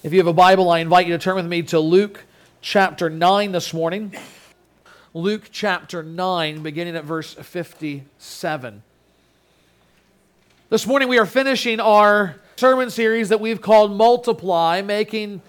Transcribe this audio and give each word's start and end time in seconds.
If 0.00 0.12
you 0.12 0.20
have 0.20 0.28
a 0.28 0.32
Bible, 0.32 0.70
I 0.70 0.78
invite 0.78 1.08
you 1.08 1.12
to 1.14 1.18
turn 1.18 1.34
with 1.34 1.46
me 1.46 1.62
to 1.64 1.80
Luke 1.80 2.24
chapter 2.60 3.10
9 3.10 3.50
this 3.50 3.74
morning. 3.74 4.14
Luke 5.12 5.48
chapter 5.50 6.04
9, 6.04 6.62
beginning 6.62 6.94
at 6.94 7.02
verse 7.02 7.34
57. 7.34 8.82
This 10.70 10.86
morning 10.86 11.08
we 11.08 11.18
are 11.18 11.26
finishing 11.26 11.80
our 11.80 12.36
sermon 12.54 12.90
series 12.90 13.30
that 13.30 13.40
we've 13.40 13.60
called 13.60 13.90
Multiply, 13.90 14.82
making 14.82 15.42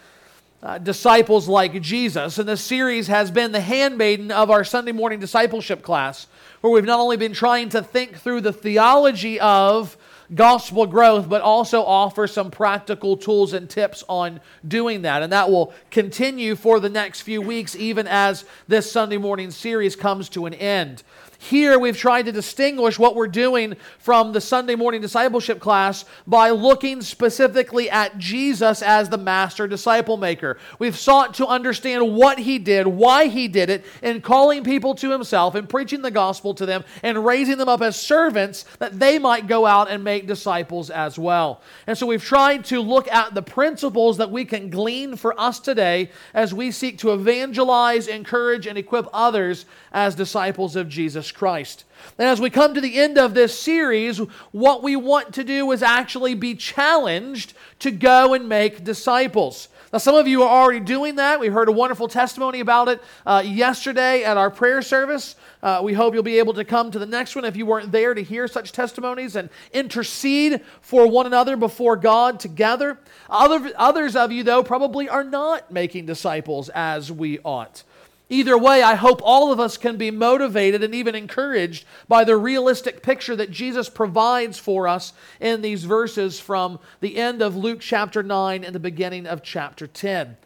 uh, 0.64 0.80
disciples 0.80 1.48
like 1.48 1.80
Jesus. 1.80 2.40
And 2.40 2.50
this 2.50 2.62
series 2.62 3.06
has 3.06 3.30
been 3.30 3.52
the 3.52 3.62
handmaiden 3.62 4.32
of 4.32 4.50
our 4.50 4.64
Sunday 4.64 4.94
morning 4.94 5.20
discipleship 5.20 5.84
class, 5.84 6.26
where 6.62 6.74
we've 6.74 6.86
not 6.86 7.00
only 7.00 7.18
been 7.18 7.34
trying 7.34 7.70
to 7.70 7.84
think 7.84 8.18
through 8.18 8.42
the 8.42 8.54
theology 8.54 9.40
of 9.40 9.96
gospel 10.34 10.86
growth, 10.86 11.28
but 11.28 11.42
also 11.42 11.84
offer 11.84 12.28
some 12.28 12.52
practical 12.52 13.18
tools 13.18 13.54
and 13.54 13.70
tips 13.70 14.04
on 14.08 14.40
doing 14.68 15.02
that. 15.04 15.24
And 15.24 15.32
that 15.34 15.50
will 15.50 15.74
continue 15.92 16.56
for 16.56 16.80
the 16.80 16.90
next 16.90 17.22
few 17.22 17.42
weeks, 17.42 17.76
even 17.76 18.08
as 18.08 18.46
this 18.68 18.92
Sunday 18.92 19.18
morning 19.18 19.52
series 19.52 19.96
comes 19.96 20.30
to 20.30 20.46
an 20.46 20.54
end. 20.54 21.04
Here, 21.42 21.80
we've 21.80 21.98
tried 21.98 22.26
to 22.26 22.34
distinguish 22.34 23.00
what 23.00 23.16
we're 23.16 23.28
doing 23.28 23.78
from 23.98 24.34
the 24.34 24.42
Sunday 24.42 24.76
morning 24.76 25.00
discipleship 25.00 25.62
class 25.62 26.04
by 26.28 26.50
looking 26.50 27.02
specifically 27.02 27.90
at 27.90 28.18
Jesus 28.18 28.82
as 28.82 29.08
the 29.08 29.18
master 29.18 29.66
disciple 29.66 30.18
maker. 30.18 30.58
We've 30.80 30.98
sought 30.98 31.36
to 31.36 31.48
understand 31.48 32.14
what 32.14 32.40
he 32.40 32.60
did, 32.60 32.88
why 32.88 33.28
he 33.28 33.48
did 33.48 33.70
it, 33.70 33.86
in 34.04 34.20
calling 34.20 34.66
people 34.66 34.94
to 34.96 35.12
himself 35.12 35.56
and 35.56 35.70
preaching 35.70 36.02
the 36.02 36.12
gospel 36.12 36.54
to 36.56 36.66
them 36.66 36.84
and 37.04 37.26
raising 37.26 37.58
them 37.58 37.70
up 37.70 37.82
as 37.82 37.96
servants 37.98 38.66
that 38.80 39.00
they 39.00 39.18
might 39.18 39.48
go 39.48 39.66
out 39.66 39.90
and 39.90 40.04
make 40.04 40.28
disciples 40.28 40.90
as 40.90 41.18
well. 41.18 41.62
And 41.88 41.98
so 41.98 42.06
we've 42.06 42.22
tried 42.22 42.66
to 42.66 42.82
look 42.82 43.10
at 43.10 43.34
the 43.34 43.42
principles 43.42 44.18
that 44.18 44.30
we 44.30 44.44
can 44.44 44.70
glean 44.70 45.16
for 45.16 45.40
us 45.40 45.62
today 45.62 46.12
as 46.34 46.54
we 46.54 46.72
seek 46.72 46.98
to 46.98 47.14
evangelize, 47.14 48.10
encourage, 48.10 48.68
and 48.68 48.78
equip 48.78 49.08
others 49.14 49.66
as 49.92 50.16
disciples 50.16 50.76
of 50.76 50.90
Jesus 50.90 51.32
Christ. 51.32 51.84
And 52.18 52.28
as 52.28 52.40
we 52.40 52.50
come 52.50 52.74
to 52.74 52.82
the 52.82 53.00
end 53.00 53.18
of 53.18 53.34
this 53.34 53.58
series, 53.60 54.18
what 54.52 54.84
we 54.84 54.96
want 54.96 55.34
to 55.36 55.44
do 55.44 55.72
is 55.72 55.84
actually 55.84 56.34
be 56.34 56.56
challenged 56.56 57.54
to 57.80 57.92
go 57.92 58.34
and 58.34 58.48
make 58.48 58.84
disciples. 58.84 59.70
Now, 59.92 59.98
some 59.98 60.14
of 60.14 60.28
you 60.28 60.44
are 60.44 60.64
already 60.64 60.82
doing 60.82 61.16
that. 61.16 61.40
We 61.40 61.48
heard 61.48 61.68
a 61.68 61.72
wonderful 61.72 62.08
testimony 62.08 62.60
about 62.60 62.90
it 62.90 63.02
uh, 63.26 63.42
yesterday 63.44 64.24
at 64.24 64.38
our 64.38 64.52
prayer 64.52 64.84
service. 64.84 65.36
Uh, 65.64 65.82
we 65.84 65.94
hope 65.94 66.14
you'll 66.14 66.22
be 66.22 66.38
able 66.38 66.54
to 66.54 66.64
come 66.64 66.92
to 66.92 67.00
the 67.00 67.08
next 67.08 67.36
one 67.36 67.44
if 67.44 67.58
you 67.58 67.66
weren't 67.66 67.92
there 67.92 68.14
to 68.14 68.22
hear 68.22 68.48
such 68.48 68.72
testimonies 68.72 69.36
and 69.36 69.50
intercede 69.74 70.62
for 70.82 71.08
one 71.08 71.26
another 71.26 71.58
before 71.58 71.96
God 71.96 72.40
together. 72.40 73.00
Other, 73.32 73.72
others 73.76 74.16
of 74.16 74.32
you, 74.32 74.44
though, 74.44 74.64
probably 74.64 75.10
are 75.10 75.24
not 75.24 75.72
making 75.72 76.06
disciples 76.06 76.70
as 76.70 77.12
we 77.12 77.40
ought. 77.40 77.84
Either 78.32 78.56
way, 78.56 78.84
I 78.84 78.94
hope 78.94 79.22
all 79.24 79.52
of 79.52 79.60
us 79.60 79.76
can 79.76 79.98
be 79.98 80.12
motivated 80.12 80.84
and 80.84 80.94
even 80.94 81.16
encouraged 81.16 81.84
by 82.08 82.24
the 82.24 82.38
realistic 82.38 83.02
picture 83.02 83.36
that 83.36 83.50
Jesus 83.50 83.90
provides 83.90 84.60
for 84.60 84.88
us 84.88 85.14
in 85.40 85.64
these 85.64 85.84
verses 85.84 86.40
from 86.40 86.80
the 87.02 87.18
end 87.18 87.42
of 87.42 87.56
Luke 87.56 87.80
chapter 87.82 88.22
9 88.22 88.64
and 88.64 88.76
the 88.76 88.80
beginning 88.80 89.26
of 89.26 89.42
chapter 89.42 89.88
10. 89.88 90.38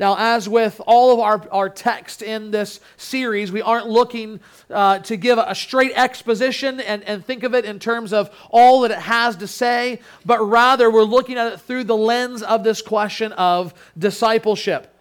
Now, 0.00 0.16
as 0.18 0.48
with 0.48 0.80
all 0.84 1.12
of 1.12 1.20
our, 1.20 1.48
our 1.52 1.68
text 1.68 2.22
in 2.22 2.50
this 2.50 2.80
series, 2.96 3.52
we 3.52 3.62
aren't 3.62 3.88
looking 3.88 4.40
uh, 4.70 4.98
to 5.00 5.16
give 5.16 5.38
a 5.38 5.54
straight 5.54 5.92
exposition 5.94 6.80
and, 6.80 7.04
and 7.04 7.24
think 7.24 7.44
of 7.44 7.54
it 7.54 7.64
in 7.64 7.78
terms 7.78 8.12
of 8.12 8.30
all 8.50 8.80
that 8.80 8.90
it 8.92 8.98
has 8.98 9.36
to 9.36 9.46
say, 9.46 10.00
but 10.24 10.40
rather 10.40 10.90
we're 10.90 11.02
looking 11.02 11.36
at 11.36 11.52
it 11.52 11.60
through 11.60 11.84
the 11.84 11.96
lens 11.96 12.42
of 12.42 12.64
this 12.64 12.82
question 12.82 13.32
of 13.32 13.74
discipleship. 13.96 14.92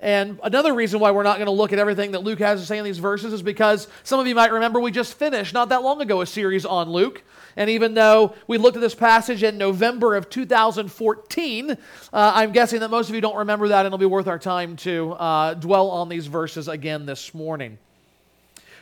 And 0.00 0.38
another 0.44 0.74
reason 0.74 1.00
why 1.00 1.10
we're 1.10 1.24
not 1.24 1.38
going 1.38 1.46
to 1.46 1.52
look 1.52 1.72
at 1.72 1.80
everything 1.80 2.12
that 2.12 2.20
Luke 2.20 2.38
has 2.38 2.60
to 2.60 2.66
say 2.66 2.78
in 2.78 2.84
these 2.84 2.98
verses 2.98 3.32
is 3.32 3.42
because 3.42 3.88
some 4.04 4.20
of 4.20 4.28
you 4.28 4.34
might 4.34 4.52
remember 4.52 4.78
we 4.78 4.92
just 4.92 5.14
finished 5.14 5.52
not 5.52 5.70
that 5.70 5.82
long 5.82 6.00
ago 6.00 6.20
a 6.20 6.26
series 6.26 6.64
on 6.64 6.88
Luke. 6.88 7.24
And 7.56 7.68
even 7.68 7.94
though 7.94 8.36
we 8.46 8.58
looked 8.58 8.76
at 8.76 8.80
this 8.80 8.94
passage 8.94 9.42
in 9.42 9.58
November 9.58 10.14
of 10.14 10.30
2014, 10.30 11.70
uh, 11.70 11.76
I'm 12.12 12.52
guessing 12.52 12.78
that 12.80 12.90
most 12.90 13.08
of 13.08 13.16
you 13.16 13.20
don't 13.20 13.36
remember 13.36 13.66
that, 13.68 13.80
and 13.80 13.86
it'll 13.86 13.98
be 13.98 14.06
worth 14.06 14.28
our 14.28 14.38
time 14.38 14.76
to 14.76 15.12
uh, 15.12 15.54
dwell 15.54 15.90
on 15.90 16.08
these 16.08 16.28
verses 16.28 16.68
again 16.68 17.04
this 17.04 17.34
morning. 17.34 17.78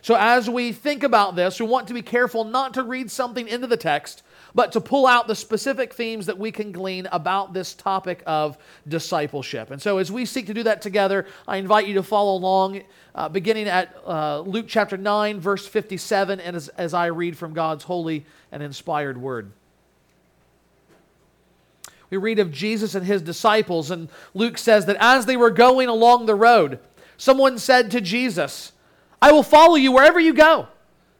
So, 0.03 0.15
as 0.15 0.49
we 0.51 0.73
think 0.73 1.03
about 1.03 1.35
this, 1.35 1.59
we 1.59 1.67
want 1.67 1.89
to 1.89 1.95
be 1.95 2.03
careful 2.03 2.45
not 2.45 2.75
to 2.75 2.83
read 2.83 3.11
something 3.11 3.49
into 3.49 3.67
the 3.67 3.79
text 3.79 4.23
but 4.57 4.73
to 4.73 4.81
pull 4.81 5.07
out 5.07 5.29
the 5.29 5.35
specific 5.35 5.93
themes 5.93 6.25
that 6.27 6.39
we 6.39 6.51
can 6.51 6.73
glean 6.73 7.07
about 7.13 7.53
this 7.53 7.75
topic 7.75 8.23
of 8.27 8.57
discipleship. 8.89 9.71
And 9.71 9.81
so, 9.81 9.99
as 9.99 10.11
we 10.11 10.25
seek 10.25 10.47
to 10.47 10.55
do 10.55 10.63
that 10.63 10.81
together, 10.81 11.27
I 11.47 11.59
invite 11.59 11.87
you 11.87 11.93
to 11.95 12.03
follow 12.03 12.39
along, 12.39 12.81
uh, 13.15 13.29
beginning 13.29 13.69
at 13.69 13.95
uh, 14.07 14.41
Luke 14.41 14.65
chapter 14.67 14.97
9, 14.97 15.41
verse 15.41 15.67
57, 15.67 16.41
and 16.41 16.57
as, 16.57 16.69
as 16.69 16.95
I 16.95 17.07
read 17.07 17.37
from 17.37 17.53
God's 17.53 17.85
holy 17.85 18.25
and 18.51 18.63
inspired 18.63 19.19
word. 19.19 19.53
We 22.09 22.17
read 22.17 22.39
of 22.39 22.51
Jesus 22.51 22.95
and 22.95 23.05
his 23.05 23.21
disciples, 23.21 23.91
and 23.91 24.09
Luke 24.33 24.57
says 24.57 24.87
that 24.87 24.97
as 25.01 25.27
they 25.27 25.37
were 25.37 25.51
going 25.51 25.91
along 25.91 26.25
the 26.25 26.35
road, 26.35 26.79
someone 27.19 27.59
said 27.59 27.91
to 27.91 28.01
Jesus, 28.01 28.73
I 29.21 29.33
will 29.33 29.43
follow 29.43 29.75
you 29.75 29.93
wherever 29.93 30.19
you 30.19 30.33
go. 30.33 30.69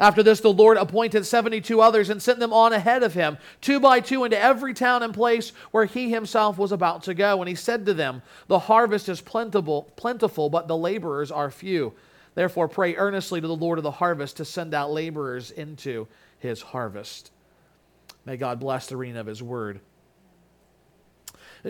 After 0.00 0.22
this, 0.22 0.40
the 0.40 0.50
Lord 0.50 0.78
appointed 0.78 1.26
72 1.26 1.78
others 1.78 2.08
and 2.08 2.22
sent 2.22 2.40
them 2.40 2.54
on 2.54 2.72
ahead 2.72 3.02
of 3.02 3.12
him, 3.12 3.36
two 3.60 3.78
by 3.78 4.00
two, 4.00 4.24
into 4.24 4.40
every 4.40 4.72
town 4.72 5.02
and 5.02 5.12
place 5.12 5.52
where 5.72 5.84
he 5.84 6.10
himself 6.10 6.56
was 6.56 6.72
about 6.72 7.02
to 7.02 7.12
go. 7.12 7.40
And 7.42 7.48
he 7.48 7.54
said 7.54 7.84
to 7.84 7.92
them, 7.92 8.22
The 8.48 8.60
harvest 8.60 9.10
is 9.10 9.20
plentiful, 9.20 9.92
plentiful, 9.96 10.48
but 10.48 10.68
the 10.68 10.76
laborers 10.76 11.30
are 11.30 11.50
few. 11.50 11.92
Therefore, 12.34 12.66
pray 12.66 12.96
earnestly 12.96 13.42
to 13.42 13.46
the 13.46 13.54
Lord 13.54 13.78
of 13.78 13.82
the 13.82 13.90
harvest 13.90 14.38
to 14.38 14.44
send 14.46 14.72
out 14.72 14.90
laborers 14.90 15.50
into 15.50 16.08
his 16.38 16.62
harvest. 16.62 17.30
May 18.24 18.38
God 18.38 18.58
bless 18.58 18.86
the 18.86 18.96
reading 18.96 19.18
of 19.18 19.26
his 19.26 19.42
word. 19.42 19.80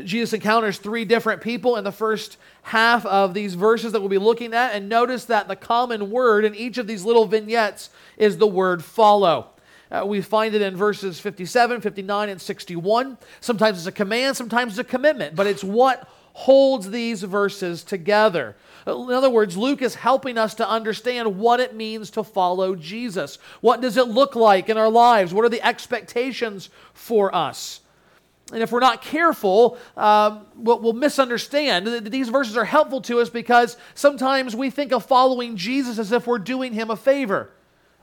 Jesus 0.04 0.32
encounters 0.32 0.78
three 0.78 1.04
different 1.04 1.40
people 1.40 1.76
in 1.76 1.84
the 1.84 1.92
first 1.92 2.36
half 2.62 3.04
of 3.06 3.34
these 3.34 3.54
verses 3.54 3.92
that 3.92 4.00
we'll 4.00 4.08
be 4.08 4.18
looking 4.18 4.54
at. 4.54 4.74
And 4.74 4.88
notice 4.88 5.24
that 5.26 5.48
the 5.48 5.56
common 5.56 6.10
word 6.10 6.44
in 6.44 6.54
each 6.54 6.78
of 6.78 6.86
these 6.86 7.04
little 7.04 7.26
vignettes 7.26 7.90
is 8.16 8.38
the 8.38 8.46
word 8.46 8.84
follow. 8.84 9.50
Uh, 9.90 10.04
we 10.06 10.20
find 10.20 10.54
it 10.54 10.62
in 10.62 10.76
verses 10.76 11.18
57, 11.18 11.80
59, 11.80 12.28
and 12.28 12.40
61. 12.40 13.18
Sometimes 13.40 13.78
it's 13.78 13.86
a 13.88 13.92
command, 13.92 14.36
sometimes 14.36 14.78
it's 14.78 14.88
a 14.88 14.90
commitment, 14.90 15.34
but 15.34 15.48
it's 15.48 15.64
what 15.64 16.08
holds 16.32 16.90
these 16.90 17.24
verses 17.24 17.82
together. 17.82 18.54
In 18.86 19.10
other 19.10 19.28
words, 19.28 19.56
Luke 19.56 19.82
is 19.82 19.96
helping 19.96 20.38
us 20.38 20.54
to 20.54 20.68
understand 20.68 21.38
what 21.38 21.58
it 21.58 21.74
means 21.74 22.10
to 22.12 22.22
follow 22.22 22.76
Jesus. 22.76 23.38
What 23.60 23.80
does 23.80 23.96
it 23.96 24.08
look 24.08 24.36
like 24.36 24.68
in 24.68 24.78
our 24.78 24.88
lives? 24.88 25.34
What 25.34 25.44
are 25.44 25.50
the 25.50 25.66
expectations 25.66 26.70
for 26.94 27.34
us? 27.34 27.79
And 28.52 28.62
if 28.62 28.72
we're 28.72 28.80
not 28.80 29.02
careful, 29.02 29.78
uh, 29.96 30.40
we'll, 30.56 30.80
we'll, 30.80 30.92
misunderstand. 30.92 32.06
These 32.06 32.28
verses 32.28 32.56
are 32.56 32.64
helpful 32.64 33.00
to 33.02 33.20
us 33.20 33.30
because 33.30 33.76
sometimes 33.94 34.56
we 34.56 34.70
think 34.70 34.92
of 34.92 35.04
following 35.04 35.56
Jesus 35.56 35.98
as 35.98 36.10
if 36.12 36.26
we're 36.26 36.38
doing 36.38 36.72
him 36.72 36.90
a 36.90 36.96
favor. 36.96 37.50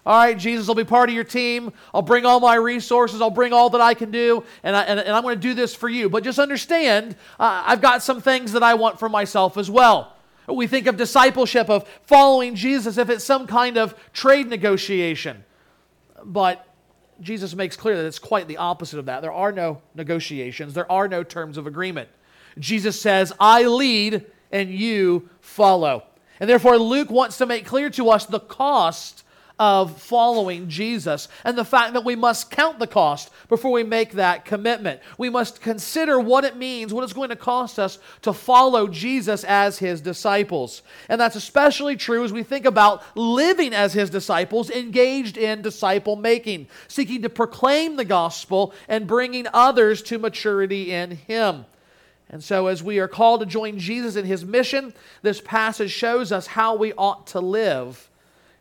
All 0.05 0.17
right, 0.17 0.37
Jesus 0.37 0.67
will 0.67 0.75
be 0.75 0.85
part 0.85 1.09
of 1.09 1.15
your 1.15 1.25
team. 1.25 1.73
I'll 1.93 2.01
bring 2.01 2.25
all 2.25 2.39
my 2.39 2.55
resources. 2.55 3.19
I'll 3.19 3.29
bring 3.29 3.51
all 3.51 3.69
that 3.71 3.81
I 3.81 3.93
can 3.93 4.09
do, 4.09 4.45
and, 4.63 4.73
I, 4.73 4.83
and, 4.83 5.01
and 5.01 5.09
I'm 5.09 5.21
going 5.21 5.35
to 5.35 5.41
do 5.41 5.53
this 5.53 5.75
for 5.75 5.89
you. 5.89 6.09
But 6.09 6.23
just 6.23 6.39
understand, 6.39 7.17
uh, 7.37 7.63
I've 7.65 7.81
got 7.81 8.01
some 8.01 8.21
things 8.21 8.53
that 8.53 8.63
I 8.63 8.75
want 8.75 8.99
for 8.99 9.09
myself 9.09 9.57
as 9.57 9.69
well. 9.69 10.15
We 10.47 10.65
think 10.65 10.87
of 10.87 10.95
discipleship, 10.95 11.69
of 11.69 11.85
following 12.03 12.55
Jesus, 12.55 12.97
if 12.97 13.09
it's 13.09 13.25
some 13.25 13.47
kind 13.47 13.77
of 13.77 13.95
trade 14.13 14.47
negotiation. 14.47 15.43
But 16.23 16.65
Jesus 17.21 17.55
makes 17.55 17.75
clear 17.75 17.97
that 17.97 18.05
it's 18.05 18.19
quite 18.19 18.47
the 18.47 18.57
opposite 18.57 18.99
of 18.99 19.05
that. 19.05 19.21
There 19.21 19.31
are 19.31 19.51
no 19.51 19.81
negotiations, 19.95 20.73
there 20.73 20.91
are 20.91 21.07
no 21.07 21.23
terms 21.23 21.57
of 21.57 21.67
agreement. 21.67 22.09
Jesus 22.59 22.99
says, 22.99 23.33
I 23.39 23.63
lead 23.63 24.25
and 24.51 24.69
you 24.69 25.29
follow. 25.39 26.03
And 26.39 26.49
therefore, 26.49 26.77
Luke 26.77 27.09
wants 27.09 27.37
to 27.37 27.45
make 27.45 27.65
clear 27.65 27.89
to 27.91 28.09
us 28.09 28.25
the 28.25 28.39
cost 28.39 29.23
of 29.59 29.99
following 30.01 30.69
Jesus 30.69 31.27
and 31.43 31.57
the 31.57 31.65
fact 31.65 31.93
that 31.93 32.05
we 32.05 32.15
must 32.15 32.51
count 32.51 32.79
the 32.79 32.87
cost 32.87 33.31
before 33.49 33.71
we 33.71 33.83
make 33.83 34.11
that 34.11 34.45
commitment. 34.45 34.99
We 35.17 35.29
must 35.29 35.61
consider 35.61 36.19
what 36.19 36.43
it 36.43 36.57
means, 36.57 36.93
what 36.93 37.03
it's 37.03 37.13
going 37.13 37.29
to 37.29 37.35
cost 37.35 37.79
us 37.79 37.97
to 38.21 38.33
follow 38.33 38.87
Jesus 38.87 39.43
as 39.43 39.79
his 39.79 40.01
disciples. 40.01 40.83
And 41.09 41.19
that's 41.19 41.35
especially 41.35 41.95
true 41.95 42.23
as 42.23 42.31
we 42.31 42.43
think 42.43 42.65
about 42.65 43.03
living 43.15 43.73
as 43.73 43.93
his 43.93 44.09
disciples, 44.09 44.69
engaged 44.69 45.37
in 45.37 45.61
disciple 45.61 46.15
making, 46.15 46.67
seeking 46.87 47.23
to 47.23 47.29
proclaim 47.29 47.95
the 47.95 48.05
gospel 48.05 48.73
and 48.87 49.07
bringing 49.07 49.47
others 49.53 50.01
to 50.03 50.19
maturity 50.19 50.91
in 50.91 51.11
him. 51.11 51.65
And 52.29 52.43
so, 52.43 52.67
as 52.67 52.83
we 52.83 52.99
are 52.99 53.07
called 53.07 53.39
to 53.39 53.45
join 53.45 53.79
Jesus 53.79 54.17
in 54.17 54.25
his 54.25 54.43
mission, 54.43 54.93
this 55.21 55.39
passage 55.39 55.91
shows 55.91 56.33
us 56.33 56.45
how 56.45 56.75
we 56.75 56.91
ought 56.93 57.27
to 57.27 57.39
live 57.39 58.09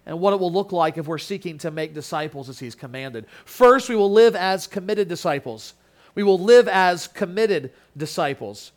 and 0.07 0.21
what 0.21 0.33
it 0.33 0.41
will 0.41 0.53
look 0.53 0.73
like 0.73 0.97
if 0.97 1.07
we're 1.07 1.19
seeking 1.19 1.59
to 1.59 1.71
make 1.71 1.93
disciples 1.93 2.49
as 2.49 2.59
he's 2.59 2.75
commanded. 2.75 3.27
First, 3.45 3.89
we 3.89 3.97
will 3.97 4.11
live 4.11 4.37
as 4.37 4.67
committed 4.67 5.09
disciples. 5.09 5.75
We 6.15 6.23
will 6.23 6.39
live 6.39 6.69
as 6.69 7.09
committed 7.09 7.73
disciples. 7.97 8.73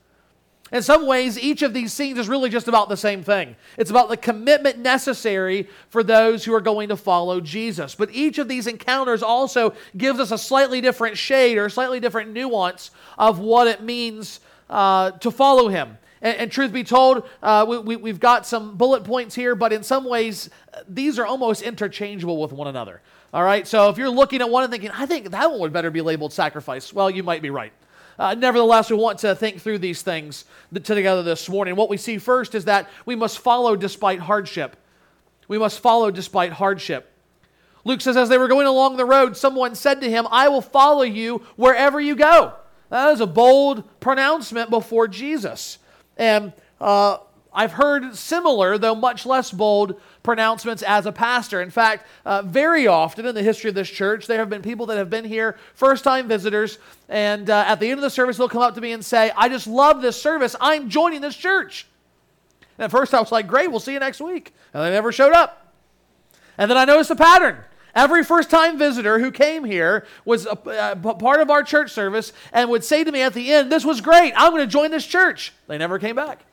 In 0.71 0.83
some 0.83 1.07
ways, 1.07 1.39
each 1.39 1.61
of 1.63 1.73
these 1.73 1.93
scenes 1.93 2.19
is 2.19 2.27
really 2.27 2.49
just 2.49 2.67
about 2.67 2.89
the 2.89 2.97
same 2.97 3.23
thing. 3.23 3.55
It's 3.77 3.89
about 3.89 4.09
the 4.09 4.17
commitment 4.17 4.77
necessary 4.77 5.67
for 5.89 6.03
those 6.03 6.45
who 6.45 6.53
are 6.53 6.61
going 6.61 6.89
to 6.89 6.97
follow 6.97 7.41
Jesus. 7.41 7.95
But 7.95 8.13
each 8.13 8.37
of 8.37 8.47
these 8.47 8.67
encounters 8.67 9.23
also 9.23 9.73
gives 9.97 10.19
us 10.19 10.31
a 10.31 10.37
slightly 10.37 10.79
different 10.79 11.17
shade 11.17 11.57
or 11.57 11.69
slightly 11.69 11.99
different 11.99 12.33
nuance 12.33 12.91
of 13.17 13.39
what 13.39 13.67
it 13.67 13.81
means 13.81 14.41
uh, 14.69 15.11
to 15.11 15.31
follow 15.31 15.69
him. 15.69 15.97
And, 16.21 16.37
and 16.37 16.51
truth 16.51 16.73
be 16.73 16.83
told, 16.83 17.27
uh, 17.41 17.65
we, 17.67 17.95
we, 17.95 18.09
have 18.09 18.19
got 18.19 18.45
some 18.45 18.75
bullet 18.75 19.03
points 19.03 19.35
here, 19.35 19.55
but 19.55 19.71
in 19.71 19.83
some 19.83 20.05
ways, 20.05 20.49
these 20.87 21.17
are 21.19 21.25
almost 21.25 21.61
interchangeable 21.61 22.41
with 22.41 22.51
one 22.51 22.67
another. 22.67 23.01
All 23.33 23.43
right, 23.43 23.67
so 23.67 23.89
if 23.89 23.97
you're 23.97 24.09
looking 24.09 24.41
at 24.41 24.49
one 24.49 24.63
and 24.63 24.71
thinking, 24.71 24.91
I 24.91 25.05
think 25.05 25.31
that 25.31 25.51
one 25.51 25.59
would 25.59 25.73
better 25.73 25.91
be 25.91 26.01
labeled 26.01 26.33
sacrifice, 26.33 26.91
well, 26.91 27.09
you 27.09 27.23
might 27.23 27.41
be 27.41 27.49
right. 27.49 27.73
Uh, 28.17 28.35
nevertheless, 28.35 28.89
we 28.89 28.97
want 28.97 29.19
to 29.19 29.33
think 29.33 29.61
through 29.61 29.77
these 29.77 30.01
things 30.01 30.43
together 30.73 31.23
this 31.23 31.47
morning. 31.47 31.77
What 31.77 31.89
we 31.89 31.95
see 31.95 32.17
first 32.17 32.53
is 32.53 32.65
that 32.65 32.89
we 33.05 33.15
must 33.15 33.39
follow 33.39 33.77
despite 33.77 34.19
hardship. 34.19 34.75
We 35.47 35.57
must 35.57 35.79
follow 35.79 36.11
despite 36.11 36.51
hardship. 36.51 37.13
Luke 37.85 38.01
says, 38.01 38.17
as 38.17 38.27
they 38.27 38.37
were 38.37 38.49
going 38.49 38.67
along 38.67 38.97
the 38.97 39.05
road, 39.05 39.37
someone 39.37 39.73
said 39.73 40.01
to 40.01 40.09
him, 40.09 40.27
I 40.31 40.49
will 40.49 40.61
follow 40.61 41.03
you 41.03 41.43
wherever 41.55 41.99
you 42.01 42.15
go. 42.15 42.53
That 42.89 43.13
is 43.13 43.21
a 43.21 43.27
bold 43.27 43.83
pronouncement 44.01 44.69
before 44.69 45.07
Jesus. 45.07 45.77
And 46.19 46.53
uh, 46.79 47.17
I've 47.51 47.71
heard 47.71 48.15
similar, 48.15 48.77
though 48.77 48.93
much 48.93 49.25
less 49.25 49.49
bold, 49.51 49.99
pronouncements 50.21 50.83
as 50.83 51.05
a 51.05 51.11
pastor. 51.11 51.61
In 51.61 51.71
fact, 51.71 52.05
uh, 52.25 52.43
very 52.43 52.85
often 52.85 53.25
in 53.25 53.33
the 53.33 53.41
history 53.41 53.69
of 53.69 53.75
this 53.75 53.89
church, 53.89 54.27
there 54.27 54.37
have 54.37 54.49
been 54.49 54.61
people 54.61 54.85
that 54.87 54.97
have 54.97 55.09
been 55.09 55.25
here, 55.25 55.57
first 55.73 56.03
time 56.03 56.27
visitors, 56.27 56.77
and 57.07 57.49
uh, 57.49 57.63
at 57.65 57.79
the 57.79 57.89
end 57.89 57.97
of 57.97 58.01
the 58.01 58.09
service, 58.09 58.37
they'll 58.37 58.49
come 58.49 58.61
up 58.61 58.75
to 58.75 58.81
me 58.81 58.91
and 58.91 59.03
say, 59.03 59.31
I 59.35 59.49
just 59.49 59.65
love 59.65 60.01
this 60.01 60.21
service. 60.21 60.55
I'm 60.59 60.89
joining 60.89 61.21
this 61.21 61.35
church. 61.35 61.87
And 62.77 62.85
at 62.85 62.91
first, 62.91 63.13
I 63.13 63.19
was 63.19 63.31
like, 63.31 63.47
Great, 63.47 63.71
we'll 63.71 63.79
see 63.79 63.93
you 63.93 63.99
next 63.99 64.21
week. 64.21 64.53
And 64.73 64.83
they 64.83 64.91
never 64.91 65.11
showed 65.11 65.33
up. 65.33 65.73
And 66.57 66.69
then 66.69 66.77
I 66.77 66.83
noticed 66.83 67.09
a 67.11 67.15
pattern. 67.15 67.57
Every 67.99 68.23
first 68.23 68.49
time 68.49 68.77
visitor 68.77 69.19
who 69.19 69.29
came 69.29 69.65
here 69.65 70.05
was 70.23 70.45
a, 70.45 70.51
uh, 70.51 70.95
a, 71.03 71.13
part 71.15 71.41
of 71.41 71.49
our 71.49 71.63
church 71.63 71.91
service 71.91 72.31
and 72.53 72.69
would 72.69 72.85
say 72.85 73.03
to 73.03 73.11
me 73.11 73.21
at 73.21 73.33
the 73.33 73.51
end, 73.51 73.69
This 73.69 73.83
was 73.83 73.99
great. 73.99 74.31
I'm 74.37 74.53
going 74.53 74.65
to 74.65 74.71
join 74.71 74.89
this 74.89 75.05
church. 75.05 75.51
They 75.67 75.77
never 75.77 75.99
came 75.99 76.15
back. 76.15 76.45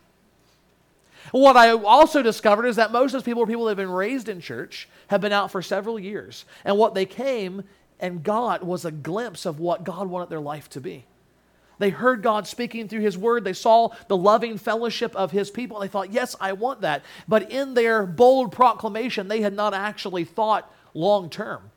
What 1.31 1.57
I 1.57 1.71
also 1.71 2.21
discovered 2.21 2.67
is 2.67 2.75
that 2.77 2.91
most 2.91 3.11
of 3.11 3.13
those 3.13 3.23
people 3.23 3.43
were 3.43 3.47
people 3.47 3.67
that 3.67 3.71
have 3.71 3.77
been 3.77 3.89
raised 3.89 4.29
in 4.29 4.41
church, 4.41 4.89
have 5.07 5.21
been 5.21 5.31
out 5.31 5.53
for 5.53 5.63
several 5.63 6.01
years, 6.01 6.47
and 6.65 6.77
what 6.79 6.95
they 6.95 7.07
came 7.07 7.63
and 8.01 8.25
got 8.25 8.67
was 8.67 8.85
a 8.85 8.91
glimpse 8.91 9.47
of 9.47 9.61
what 9.61 9.85
God 9.85 10.09
wanted 10.09 10.31
their 10.31 10.41
life 10.41 10.69
to 10.71 10.81
be. 10.81 11.05
They 11.79 11.91
heard 11.91 12.23
God 12.23 12.49
speaking 12.49 12.89
through 12.89 13.03
His 13.03 13.17
Word. 13.17 13.45
They 13.45 13.53
saw 13.53 13.91
the 14.09 14.17
loving 14.17 14.59
fellowship 14.59 15.15
of 15.15 15.31
His 15.31 15.53
people. 15.53 15.79
They 15.79 15.89
thought, 15.89 16.13
yes, 16.13 16.35
I 16.41 16.55
want 16.55 16.81
that. 16.81 17.05
But 17.29 17.53
in 17.53 17.75
their 17.75 18.05
bold 18.05 18.51
proclamation, 18.51 19.29
they 19.29 19.43
had 19.43 19.55
not 19.55 19.75
actually 19.75 20.25
thought 20.25 20.73
long 20.97 21.31
term? 21.31 21.71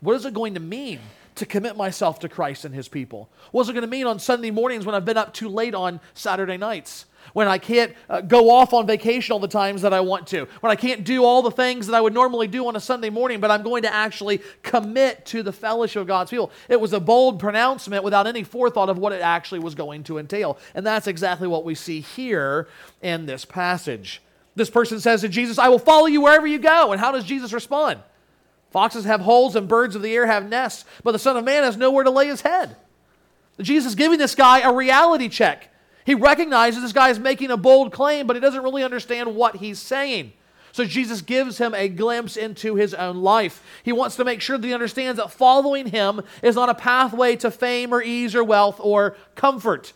What 0.00 0.14
is 0.14 0.26
it 0.26 0.34
going 0.34 0.54
to 0.54 0.60
mean 0.60 1.00
to 1.36 1.46
commit 1.46 1.76
myself 1.76 2.18
to 2.20 2.28
Christ 2.28 2.64
and 2.64 2.74
His 2.74 2.88
people? 2.88 3.28
What's 3.52 3.68
it 3.68 3.72
going 3.72 3.82
to 3.82 3.88
mean 3.88 4.06
on 4.06 4.18
Sunday 4.18 4.50
mornings 4.50 4.84
when 4.84 4.94
I've 4.94 5.04
been 5.04 5.16
up 5.16 5.32
too 5.32 5.48
late 5.48 5.74
on 5.74 6.00
Saturday 6.14 6.56
nights? 6.56 7.06
When 7.32 7.48
I 7.48 7.58
can't 7.58 7.92
uh, 8.08 8.20
go 8.20 8.50
off 8.50 8.72
on 8.72 8.86
vacation 8.86 9.32
all 9.32 9.40
the 9.40 9.48
times 9.48 9.82
that 9.82 9.92
I 9.92 10.00
want 10.00 10.28
to? 10.28 10.46
When 10.60 10.70
I 10.70 10.76
can't 10.76 11.04
do 11.04 11.24
all 11.24 11.42
the 11.42 11.50
things 11.50 11.86
that 11.88 11.94
I 11.94 12.00
would 12.00 12.14
normally 12.14 12.46
do 12.46 12.68
on 12.68 12.76
a 12.76 12.80
Sunday 12.80 13.10
morning, 13.10 13.40
but 13.40 13.50
I'm 13.50 13.62
going 13.62 13.82
to 13.82 13.92
actually 13.92 14.40
commit 14.62 15.26
to 15.26 15.42
the 15.42 15.52
fellowship 15.52 16.02
of 16.02 16.06
God's 16.06 16.30
people? 16.30 16.52
It 16.68 16.80
was 16.80 16.92
a 16.92 17.00
bold 17.00 17.40
pronouncement 17.40 18.04
without 18.04 18.26
any 18.26 18.44
forethought 18.44 18.88
of 18.88 18.98
what 18.98 19.12
it 19.12 19.22
actually 19.22 19.58
was 19.58 19.74
going 19.74 20.04
to 20.04 20.18
entail. 20.18 20.56
And 20.74 20.86
that's 20.86 21.08
exactly 21.08 21.48
what 21.48 21.64
we 21.64 21.74
see 21.74 22.00
here 22.00 22.68
in 23.02 23.26
this 23.26 23.44
passage. 23.44 24.22
This 24.54 24.70
person 24.70 25.00
says 25.00 25.20
to 25.22 25.28
Jesus, 25.28 25.58
I 25.58 25.68
will 25.68 25.80
follow 25.80 26.06
you 26.06 26.22
wherever 26.22 26.46
you 26.46 26.58
go. 26.58 26.92
And 26.92 27.00
how 27.00 27.10
does 27.10 27.24
Jesus 27.24 27.52
respond? 27.52 28.00
Foxes 28.70 29.04
have 29.04 29.20
holes 29.22 29.56
and 29.56 29.68
birds 29.68 29.96
of 29.96 30.02
the 30.02 30.14
air 30.14 30.26
have 30.26 30.48
nests, 30.48 30.84
but 31.02 31.12
the 31.12 31.18
Son 31.18 31.36
of 31.36 31.44
Man 31.44 31.62
has 31.62 31.76
nowhere 31.76 32.04
to 32.04 32.10
lay 32.10 32.26
his 32.26 32.42
head. 32.42 32.76
Jesus 33.60 33.90
is 33.90 33.94
giving 33.94 34.18
this 34.18 34.34
guy 34.34 34.60
a 34.60 34.72
reality 34.72 35.28
check. 35.28 35.70
He 36.04 36.14
recognizes 36.14 36.82
this 36.82 36.92
guy 36.92 37.08
is 37.08 37.18
making 37.18 37.50
a 37.50 37.56
bold 37.56 37.92
claim, 37.92 38.26
but 38.26 38.36
he 38.36 38.40
doesn't 38.40 38.62
really 38.62 38.84
understand 38.84 39.34
what 39.34 39.56
he's 39.56 39.78
saying. 39.78 40.32
So 40.72 40.84
Jesus 40.84 41.22
gives 41.22 41.56
him 41.56 41.74
a 41.74 41.88
glimpse 41.88 42.36
into 42.36 42.74
his 42.74 42.92
own 42.92 43.22
life. 43.22 43.64
He 43.82 43.92
wants 43.92 44.14
to 44.16 44.24
make 44.24 44.42
sure 44.42 44.58
that 44.58 44.66
he 44.66 44.74
understands 44.74 45.16
that 45.16 45.32
following 45.32 45.86
him 45.86 46.20
is 46.42 46.54
not 46.54 46.68
a 46.68 46.74
pathway 46.74 47.34
to 47.36 47.50
fame 47.50 47.94
or 47.94 48.02
ease 48.02 48.34
or 48.34 48.44
wealth 48.44 48.78
or 48.80 49.16
comfort. 49.34 49.94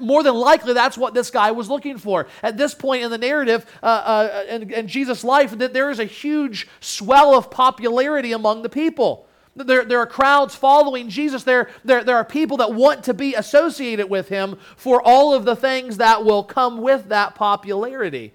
More 0.00 0.22
than 0.22 0.34
likely, 0.34 0.72
that's 0.72 0.98
what 0.98 1.14
this 1.14 1.30
guy 1.30 1.52
was 1.52 1.68
looking 1.68 1.98
for. 1.98 2.26
At 2.42 2.56
this 2.56 2.74
point 2.74 3.04
in 3.04 3.10
the 3.10 3.18
narrative, 3.18 3.64
uh, 3.82 3.86
uh, 3.86 4.44
in, 4.48 4.72
in 4.72 4.88
Jesus' 4.88 5.22
life, 5.22 5.56
that 5.58 5.72
there 5.72 5.90
is 5.90 5.98
a 5.98 6.04
huge 6.04 6.66
swell 6.80 7.34
of 7.36 7.50
popularity 7.50 8.32
among 8.32 8.62
the 8.62 8.68
people. 8.68 9.28
There, 9.54 9.84
there 9.84 9.98
are 9.98 10.06
crowds 10.06 10.54
following 10.54 11.08
Jesus. 11.08 11.44
There, 11.44 11.68
there, 11.84 12.04
there 12.04 12.16
are 12.16 12.24
people 12.24 12.58
that 12.58 12.74
want 12.74 13.04
to 13.04 13.14
be 13.14 13.34
associated 13.34 14.08
with 14.08 14.28
him 14.28 14.56
for 14.76 15.02
all 15.04 15.34
of 15.34 15.44
the 15.44 15.56
things 15.56 15.96
that 15.98 16.24
will 16.24 16.44
come 16.44 16.80
with 16.80 17.08
that 17.08 17.34
popularity. 17.34 18.34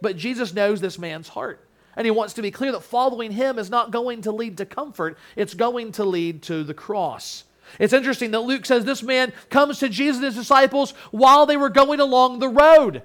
But 0.00 0.16
Jesus 0.16 0.54
knows 0.54 0.80
this 0.80 0.98
man's 0.98 1.28
heart. 1.28 1.66
And 1.94 2.06
he 2.06 2.10
wants 2.10 2.34
to 2.34 2.42
be 2.42 2.50
clear 2.50 2.72
that 2.72 2.82
following 2.82 3.32
him 3.32 3.58
is 3.58 3.68
not 3.68 3.90
going 3.90 4.22
to 4.22 4.32
lead 4.32 4.56
to 4.58 4.66
comfort, 4.66 5.18
it's 5.36 5.54
going 5.54 5.92
to 5.92 6.04
lead 6.04 6.42
to 6.44 6.64
the 6.64 6.74
cross. 6.74 7.44
It's 7.78 7.92
interesting 7.92 8.30
that 8.32 8.40
Luke 8.40 8.66
says 8.66 8.84
this 8.84 9.02
man 9.02 9.32
comes 9.50 9.78
to 9.78 9.88
Jesus 9.88 10.16
and 10.16 10.26
his 10.26 10.36
disciples 10.36 10.92
while 11.10 11.46
they 11.46 11.56
were 11.56 11.70
going 11.70 12.00
along 12.00 12.38
the 12.38 12.48
road. 12.48 13.02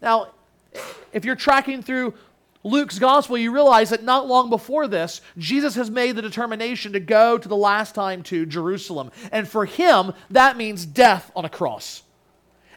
Now, 0.00 0.32
if 1.12 1.24
you're 1.24 1.36
tracking 1.36 1.82
through 1.82 2.14
Luke's 2.62 2.98
gospel, 2.98 3.38
you 3.38 3.52
realize 3.52 3.90
that 3.90 4.02
not 4.02 4.26
long 4.26 4.50
before 4.50 4.88
this, 4.88 5.20
Jesus 5.38 5.76
has 5.76 5.90
made 5.90 6.16
the 6.16 6.22
determination 6.22 6.92
to 6.92 7.00
go 7.00 7.38
to 7.38 7.48
the 7.48 7.56
last 7.56 7.94
time 7.94 8.22
to 8.24 8.44
Jerusalem. 8.44 9.12
And 9.30 9.46
for 9.46 9.64
him, 9.64 10.12
that 10.30 10.56
means 10.56 10.84
death 10.84 11.30
on 11.36 11.44
a 11.44 11.48
cross. 11.48 12.02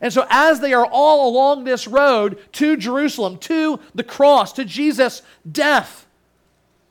And 0.01 0.13
so, 0.13 0.25
as 0.29 0.59
they 0.59 0.73
are 0.73 0.85
all 0.85 1.29
along 1.29 1.63
this 1.63 1.87
road 1.87 2.39
to 2.53 2.77
Jerusalem, 2.77 3.37
to 3.39 3.79
the 3.93 4.03
cross, 4.03 4.53
to 4.53 4.63
Jesus' 4.63 5.21
death, 5.51 6.07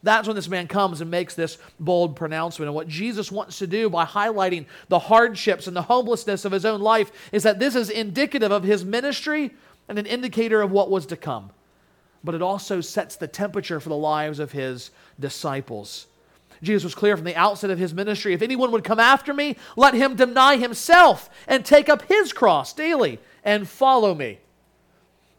that's 0.03 0.29
when 0.29 0.37
this 0.37 0.49
man 0.49 0.69
comes 0.69 1.01
and 1.01 1.11
makes 1.11 1.35
this 1.35 1.59
bold 1.81 2.15
pronouncement. 2.15 2.69
And 2.69 2.75
what 2.75 2.89
Jesus 2.89 3.33
wants 3.33 3.59
to 3.59 3.67
do 3.67 3.91
by 3.91 4.05
highlighting 4.05 4.67
the 4.89 4.99
hardships 4.99 5.67
and 5.67 5.77
the 5.77 5.83
homelessness 5.83 6.45
of 6.45 6.53
his 6.53 6.65
own 6.65 6.81
life 6.81 7.11
is 7.33 7.43
that 7.43 7.59
this 7.59 7.75
is 7.75 7.91
indicative 7.91 8.53
of 8.53 8.63
his 8.63 8.85
ministry 8.85 9.51
and 9.89 9.99
an 9.99 10.07
indicator 10.07 10.63
of 10.63 10.71
what 10.71 10.91
was 10.91 11.07
to 11.07 11.17
come. 11.17 11.51
But 12.23 12.35
it 12.35 12.43
also 12.43 12.81
sets 12.81 13.17
the 13.17 13.27
temperature 13.27 13.81
for 13.81 13.89
the 13.89 13.97
lives 13.97 14.39
of 14.39 14.53
his 14.53 14.91
disciples. 15.19 16.07
Jesus 16.63 16.85
was 16.85 16.95
clear 16.95 17.17
from 17.17 17.25
the 17.25 17.37
outset 17.37 17.71
of 17.71 17.79
his 17.79 17.95
ministry 17.95 18.35
if 18.35 18.43
anyone 18.43 18.71
would 18.73 18.85
come 18.85 19.01
after 19.01 19.33
me, 19.33 19.57
let 19.77 19.95
him 19.95 20.17
deny 20.17 20.57
himself 20.57 21.31
and 21.47 21.65
take 21.65 21.89
up 21.89 22.03
his 22.03 22.33
cross 22.33 22.73
daily 22.73 23.19
and 23.45 23.69
follow 23.69 24.15
me. 24.15 24.39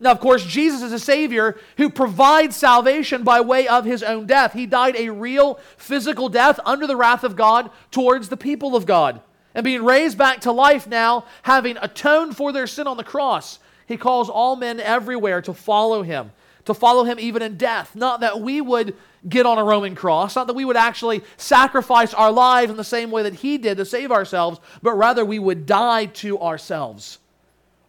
Now, 0.02 0.12
of 0.12 0.22
course, 0.22 0.46
Jesus 0.46 0.82
is 0.82 0.94
a 0.94 1.00
Savior 1.00 1.58
who 1.78 1.90
provides 1.90 2.56
salvation 2.56 3.24
by 3.24 3.42
way 3.42 3.68
of 3.68 3.84
his 3.84 4.02
own 4.02 4.26
death. 4.26 4.54
He 4.54 4.66
died 4.66 4.96
a 4.96 5.10
real 5.10 5.60
physical 5.76 6.30
death 6.30 6.60
under 6.66 6.88
the 6.88 6.96
wrath 6.96 7.26
of 7.26 7.36
God 7.36 7.70
towards 7.92 8.30
the 8.30 8.38
people 8.38 8.76
of 8.76 8.86
God. 8.86 9.22
And 9.54 9.64
being 9.64 9.84
raised 9.84 10.18
back 10.18 10.42
to 10.42 10.54
life 10.54 10.88
now, 10.88 11.26
having 11.44 11.76
atoned 11.82 12.38
for 12.38 12.54
their 12.54 12.68
sin 12.68 12.88
on 12.88 12.96
the 12.96 13.04
cross, 13.04 13.60
he 13.88 13.98
calls 13.98 14.30
all 14.30 14.56
men 14.56 14.80
everywhere 14.80 15.42
to 15.42 15.54
follow 15.54 16.02
him, 16.02 16.32
to 16.64 16.74
follow 16.74 17.04
him 17.04 17.20
even 17.20 17.42
in 17.42 17.58
death. 17.58 17.94
Not 17.94 18.22
that 18.22 18.40
we 18.40 18.62
would 18.62 18.96
get 19.28 19.46
on 19.46 19.58
a 19.58 19.64
Roman 19.66 19.96
cross, 19.96 20.38
not 20.38 20.48
that 20.48 20.56
we 20.56 20.64
would 20.64 20.78
actually 20.78 21.24
sacrifice 21.36 22.14
our 22.14 22.32
lives 22.32 22.72
in 22.72 22.78
the 22.78 22.86
same 22.86 23.12
way 23.12 23.24
that 23.24 23.34
he 23.34 23.58
did 23.58 23.76
to 23.78 23.86
save 23.86 24.14
ourselves, 24.14 24.62
but 24.82 24.94
rather 24.94 25.26
we 25.26 25.40
would 25.40 25.66
die 25.66 26.06
to 26.06 26.40
ourselves 26.40 27.20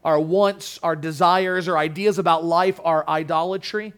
our 0.05 0.19
wants, 0.19 0.79
our 0.83 0.97
desires, 0.97 1.69
our 1.69 1.77
ideas 1.77 2.19
about 2.19 2.45
life 2.45 2.81
are 2.85 3.07
idolatry. 3.09 3.93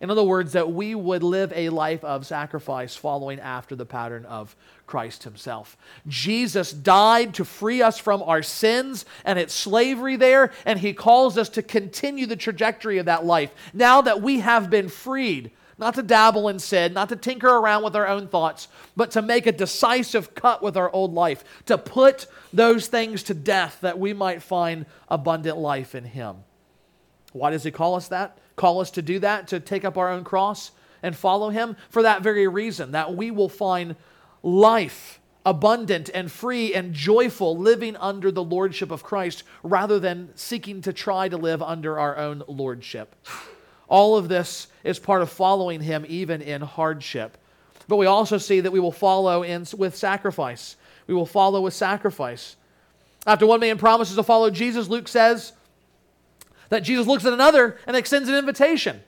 In 0.00 0.10
other 0.10 0.22
words, 0.22 0.54
that 0.54 0.72
we 0.72 0.94
would 0.94 1.22
live 1.22 1.52
a 1.54 1.68
life 1.68 2.02
of 2.04 2.26
sacrifice 2.26 2.96
following 2.96 3.38
after 3.38 3.76
the 3.76 3.84
pattern 3.84 4.24
of 4.24 4.56
Christ 4.86 5.24
Himself. 5.24 5.76
Jesus 6.08 6.72
died 6.72 7.34
to 7.34 7.44
free 7.44 7.82
us 7.82 7.98
from 7.98 8.22
our 8.22 8.42
sins 8.42 9.04
and 9.26 9.38
its 9.38 9.52
slavery 9.52 10.16
there, 10.16 10.52
and 10.64 10.78
He 10.78 10.94
calls 10.94 11.36
us 11.36 11.50
to 11.50 11.62
continue 11.62 12.24
the 12.24 12.34
trajectory 12.34 12.96
of 12.96 13.06
that 13.06 13.26
life. 13.26 13.52
Now 13.74 14.00
that 14.00 14.22
we 14.22 14.40
have 14.40 14.70
been 14.70 14.88
freed, 14.88 15.50
not 15.80 15.94
to 15.94 16.02
dabble 16.02 16.48
in 16.48 16.58
sin, 16.58 16.92
not 16.92 17.08
to 17.08 17.16
tinker 17.16 17.48
around 17.48 17.82
with 17.82 17.96
our 17.96 18.06
own 18.06 18.28
thoughts, 18.28 18.68
but 18.94 19.10
to 19.12 19.22
make 19.22 19.46
a 19.46 19.52
decisive 19.52 20.34
cut 20.34 20.62
with 20.62 20.76
our 20.76 20.90
old 20.92 21.14
life, 21.14 21.42
to 21.66 21.78
put 21.78 22.26
those 22.52 22.86
things 22.86 23.22
to 23.24 23.34
death 23.34 23.78
that 23.80 23.98
we 23.98 24.12
might 24.12 24.42
find 24.42 24.86
abundant 25.08 25.56
life 25.56 25.94
in 25.94 26.04
Him. 26.04 26.36
Why 27.32 27.50
does 27.50 27.64
He 27.64 27.70
call 27.70 27.94
us 27.94 28.08
that? 28.08 28.38
Call 28.56 28.80
us 28.80 28.90
to 28.92 29.02
do 29.02 29.18
that, 29.20 29.48
to 29.48 29.58
take 29.58 29.84
up 29.84 29.96
our 29.96 30.10
own 30.10 30.22
cross 30.22 30.70
and 31.02 31.16
follow 31.16 31.48
Him? 31.48 31.76
For 31.88 32.02
that 32.02 32.22
very 32.22 32.46
reason, 32.46 32.92
that 32.92 33.16
we 33.16 33.30
will 33.30 33.48
find 33.48 33.96
life 34.42 35.20
abundant 35.46 36.10
and 36.12 36.30
free 36.30 36.74
and 36.74 36.92
joyful 36.92 37.56
living 37.56 37.96
under 37.96 38.30
the 38.30 38.44
lordship 38.44 38.90
of 38.90 39.02
Christ 39.02 39.42
rather 39.62 39.98
than 39.98 40.30
seeking 40.34 40.82
to 40.82 40.92
try 40.92 41.28
to 41.28 41.36
live 41.38 41.62
under 41.62 41.98
our 41.98 42.18
own 42.18 42.42
lordship. 42.46 43.16
All 43.88 44.16
of 44.16 44.28
this 44.28 44.68
is 44.84 44.98
part 44.98 45.22
of 45.22 45.30
following 45.30 45.80
him 45.80 46.04
even 46.08 46.42
in 46.42 46.62
hardship. 46.62 47.36
But 47.88 47.96
we 47.96 48.06
also 48.06 48.38
see 48.38 48.60
that 48.60 48.70
we 48.70 48.80
will 48.80 48.92
follow 48.92 49.42
in, 49.42 49.66
with 49.76 49.96
sacrifice. 49.96 50.76
We 51.06 51.14
will 51.14 51.26
follow 51.26 51.60
with 51.60 51.74
sacrifice. 51.74 52.56
After 53.26 53.46
one 53.46 53.60
man 53.60 53.78
promises 53.78 54.16
to 54.16 54.22
follow 54.22 54.50
Jesus, 54.50 54.88
Luke 54.88 55.08
says 55.08 55.52
that 56.68 56.80
Jesus 56.80 57.06
looks 57.06 57.24
at 57.24 57.32
another 57.32 57.78
and 57.86 57.96
extends 57.96 58.28
an 58.28 58.36
invitation. 58.36 59.00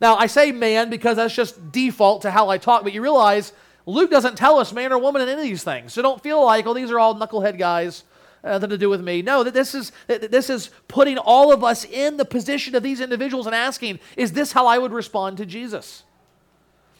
Now, 0.00 0.16
I 0.16 0.26
say 0.26 0.50
man 0.50 0.90
because 0.90 1.16
that's 1.16 1.34
just 1.34 1.70
default 1.70 2.22
to 2.22 2.30
how 2.30 2.48
I 2.48 2.58
talk, 2.58 2.82
but 2.82 2.92
you 2.92 3.00
realize 3.00 3.52
Luke 3.86 4.10
doesn't 4.10 4.36
tell 4.36 4.58
us 4.58 4.72
man 4.72 4.92
or 4.92 4.98
woman 4.98 5.22
in 5.22 5.28
any 5.28 5.42
of 5.42 5.46
these 5.46 5.62
things. 5.62 5.92
So 5.92 6.02
don't 6.02 6.22
feel 6.22 6.44
like, 6.44 6.66
oh, 6.66 6.74
these 6.74 6.90
are 6.90 6.98
all 6.98 7.14
knucklehead 7.14 7.56
guys 7.56 8.04
Uh, 8.44 8.50
nothing 8.52 8.70
to 8.70 8.78
do 8.78 8.90
with 8.90 9.00
me. 9.00 9.22
No, 9.22 9.44
that 9.44 9.54
this 9.54 9.74
is 9.74 9.92
this 10.08 10.50
is 10.50 10.70
putting 10.88 11.16
all 11.16 11.52
of 11.52 11.62
us 11.62 11.84
in 11.84 12.16
the 12.16 12.24
position 12.24 12.74
of 12.74 12.82
these 12.82 13.00
individuals 13.00 13.46
and 13.46 13.54
asking, 13.54 14.00
is 14.16 14.32
this 14.32 14.52
how 14.52 14.66
I 14.66 14.78
would 14.78 14.92
respond 14.92 15.36
to 15.36 15.46
Jesus? 15.46 16.02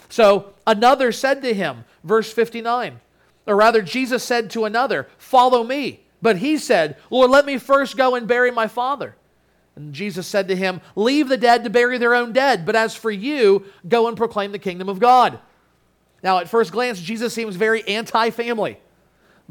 So 0.08 0.52
another 0.66 1.10
said 1.10 1.42
to 1.42 1.52
him, 1.52 1.84
verse 2.04 2.32
59, 2.32 3.00
or 3.46 3.56
rather, 3.56 3.82
Jesus 3.82 4.22
said 4.22 4.50
to 4.50 4.64
another, 4.64 5.08
Follow 5.18 5.64
me. 5.64 6.00
But 6.20 6.36
he 6.36 6.58
said, 6.58 6.96
Lord, 7.10 7.30
let 7.30 7.44
me 7.44 7.58
first 7.58 7.96
go 7.96 8.14
and 8.14 8.28
bury 8.28 8.52
my 8.52 8.68
father. 8.68 9.16
And 9.74 9.92
Jesus 9.92 10.26
said 10.26 10.48
to 10.48 10.56
him, 10.56 10.80
Leave 10.94 11.28
the 11.28 11.36
dead 11.36 11.64
to 11.64 11.70
bury 11.70 11.98
their 11.98 12.14
own 12.14 12.32
dead, 12.32 12.64
but 12.64 12.76
as 12.76 12.94
for 12.94 13.10
you, 13.10 13.64
go 13.88 14.06
and 14.06 14.16
proclaim 14.16 14.52
the 14.52 14.58
kingdom 14.58 14.88
of 14.88 15.00
God. 15.00 15.40
Now, 16.22 16.38
at 16.38 16.48
first 16.48 16.70
glance, 16.70 17.00
Jesus 17.00 17.34
seems 17.34 17.56
very 17.56 17.86
anti 17.88 18.30
family. 18.30 18.78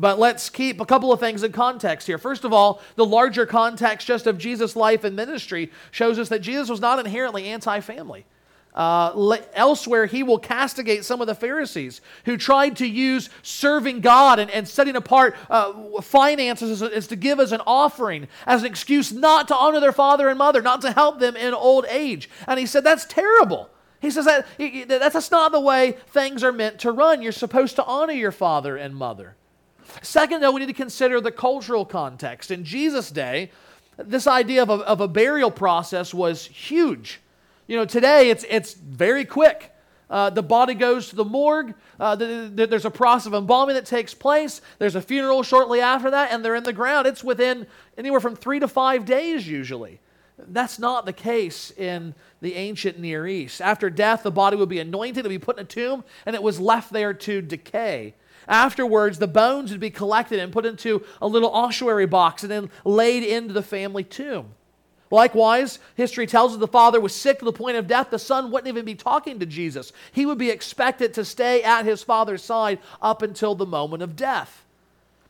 But 0.02 0.18
let's 0.18 0.50
keep 0.50 0.82
a 0.82 0.86
couple 0.86 1.14
of 1.14 1.20
things 1.20 1.44
in 1.44 1.52
context 1.52 2.08
here. 2.08 2.18
First 2.18 2.44
of 2.44 2.52
all, 2.52 2.82
the 2.96 3.06
larger 3.06 3.46
context 3.46 4.08
just 4.08 4.26
of 4.26 4.40
Jesus' 4.40 4.76
life 4.76 5.04
and 5.04 5.16
ministry 5.16 5.72
shows 5.92 6.18
us 6.18 6.28
that 6.30 6.42
Jesus 6.42 6.70
was 6.70 6.82
not 6.82 6.98
inherently 6.98 7.46
anti 7.46 7.80
family. 7.82 8.26
Uh, 8.74 9.38
elsewhere, 9.54 10.08
he 10.08 10.24
will 10.24 10.40
castigate 10.40 11.06
some 11.06 11.22
of 11.22 11.28
the 11.28 11.36
Pharisees 11.36 12.02
who 12.26 12.36
tried 12.36 12.78
to 12.78 12.88
use 12.88 13.30
serving 13.44 14.02
God 14.02 14.40
and, 14.40 14.50
and 14.50 14.68
setting 14.68 14.96
apart 14.96 15.36
uh, 15.52 16.02
finances 16.02 16.82
as, 16.82 16.92
as, 16.92 17.06
to 17.08 17.16
give 17.16 17.40
as 17.40 17.52
an 17.52 17.62
offering, 17.68 18.28
as 18.48 18.62
an 18.62 18.68
excuse 18.68 19.12
not 19.12 19.50
to 19.50 19.56
honor 19.56 19.80
their 19.80 19.92
father 19.92 20.30
and 20.30 20.38
mother, 20.40 20.64
not 20.64 20.82
to 20.82 20.92
help 20.94 21.20
them 21.20 21.36
in 21.36 21.54
old 21.54 21.86
age. 21.90 22.28
And 22.48 22.60
he 22.60 22.66
said, 22.66 22.84
That's 22.84 23.06
terrible. 23.06 23.70
He 24.00 24.10
says 24.10 24.26
that 24.26 24.48
that's 24.58 25.30
not 25.30 25.52
the 25.52 25.60
way 25.60 25.96
things 26.08 26.44
are 26.44 26.52
meant 26.52 26.80
to 26.80 26.92
run. 26.92 27.22
You're 27.22 27.32
supposed 27.32 27.76
to 27.76 27.86
honor 27.86 28.14
your 28.14 28.32
father 28.32 28.76
and 28.76 28.96
mother. 28.96 29.36
Second, 30.02 30.42
though, 30.42 30.52
we 30.52 30.60
need 30.62 30.68
to 30.68 30.74
consider 30.74 31.22
the 31.22 31.32
cultural 31.32 31.86
context. 31.86 32.52
In 32.52 32.64
Jesus' 32.64 33.12
day, 33.12 33.52
this 33.98 34.28
idea 34.28 34.64
of 34.64 34.70
a, 34.70 34.74
of 34.74 35.02
a 35.02 35.08
burial 35.08 35.52
process 35.52 36.14
was 36.14 36.46
huge. 36.46 37.20
You 37.68 37.78
know, 37.78 37.86
today 37.86 38.30
it's, 38.30 38.46
it's 38.50 38.74
very 38.74 39.26
quick. 39.26 39.72
Uh, 40.10 40.30
the 40.30 40.44
body 40.44 40.74
goes 40.74 41.10
to 41.10 41.16
the 41.16 41.24
morgue. 41.24 41.74
Uh, 42.00 42.16
the, 42.16 42.52
the, 42.54 42.68
there's 42.68 42.86
a 42.86 42.92
process 42.92 43.28
of 43.28 43.34
embalming 43.34 43.76
that 43.76 43.86
takes 43.86 44.14
place. 44.14 44.62
There's 44.78 44.96
a 44.96 45.02
funeral 45.02 45.42
shortly 45.42 45.80
after 45.80 46.12
that, 46.12 46.32
and 46.32 46.44
they're 46.44 46.56
in 46.56 46.64
the 46.64 46.74
ground. 46.74 47.08
It's 47.08 47.24
within 47.24 47.66
anywhere 47.98 48.20
from 48.20 48.36
three 48.36 48.60
to 48.60 48.68
five 48.68 49.06
days, 49.06 49.48
usually. 49.48 50.00
That's 50.38 50.80
not 50.80 51.06
the 51.06 51.14
case 51.14 51.72
in 51.72 52.14
the 52.42 52.56
ancient 52.56 53.00
Near 53.00 53.26
East. 53.28 53.62
After 53.62 53.90
death, 53.90 54.24
the 54.24 54.32
body 54.32 54.58
would 54.58 54.70
be 54.70 54.80
anointed, 54.80 55.20
it 55.20 55.24
would 55.24 55.30
be 55.30 55.40
put 55.40 55.58
in 55.58 55.64
a 55.64 55.68
tomb, 55.68 56.04
and 56.26 56.36
it 56.36 56.44
was 56.44 56.60
left 56.60 56.92
there 56.92 57.14
to 57.14 57.42
decay. 57.42 58.16
Afterwards, 58.52 59.18
the 59.18 59.30
bones 59.30 59.72
would 59.72 59.80
be 59.80 59.90
collected 59.90 60.38
and 60.40 60.52
put 60.52 60.66
into 60.66 61.06
a 61.22 61.28
little 61.28 61.50
ossuary 61.52 62.06
box 62.06 62.44
and 62.44 62.52
then 62.52 62.70
laid 62.84 63.24
into 63.24 63.54
the 63.54 63.64
family 63.64 64.04
tomb. 64.04 64.54
Likewise, 65.10 65.80
history 65.96 66.28
tells 66.28 66.54
us 66.54 66.60
the 66.60 66.68
father 66.68 67.00
was 67.00 67.16
sick 67.16 67.40
to 67.40 67.46
the 67.46 67.54
point 67.54 67.78
of 67.78 67.88
death. 67.88 68.10
The 68.10 68.20
son 68.20 68.52
wouldn't 68.52 68.68
even 68.68 68.84
be 68.84 68.96
talking 68.96 69.40
to 69.40 69.46
Jesus. 69.46 69.94
He 70.12 70.26
would 70.26 70.38
be 70.38 70.50
expected 70.50 71.14
to 71.14 71.24
stay 71.24 71.64
at 71.64 71.86
his 71.86 72.04
father's 72.04 72.44
side 72.44 72.80
up 73.02 73.22
until 73.22 73.56
the 73.56 73.66
moment 73.66 74.04
of 74.04 74.18
death. 74.18 74.66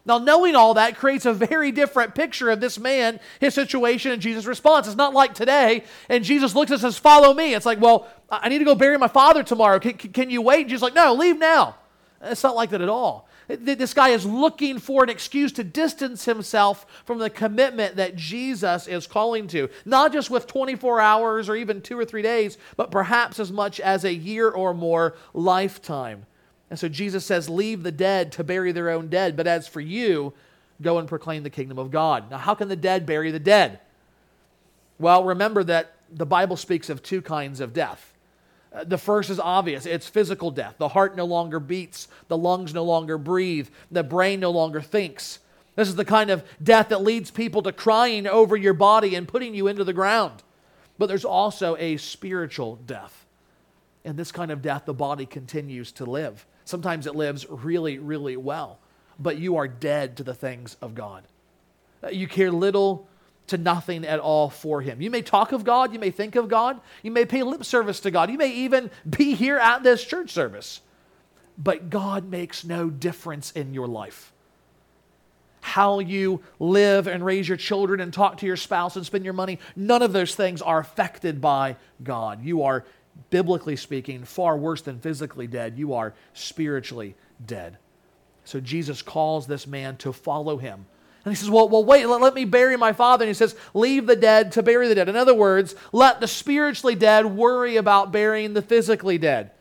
Now, 0.04 0.18
knowing 0.18 0.56
all 0.56 0.74
that 0.74 0.98
creates 0.98 1.28
a 1.28 1.34
very 1.34 1.72
different 1.72 2.16
picture 2.16 2.50
of 2.50 2.60
this 2.60 2.80
man, 2.80 3.20
his 3.40 3.54
situation, 3.54 4.12
and 4.12 4.20
Jesus' 4.20 4.46
response. 4.46 4.88
It's 4.88 4.96
not 4.96 5.14
like 5.14 5.36
today, 5.36 5.84
and 6.10 6.24
Jesus 6.24 6.56
looks 6.56 6.72
at 6.72 6.76
us 6.76 6.84
and 6.84 6.94
says, 6.94 7.00
Follow 7.00 7.36
me. 7.36 7.54
It's 7.54 7.68
like, 7.68 7.80
Well, 7.80 8.08
I 8.32 8.50
need 8.50 8.60
to 8.60 8.66
go 8.66 8.74
bury 8.74 8.98
my 8.98 9.08
father 9.08 9.44
tomorrow. 9.44 9.78
Can, 9.78 9.94
can 9.94 10.32
you 10.32 10.42
wait? 10.42 10.62
And 10.62 10.70
Jesus 10.70 10.82
like, 10.82 10.96
No, 10.96 11.14
leave 11.14 11.38
now. 11.38 11.76
It's 12.24 12.44
not 12.44 12.56
like 12.56 12.70
that 12.70 12.82
at 12.82 12.90
all. 12.90 13.28
This 13.48 13.94
guy 13.94 14.10
is 14.10 14.26
looking 14.26 14.80
for 14.80 15.04
an 15.04 15.10
excuse 15.10 15.52
to 15.54 15.64
distance 15.64 16.26
himself 16.26 16.86
from 17.04 17.18
the 17.18 17.30
commitment 17.30 17.96
that 17.96 18.16
Jesus 18.16 18.88
is 18.88 19.08
calling 19.08 19.48
to, 19.48 19.70
not 19.84 20.14
just 20.14 20.30
with 20.30 20.48
24 20.48 21.02
hours 21.02 21.50
or 21.50 21.56
even 21.56 21.82
two 21.82 21.98
or 21.98 22.06
three 22.06 22.22
days, 22.22 22.58
but 22.78 22.92
perhaps 22.92 23.40
as 23.40 23.52
much 23.52 23.80
as 23.80 24.06
a 24.06 24.14
year 24.14 24.50
or 24.50 24.74
more 24.74 25.16
lifetime. 25.34 26.26
And 26.70 26.80
so 26.80 26.88
Jesus 26.88 27.26
says, 27.26 27.50
Leave 27.50 27.84
the 27.84 27.92
dead 27.92 28.32
to 28.34 28.44
bury 28.44 28.72
their 28.72 28.90
own 28.90 29.10
dead, 29.10 29.36
but 29.36 29.48
as 29.48 29.68
for 29.68 29.82
you, 29.82 30.34
go 30.82 31.00
and 31.00 31.08
proclaim 31.08 31.44
the 31.44 31.50
kingdom 31.50 31.78
of 31.78 31.92
God. 31.92 32.32
Now, 32.32 32.38
how 32.38 32.56
can 32.56 32.70
the 32.70 32.76
dead 32.76 33.06
bury 33.06 33.32
the 33.32 33.40
dead? 33.40 33.80
Well, 34.98 35.24
remember 35.24 35.64
that 35.66 35.96
the 36.10 36.26
Bible 36.26 36.56
speaks 36.56 36.90
of 36.90 37.04
two 37.04 37.22
kinds 37.22 37.60
of 37.60 37.74
death 37.74 38.11
the 38.86 38.98
first 38.98 39.30
is 39.30 39.40
obvious 39.40 39.86
it's 39.86 40.08
physical 40.08 40.52
death. 40.52 40.76
The 40.78 40.88
heart 40.88 41.16
no 41.16 41.26
longer 41.26 41.60
beats, 41.60 42.08
the 42.28 42.38
lungs 42.38 42.74
no 42.74 42.84
longer 42.84 43.18
breathe, 43.18 43.70
the 43.92 44.04
brain 44.04 44.40
no 44.40 44.52
longer 44.52 44.82
thinks. 44.82 45.40
This 45.76 45.88
is 45.88 45.96
the 45.96 46.06
kind 46.06 46.30
of 46.30 46.44
death 46.62 46.90
that 46.90 47.02
leads 47.02 47.32
people 47.32 47.62
to 47.64 47.72
crying 47.72 48.28
over 48.28 48.56
your 48.56 48.74
body 48.74 49.16
and 49.16 49.28
putting 49.28 49.56
you 49.56 49.68
into 49.68 49.84
the 49.84 49.94
ground. 49.94 50.44
But 50.98 51.08
there's 51.08 51.26
also 51.26 51.76
a 51.78 51.98
spiritual 51.98 52.76
death. 52.76 53.26
In 54.04 54.16
this 54.16 54.32
kind 54.32 54.52
of 54.52 54.62
death, 54.62 54.86
the 54.86 54.94
body 54.94 55.26
continues 55.26 55.92
to 55.94 56.06
live. 56.06 56.46
Sometimes 56.66 57.08
it 57.08 57.16
lives 57.16 57.46
really, 57.50 58.00
really 58.00 58.38
well, 58.38 58.80
but 59.20 59.38
you 59.38 59.58
are 59.58 59.68
dead 59.68 60.18
to 60.18 60.24
the 60.24 60.34
things 60.34 60.78
of 60.82 60.96
God. 60.96 61.24
You 62.12 62.28
care 62.28 62.52
little 62.52 63.08
to 63.48 63.58
nothing 63.58 64.06
at 64.06 64.20
all 64.20 64.50
for 64.50 64.82
him. 64.82 65.02
You 65.02 65.10
may 65.10 65.22
talk 65.22 65.52
of 65.52 65.64
God, 65.64 65.94
you 65.94 66.00
may 66.00 66.12
think 66.12 66.36
of 66.36 66.48
God, 66.48 66.80
you 67.04 67.12
may 67.12 67.26
pay 67.26 67.44
lip 67.44 67.66
service 67.66 68.00
to 68.02 68.12
God, 68.12 68.32
you 68.32 68.38
may 68.38 68.52
even 68.52 68.90
be 69.10 69.36
here 69.36 69.58
at 69.58 69.84
this 69.84 70.04
church 70.04 70.32
service, 70.32 70.82
but 71.58 71.90
God 71.90 72.30
makes 72.30 72.64
no 72.64 72.90
difference 72.90 73.52
in 73.52 73.74
your 73.74 73.88
life. 73.88 74.32
How 75.62 76.00
you 76.00 76.42
live 76.60 77.08
and 77.08 77.24
raise 77.24 77.48
your 77.48 77.58
children 77.58 78.00
and 78.00 78.12
talk 78.14 78.38
to 78.38 78.46
your 78.46 78.58
spouse 78.58 78.96
and 78.96 79.06
spend 79.06 79.26
your 79.26 79.34
money, 79.34 79.60
none 79.76 80.02
of 80.02 80.14
those 80.14 80.34
things 80.34 80.62
are 80.62 80.80
affected 80.80 81.40
by 81.40 81.76
God. 82.04 82.44
You 82.44 82.64
are, 82.64 82.86
biblically 83.30 83.76
speaking, 83.76 84.24
far 84.24 84.58
worse 84.58 84.82
than 84.82 85.00
physically 85.00 85.46
dead. 85.46 85.78
You 85.78 85.94
are 85.94 86.14
spiritually 86.34 87.16
dead. 87.46 87.78
So 88.46 88.60
Jesus 88.60 89.02
calls 89.02 89.46
this 89.46 89.68
man 89.68 89.98
to 89.98 90.12
follow 90.14 90.58
him 90.58 90.86
and 91.24 91.32
he 91.32 91.36
says, 91.36 91.50
Well, 91.50 91.70
well 91.70 91.84
wait, 91.84 92.06
let, 92.08 92.22
let, 92.22 92.34
me 92.34 92.46
bury 92.46 92.78
my 92.78 92.94
father. 92.94 93.24
And 93.24 93.30
he 93.30 93.34
says, 93.36 93.56
Leave 93.74 94.08
the 94.08 94.16
dead 94.16 94.52
to 94.54 94.64
bury 94.64 94.88
the 94.88 94.96
dead. 94.96 95.10
In 95.10 95.16
other 95.16 95.36
words, 95.36 95.76
let 95.92 96.20
the 96.20 96.28
spiritually 96.28 96.96
dead 96.96 97.26
worry 97.26 97.78
about 97.78 98.12
burying 98.12 98.54
the 98.54 98.62
physically 98.62 99.18
dead. 99.18 99.52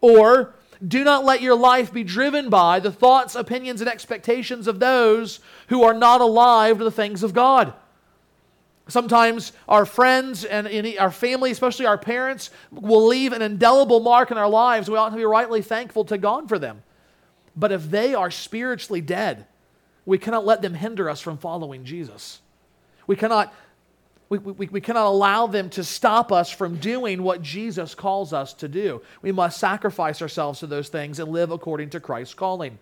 Or, 0.00 0.54
do 0.86 1.02
not 1.02 1.24
let 1.24 1.42
your 1.42 1.56
life 1.56 1.92
be 1.92 2.04
driven 2.04 2.50
by 2.50 2.78
the 2.78 2.92
thoughts, 2.92 3.34
opinions, 3.34 3.80
and 3.80 3.90
expectations 3.90 4.68
of 4.68 4.78
those 4.78 5.40
who 5.68 5.82
are 5.82 5.94
not 5.94 6.20
alive 6.20 6.78
to 6.78 6.84
the 6.84 6.90
things 6.90 7.22
of 7.22 7.32
God. 7.32 7.72
Sometimes 8.86 9.52
our 9.68 9.84
friends 9.84 10.44
and 10.44 10.68
our 10.98 11.10
family, 11.10 11.50
especially 11.50 11.84
our 11.86 11.98
parents, 11.98 12.50
will 12.70 13.06
leave 13.06 13.32
an 13.32 13.42
indelible 13.42 14.00
mark 14.00 14.30
in 14.30 14.38
our 14.38 14.48
lives. 14.48 14.88
We 14.88 14.96
ought 14.96 15.10
to 15.10 15.16
be 15.16 15.24
rightly 15.24 15.62
thankful 15.62 16.04
to 16.06 16.16
God 16.16 16.48
for 16.48 16.58
them. 16.58 16.82
But 17.56 17.72
if 17.72 17.90
they 17.90 18.14
are 18.14 18.30
spiritually 18.30 19.00
dead, 19.00 19.46
we 20.08 20.18
cannot 20.18 20.46
let 20.46 20.62
them 20.62 20.74
hinder 20.74 21.08
us 21.08 21.20
from 21.20 21.38
following 21.38 21.84
Jesus. 21.84 22.40
We 23.06 23.16
cannot 23.16 23.52
We, 24.30 24.38
we, 24.38 24.68
we 24.68 24.80
cannot 24.82 25.06
allow 25.06 25.46
them 25.46 25.70
to 25.70 25.82
stop 25.82 26.32
us 26.32 26.50
from 26.50 26.76
doing 26.76 27.22
what 27.22 27.40
Jesus 27.40 27.94
calls 27.94 28.32
us 28.32 28.52
to 28.54 28.68
do. 28.68 29.00
We 29.22 29.32
must 29.32 29.58
sacrifice 29.58 30.20
ourselves 30.20 30.60
to 30.60 30.66
those 30.66 30.90
things 30.90 31.18
and 31.18 31.32
live 31.32 31.50
according 31.50 31.90
to 31.90 32.00
Christ's 32.00 32.34
calling. 32.34 32.78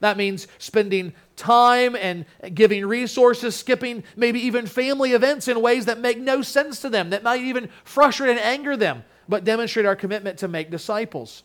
That 0.00 0.16
means 0.16 0.48
spending 0.58 1.12
time 1.36 1.94
and 1.94 2.24
giving 2.54 2.84
resources, 2.86 3.54
skipping 3.54 4.02
maybe 4.16 4.40
even 4.40 4.66
family 4.66 5.12
events 5.12 5.46
in 5.46 5.62
ways 5.62 5.84
that 5.86 6.00
make 6.00 6.18
no 6.18 6.42
sense 6.42 6.80
to 6.80 6.88
them, 6.88 7.10
that 7.10 7.22
might 7.22 7.42
even 7.42 7.68
frustrate 7.84 8.30
and 8.30 8.40
anger 8.40 8.76
them, 8.76 9.04
but 9.28 9.44
demonstrate 9.44 9.86
our 9.86 9.96
commitment 9.96 10.38
to 10.38 10.48
make 10.48 10.70
disciples. 10.70 11.44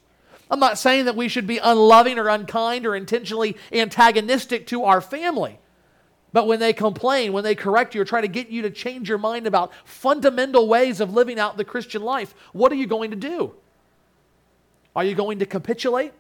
I'm 0.54 0.60
not 0.60 0.78
saying 0.78 1.06
that 1.06 1.16
we 1.16 1.30
should 1.30 1.48
be 1.48 1.58
unloving 1.58 2.20
or 2.20 2.28
unkind 2.28 2.86
or 2.86 2.96
intentionally 2.96 3.58
antagonistic 3.72 4.68
to 4.68 4.84
our 4.84 5.02
family. 5.02 5.58
But 6.32 6.46
when 6.46 6.60
they 6.60 6.74
complain, 6.74 7.34
when 7.34 7.44
they 7.44 7.56
correct 7.56 7.96
you 7.96 8.02
or 8.02 8.06
try 8.06 8.22
to 8.22 8.28
get 8.28 8.50
you 8.50 8.62
to 8.62 8.70
change 8.70 9.10
your 9.10 9.18
mind 9.18 9.48
about 9.48 9.72
fundamental 9.84 10.68
ways 10.68 11.00
of 11.00 11.12
living 11.12 11.40
out 11.40 11.58
the 11.58 11.66
Christian 11.66 12.04
life, 12.04 12.36
what 12.52 12.72
are 12.72 12.76
you 12.76 12.86
going 12.86 13.10
to 13.10 13.18
do? 13.18 13.56
Are 14.96 15.04
you 15.04 15.16
going 15.16 15.40
to 15.40 15.48
capitulate 15.48 16.14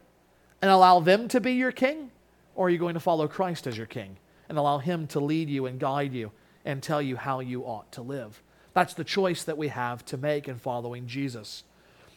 and 0.63 0.71
allow 0.71 0.99
them 0.99 1.27
to 1.27 1.39
be 1.39 1.51
your 1.51 1.71
king? 1.71 2.09
Or 2.55 2.65
are 2.65 2.69
you 2.71 2.79
going 2.79 2.95
to 2.95 2.99
follow 2.99 3.27
Christ 3.27 3.67
as 3.67 3.77
your 3.77 3.85
king 3.85 4.17
and 4.49 4.57
allow 4.57 4.79
him 4.79 5.05
to 5.09 5.19
lead 5.19 5.47
you 5.47 5.67
and 5.67 5.79
guide 5.79 6.11
you 6.11 6.31
and 6.65 6.81
tell 6.81 7.03
you 7.03 7.17
how 7.17 7.39
you 7.39 7.65
ought 7.65 7.91
to 7.91 8.01
live? 8.01 8.41
That's 8.73 8.95
the 8.95 9.03
choice 9.03 9.43
that 9.43 9.59
we 9.59 9.67
have 9.67 10.03
to 10.05 10.17
make 10.17 10.47
in 10.47 10.57
following 10.57 11.05
Jesus. 11.05 11.65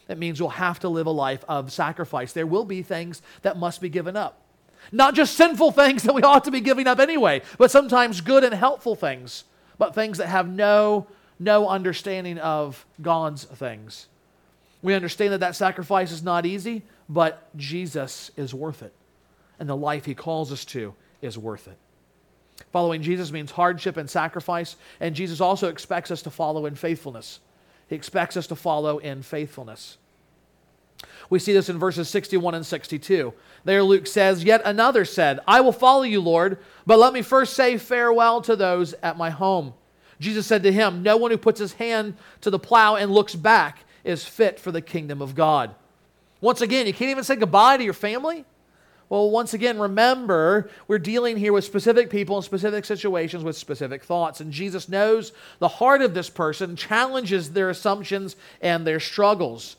It 0.07 0.17
means 0.17 0.39
we'll 0.39 0.49
have 0.49 0.79
to 0.79 0.89
live 0.89 1.07
a 1.07 1.11
life 1.11 1.43
of 1.47 1.71
sacrifice. 1.71 2.33
There 2.33 2.47
will 2.47 2.65
be 2.65 2.81
things 2.81 3.21
that 3.41 3.57
must 3.57 3.81
be 3.81 3.89
given 3.89 4.15
up. 4.15 4.41
Not 4.91 5.15
just 5.15 5.35
sinful 5.35 5.71
things 5.71 6.03
that 6.03 6.13
we 6.13 6.21
ought 6.21 6.45
to 6.45 6.51
be 6.51 6.61
giving 6.61 6.87
up 6.87 6.99
anyway, 6.99 7.41
but 7.57 7.71
sometimes 7.71 8.21
good 8.21 8.43
and 8.43 8.53
helpful 8.53 8.95
things, 8.95 9.43
but 9.77 9.93
things 9.93 10.17
that 10.17 10.27
have 10.27 10.47
no, 10.47 11.07
no 11.39 11.67
understanding 11.67 12.37
of 12.37 12.85
God's 13.01 13.43
things. 13.43 14.07
We 14.81 14.93
understand 14.93 15.33
that 15.33 15.39
that 15.39 15.55
sacrifice 15.55 16.11
is 16.11 16.23
not 16.23 16.45
easy, 16.45 16.83
but 17.09 17.49
Jesus 17.57 18.31
is 18.37 18.53
worth 18.53 18.83
it. 18.83 18.93
And 19.59 19.67
the 19.67 19.75
life 19.75 20.05
he 20.05 20.13
calls 20.13 20.51
us 20.51 20.63
to 20.65 20.93
is 21.21 21.37
worth 21.37 21.67
it. 21.67 21.77
Following 22.71 23.01
Jesus 23.01 23.31
means 23.31 23.51
hardship 23.51 23.97
and 23.97 24.09
sacrifice, 24.09 24.75
and 24.99 25.15
Jesus 25.15 25.41
also 25.41 25.69
expects 25.69 26.11
us 26.11 26.21
to 26.23 26.29
follow 26.29 26.65
in 26.65 26.75
faithfulness. 26.75 27.39
He 27.87 27.95
expects 27.95 28.37
us 28.37 28.47
to 28.47 28.55
follow 28.55 28.97
in 28.97 29.21
faithfulness. 29.21 29.97
We 31.29 31.39
see 31.39 31.53
this 31.53 31.69
in 31.69 31.77
verses 31.77 32.09
61 32.09 32.55
and 32.55 32.65
62. 32.65 33.33
There, 33.63 33.83
Luke 33.83 34.07
says, 34.07 34.43
Yet 34.43 34.61
another 34.65 35.05
said, 35.05 35.39
I 35.47 35.61
will 35.61 35.71
follow 35.71 36.03
you, 36.03 36.21
Lord, 36.21 36.57
but 36.85 36.99
let 36.99 37.13
me 37.13 37.21
first 37.21 37.53
say 37.53 37.77
farewell 37.77 38.41
to 38.41 38.55
those 38.55 38.93
at 39.03 39.17
my 39.17 39.29
home. 39.29 39.73
Jesus 40.19 40.47
said 40.47 40.63
to 40.63 40.71
him, 40.71 41.03
No 41.03 41.17
one 41.17 41.31
who 41.31 41.37
puts 41.37 41.59
his 41.59 41.73
hand 41.73 42.15
to 42.41 42.49
the 42.49 42.59
plow 42.59 42.95
and 42.95 43.11
looks 43.11 43.35
back 43.35 43.79
is 44.03 44.23
fit 44.23 44.59
for 44.59 44.71
the 44.71 44.81
kingdom 44.81 45.21
of 45.21 45.35
God. 45.35 45.75
Once 46.39 46.61
again, 46.61 46.87
you 46.87 46.93
can't 46.93 47.11
even 47.11 47.23
say 47.23 47.35
goodbye 47.35 47.77
to 47.77 47.83
your 47.83 47.93
family. 47.93 48.45
Well, 49.09 49.31
once 49.31 49.53
again, 49.53 49.79
remember, 49.79 50.69
we're 50.87 50.99
dealing 50.99 51.37
here 51.37 51.53
with 51.53 51.63
specific 51.63 52.09
people 52.09 52.35
in 52.35 52.43
specific 52.43 52.83
situations 52.83 53.43
with 53.43 53.55
specific 53.55 54.03
thoughts. 54.03 54.41
And 54.41 54.51
Jesus 54.51 54.89
knows 54.89 55.31
the 55.59 55.69
heart 55.69 56.01
of 56.01 56.13
this 56.13 56.29
person, 56.29 56.75
challenges 56.75 57.51
their 57.51 57.69
assumptions 57.69 58.35
and 58.61 58.85
their 58.85 58.99
struggles. 58.99 59.77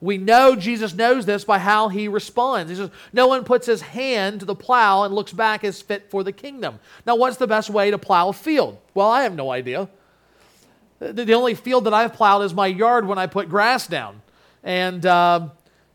We 0.00 0.18
know 0.18 0.56
Jesus 0.56 0.94
knows 0.94 1.26
this 1.26 1.44
by 1.44 1.58
how 1.58 1.88
he 1.88 2.08
responds. 2.08 2.70
He 2.70 2.76
says, 2.76 2.90
No 3.12 3.26
one 3.26 3.44
puts 3.44 3.66
his 3.66 3.82
hand 3.82 4.40
to 4.40 4.46
the 4.46 4.54
plow 4.54 5.04
and 5.04 5.14
looks 5.14 5.32
back 5.32 5.62
as 5.62 5.82
fit 5.82 6.10
for 6.10 6.22
the 6.22 6.32
kingdom. 6.32 6.78
Now, 7.06 7.16
what's 7.16 7.36
the 7.36 7.46
best 7.46 7.70
way 7.70 7.90
to 7.90 7.98
plow 7.98 8.28
a 8.28 8.32
field? 8.32 8.78
Well, 8.94 9.10
I 9.10 9.22
have 9.22 9.34
no 9.34 9.50
idea. 9.50 9.88
The 10.98 11.32
only 11.34 11.54
field 11.54 11.84
that 11.84 11.94
I've 11.94 12.14
plowed 12.14 12.42
is 12.42 12.54
my 12.54 12.66
yard 12.66 13.06
when 13.06 13.18
I 13.18 13.26
put 13.26 13.48
grass 13.48 13.86
down. 13.86 14.22
And 14.62 15.04
uh, 15.04 15.48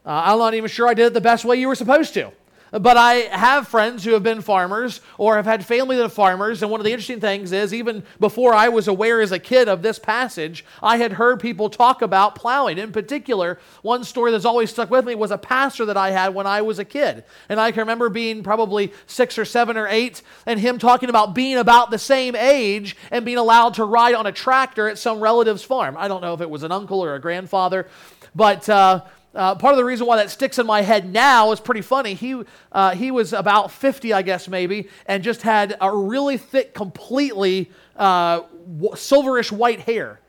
I'm 0.06 0.38
not 0.38 0.54
even 0.54 0.70
sure 0.70 0.88
I 0.88 0.94
did 0.94 1.08
it 1.08 1.14
the 1.14 1.22
best 1.22 1.46
way 1.46 1.58
you 1.58 1.68
were 1.68 1.76
supposed 1.76 2.14
to. 2.16 2.32
But 2.72 2.98
I 2.98 3.14
have 3.32 3.68
friends 3.68 4.04
who 4.04 4.12
have 4.12 4.24
been 4.24 4.42
farmers 4.42 5.02
or 5.18 5.36
have 5.38 5.46
had 5.46 5.66
family 5.66 5.96
that 5.98 6.06
are 6.06 6.10
farmers. 6.10 6.62
And 6.62 6.70
one 6.70 6.80
of 6.80 6.86
the 6.86 6.92
interesting 6.92 7.20
things 7.20 7.52
is, 7.52 7.74
even 7.74 8.04
before 8.20 8.54
I 8.54 8.70
was 8.70 8.88
aware 8.88 9.22
as 9.22 9.32
a 9.32 9.40
kid 9.40 9.68
of 9.68 9.82
this 9.82 9.98
passage, 9.98 10.64
I 10.82 10.98
had 10.98 11.14
heard 11.14 11.40
people 11.40 11.70
talk 11.70 12.02
about 12.02 12.36
plowing. 12.36 12.78
In 12.78 12.92
particular, 12.92 13.60
one 13.82 14.04
story 14.04 14.32
that's 14.32 14.46
always 14.46 14.70
stuck 14.70 14.92
with 14.92 15.06
me 15.06 15.16
was 15.16 15.32
a 15.32 15.38
pastor 15.38 15.86
that 15.86 15.98
I 15.98 16.12
had 16.12 16.36
when 16.36 16.46
I 16.46 16.62
was 16.62 16.80
a 16.80 16.86
kid. 16.86 17.24
And 17.48 17.60
I 17.60 17.72
can 17.72 17.80
remember 17.82 18.10
being 18.10 18.44
probably 18.44 18.94
six 19.08 19.38
or 19.38 19.46
seven 19.46 19.78
or 19.78 19.88
eight, 19.88 20.22
and 20.46 20.60
him 20.60 20.78
talking 20.78 21.10
about 21.10 21.34
being 21.34 21.58
about 21.58 21.90
the 21.92 21.98
same 21.98 22.36
age 22.36 22.96
and 23.10 23.26
being 23.26 23.38
allowed 23.38 23.76
to 23.76 23.86
ride 23.86 24.16
on 24.16 24.28
a 24.28 24.32
tractor 24.32 24.88
at 24.88 24.98
some 24.98 25.20
relative's 25.20 25.64
farm. 25.64 25.96
I 25.98 26.08
don't 26.08 26.22
know 26.22 26.34
if 26.34 26.42
it 26.42 26.50
was 26.50 26.64
an 26.64 26.72
uncle 26.72 27.04
or 27.04 27.16
a 27.16 27.20
grandfather, 27.20 27.88
but. 28.36 28.70
Uh, 28.70 29.02
uh, 29.36 29.56
part 29.56 29.74
of 29.74 29.78
the 29.78 29.86
reason 29.86 30.08
why 30.08 30.18
that 30.18 30.30
sticks 30.30 30.58
in 30.58 30.66
my 30.66 30.82
head 30.82 31.12
now 31.12 31.52
is 31.52 31.60
pretty 31.60 31.82
funny. 31.82 32.14
He, 32.14 32.42
uh, 32.72 32.96
he 32.96 33.12
was 33.12 33.34
about 33.34 33.72
50, 33.72 34.14
I 34.14 34.22
guess, 34.22 34.48
maybe, 34.48 34.90
and 35.06 35.24
just 35.24 35.44
had 35.44 35.78
a 35.80 35.96
really 35.96 36.38
thick, 36.38 36.74
completely 36.74 37.70
uh, 37.96 38.42
silverish 38.96 39.52
white 39.52 39.82
hair. 39.82 40.20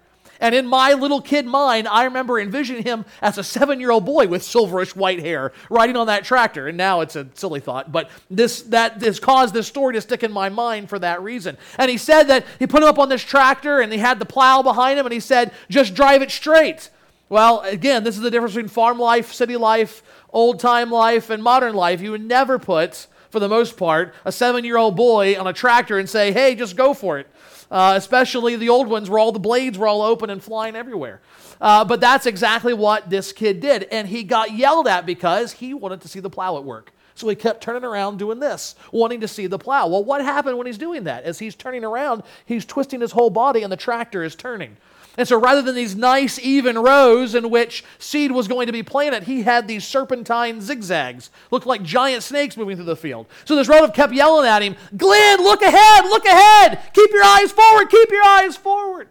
And 0.41 0.55
in 0.55 0.67
my 0.67 0.95
little 0.95 1.21
kid 1.21 1.45
mind, 1.47 1.87
I 1.87 2.05
remember 2.05 2.41
envisioning 2.41 2.83
him 2.83 3.05
as 3.21 3.37
a 3.37 3.45
seven 3.45 3.79
year 3.79 3.91
old 3.91 4.07
boy 4.07 4.27
with 4.27 4.43
silverish 4.43 4.97
white 4.97 5.21
hair 5.21 5.53
riding 5.69 5.97
on 5.97 6.07
that 6.07 6.25
tractor. 6.25 6.67
And 6.67 6.79
now 6.79 7.03
it's 7.03 7.15
a 7.15 7.29
silly 7.35 7.61
thought, 7.61 7.93
but 7.93 8.11
this, 8.31 8.63
that 8.63 9.03
has 9.03 9.21
caused 9.21 9.53
this 9.53 9.67
story 9.67 9.95
to 9.95 10.01
stick 10.01 10.23
in 10.23 10.33
my 10.33 10.49
mind 10.49 10.89
for 10.89 10.99
that 10.99 11.23
reason. 11.23 11.59
And 11.77 11.91
he 11.91 11.99
said 11.99 12.25
that 12.25 12.47
he 12.59 12.67
put 12.67 12.83
him 12.83 12.89
up 12.89 12.99
on 12.99 13.11
this 13.11 13.23
tractor 13.23 13.81
and 13.81 13.93
he 13.93 13.99
had 13.99 14.19
the 14.19 14.25
plow 14.25 14.63
behind 14.63 14.99
him 14.99 15.05
and 15.05 15.13
he 15.13 15.21
said, 15.21 15.53
just 15.69 15.95
drive 15.95 16.23
it 16.23 16.31
straight. 16.31 16.89
Well, 17.31 17.61
again, 17.61 18.03
this 18.03 18.17
is 18.17 18.23
the 18.23 18.31
difference 18.31 18.55
between 18.55 18.69
farm 18.69 18.99
life, 18.99 19.33
city 19.33 19.57
life, 19.57 20.03
old 20.33 20.59
time 20.59 20.91
life, 20.91 21.31
and 21.31 21.41
modern 21.41 21.75
life. 21.75 22.01
You 22.01 22.11
would 22.11 22.25
never 22.25 22.59
put, 22.59 23.07
for 23.31 23.39
the 23.39 23.49
most 23.49 23.77
part, 23.77 24.13
a 24.25 24.33
seven 24.33 24.65
year 24.65 24.77
old 24.77 24.97
boy 24.97 25.39
on 25.39 25.47
a 25.47 25.53
tractor 25.53 26.01
and 26.01 26.11
say, 26.11 26.33
hey, 26.33 26.57
just 26.57 26.75
go 26.75 26.93
for 26.93 27.21
it. 27.21 27.29
Uh, 27.71 27.95
especially 27.97 28.57
the 28.57 28.69
old 28.69 28.89
ones 28.89 29.09
where 29.09 29.21
all 29.21 29.31
the 29.31 29.39
blades 29.39 29.79
were 29.79 29.87
all 29.87 30.03
open 30.03 30.29
and 30.29 30.43
flying 30.43 30.75
everywhere. 30.75 31.21
Uh, 31.61 31.85
but 31.85 32.01
that's 32.01 32.27
exactly 32.27 32.75
what 32.75 33.09
this 33.09 33.33
kid 33.33 33.61
did. 33.61 33.85
And 33.93 34.09
he 34.09 34.25
got 34.25 34.53
yelled 34.53 34.89
at 34.89 35.07
because 35.07 35.53
he 35.53 35.73
wanted 35.73 36.01
to 36.01 36.09
see 36.09 36.19
the 36.19 36.31
plow 36.31 36.57
at 36.57 36.65
work. 36.65 36.93
So 37.15 37.29
he 37.29 37.37
kept 37.37 37.63
turning 37.63 37.85
around 37.85 38.19
doing 38.19 38.41
this, 38.41 38.75
wanting 38.91 39.21
to 39.21 39.29
see 39.29 39.47
the 39.47 39.59
plow. 39.59 39.87
Well, 39.87 40.03
what 40.03 40.21
happened 40.21 40.59
when 40.59 40.67
he's 40.67 40.79
doing 40.79 41.05
that? 41.05 41.23
As 41.23 41.39
he's 41.39 41.55
turning 41.55 41.85
around, 41.85 42.25
he's 42.45 42.65
twisting 42.65 43.01
his 43.01 43.13
whole 43.13 43.31
body 43.31 43.63
and 43.63 43.71
the 43.71 43.77
tractor 43.77 44.25
is 44.25 44.35
turning. 44.35 44.77
And 45.21 45.29
so 45.29 45.39
rather 45.39 45.61
than 45.61 45.75
these 45.75 45.95
nice, 45.95 46.39
even 46.39 46.79
rows 46.79 47.35
in 47.35 47.51
which 47.51 47.85
seed 47.99 48.33
was 48.33 48.49
going 48.49 48.69
to 48.69 48.73
be 48.73 48.83
planted, 48.83 49.25
he 49.25 49.43
had 49.43 49.69
these 49.69 49.87
serpentine 49.87 50.63
zigzags. 50.63 51.29
Looked 51.51 51.67
like 51.67 51.83
giant 51.83 52.23
snakes 52.23 52.57
moving 52.57 52.77
through 52.77 52.87
the 52.87 52.97
field. 52.97 53.27
So 53.45 53.55
this 53.55 53.69
relative 53.69 53.95
kept 53.95 54.15
yelling 54.15 54.49
at 54.49 54.63
him, 54.63 54.77
Glenn, 54.97 55.43
look 55.43 55.61
ahead, 55.61 56.07
look 56.07 56.25
ahead. 56.25 56.81
Keep 56.95 57.11
your 57.11 57.23
eyes 57.23 57.53
forward, 57.53 57.91
keep 57.91 58.11
your 58.11 58.25
eyes 58.25 58.57
forward. 58.57 59.09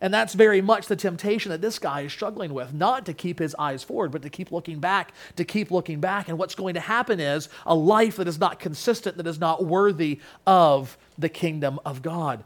And 0.00 0.12
that's 0.12 0.34
very 0.34 0.60
much 0.60 0.88
the 0.88 0.96
temptation 0.96 1.52
that 1.52 1.60
this 1.60 1.78
guy 1.78 2.00
is 2.00 2.12
struggling 2.12 2.52
with 2.52 2.74
not 2.74 3.06
to 3.06 3.14
keep 3.14 3.38
his 3.38 3.54
eyes 3.56 3.84
forward, 3.84 4.10
but 4.10 4.22
to 4.22 4.28
keep 4.28 4.50
looking 4.50 4.80
back, 4.80 5.12
to 5.36 5.44
keep 5.44 5.70
looking 5.70 6.00
back. 6.00 6.28
And 6.28 6.38
what's 6.38 6.56
going 6.56 6.74
to 6.74 6.80
happen 6.80 7.20
is 7.20 7.48
a 7.64 7.74
life 7.76 8.16
that 8.16 8.26
is 8.26 8.40
not 8.40 8.58
consistent, 8.58 9.16
that 9.18 9.28
is 9.28 9.38
not 9.38 9.64
worthy 9.64 10.18
of 10.44 10.98
the 11.16 11.28
kingdom 11.28 11.78
of 11.86 12.02
God. 12.02 12.42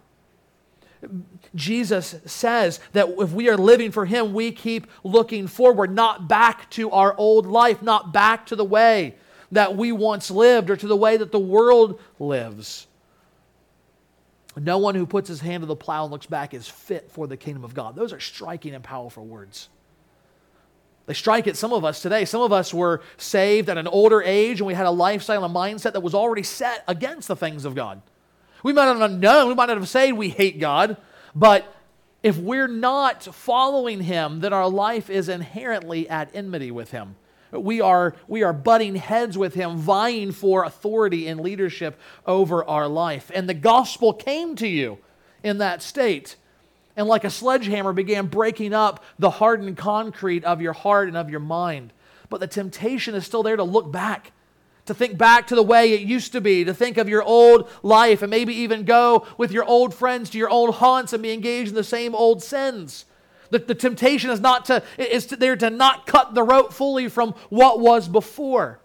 Jesus 1.54 2.14
says 2.26 2.80
that 2.92 3.08
if 3.18 3.32
we 3.32 3.48
are 3.48 3.56
living 3.56 3.90
for 3.90 4.04
Him, 4.04 4.32
we 4.32 4.52
keep 4.52 4.86
looking 5.02 5.46
forward, 5.46 5.94
not 5.94 6.28
back 6.28 6.70
to 6.70 6.90
our 6.90 7.14
old 7.16 7.46
life, 7.46 7.82
not 7.82 8.12
back 8.12 8.46
to 8.46 8.56
the 8.56 8.64
way 8.64 9.16
that 9.52 9.76
we 9.76 9.92
once 9.92 10.30
lived 10.30 10.70
or 10.70 10.76
to 10.76 10.86
the 10.86 10.96
way 10.96 11.16
that 11.16 11.30
the 11.30 11.38
world 11.38 12.00
lives. 12.18 12.86
No 14.56 14.78
one 14.78 14.94
who 14.94 15.06
puts 15.06 15.28
his 15.28 15.40
hand 15.40 15.62
to 15.62 15.66
the 15.66 15.76
plow 15.76 16.04
and 16.04 16.12
looks 16.12 16.26
back 16.26 16.52
is 16.52 16.68
fit 16.68 17.10
for 17.10 17.26
the 17.26 17.36
kingdom 17.36 17.64
of 17.64 17.74
God. 17.74 17.94
Those 17.94 18.12
are 18.12 18.20
striking 18.20 18.74
and 18.74 18.84
powerful 18.84 19.24
words. 19.24 19.68
They 21.06 21.14
strike 21.14 21.46
at 21.48 21.56
some 21.56 21.72
of 21.72 21.84
us 21.84 22.00
today. 22.00 22.24
Some 22.24 22.42
of 22.42 22.52
us 22.52 22.72
were 22.72 23.02
saved 23.16 23.68
at 23.68 23.78
an 23.78 23.86
older 23.86 24.22
age 24.22 24.60
and 24.60 24.66
we 24.66 24.74
had 24.74 24.86
a 24.86 24.90
lifestyle 24.90 25.44
and 25.44 25.54
a 25.54 25.58
mindset 25.58 25.92
that 25.92 26.02
was 26.02 26.14
already 26.14 26.42
set 26.42 26.84
against 26.86 27.28
the 27.28 27.36
things 27.36 27.64
of 27.64 27.74
God. 27.74 28.02
We 28.62 28.72
might 28.72 28.86
not 28.86 29.00
have 29.00 29.18
known, 29.18 29.48
we 29.48 29.54
might 29.54 29.66
not 29.66 29.78
have 29.78 29.88
said 29.88 30.12
we 30.12 30.28
hate 30.28 30.58
God, 30.58 30.96
but 31.34 31.74
if 32.22 32.38
we're 32.38 32.68
not 32.68 33.22
following 33.22 34.02
Him, 34.02 34.40
then 34.40 34.52
our 34.52 34.68
life 34.68 35.10
is 35.10 35.28
inherently 35.28 36.08
at 36.08 36.30
enmity 36.34 36.70
with 36.70 36.90
Him. 36.92 37.16
We 37.50 37.80
are, 37.80 38.14
we 38.28 38.42
are 38.42 38.52
butting 38.52 38.94
heads 38.94 39.36
with 39.36 39.54
Him, 39.54 39.76
vying 39.76 40.32
for 40.32 40.64
authority 40.64 41.26
and 41.26 41.40
leadership 41.40 41.98
over 42.26 42.64
our 42.64 42.88
life. 42.88 43.30
And 43.34 43.48
the 43.48 43.54
gospel 43.54 44.14
came 44.14 44.56
to 44.56 44.68
you 44.68 44.98
in 45.42 45.58
that 45.58 45.82
state 45.82 46.36
and 46.96 47.06
like 47.06 47.24
a 47.24 47.30
sledgehammer 47.30 47.92
began 47.92 48.26
breaking 48.26 48.74
up 48.74 49.02
the 49.18 49.30
hardened 49.30 49.76
concrete 49.76 50.44
of 50.44 50.60
your 50.60 50.72
heart 50.72 51.08
and 51.08 51.16
of 51.16 51.30
your 51.30 51.40
mind. 51.40 51.92
But 52.28 52.40
the 52.40 52.46
temptation 52.46 53.14
is 53.14 53.24
still 53.24 53.42
there 53.42 53.56
to 53.56 53.64
look 53.64 53.90
back 53.90 54.32
to 54.86 54.94
think 54.94 55.16
back 55.16 55.46
to 55.46 55.54
the 55.54 55.62
way 55.62 55.92
it 55.92 56.00
used 56.00 56.32
to 56.32 56.40
be, 56.40 56.64
to 56.64 56.74
think 56.74 56.96
of 56.96 57.08
your 57.08 57.22
old 57.22 57.70
life, 57.82 58.22
and 58.22 58.30
maybe 58.30 58.54
even 58.54 58.84
go 58.84 59.26
with 59.38 59.52
your 59.52 59.64
old 59.64 59.94
friends 59.94 60.30
to 60.30 60.38
your 60.38 60.48
old 60.48 60.74
haunts 60.76 61.12
and 61.12 61.22
be 61.22 61.32
engaged 61.32 61.70
in 61.70 61.74
the 61.74 61.84
same 61.84 62.14
old 62.14 62.42
sins. 62.42 63.04
The, 63.50 63.60
the 63.60 63.74
temptation 63.74 64.30
is 64.30 64.40
not 64.40 64.64
to 64.66 64.82
is 64.96 65.26
to, 65.26 65.36
there 65.36 65.56
to 65.56 65.70
not 65.70 66.06
cut 66.06 66.34
the 66.34 66.42
rope 66.42 66.72
fully 66.72 67.08
from 67.08 67.34
what 67.50 67.80
was 67.80 68.08
before. 68.08 68.80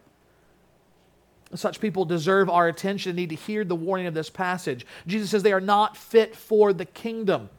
Such 1.55 1.79
people 1.79 2.03
deserve 2.03 2.49
our 2.49 2.67
attention 2.67 3.11
and 3.11 3.17
need 3.17 3.29
to 3.29 3.35
hear 3.35 3.63
the 3.63 3.75
warning 3.75 4.05
of 4.05 4.13
this 4.13 4.29
passage. 4.29 4.85
Jesus 5.07 5.29
says 5.29 5.41
they 5.41 5.53
are 5.53 5.61
not 5.61 5.95
fit 5.95 6.35
for 6.35 6.73
the 6.73 6.85
kingdom. 6.85 7.49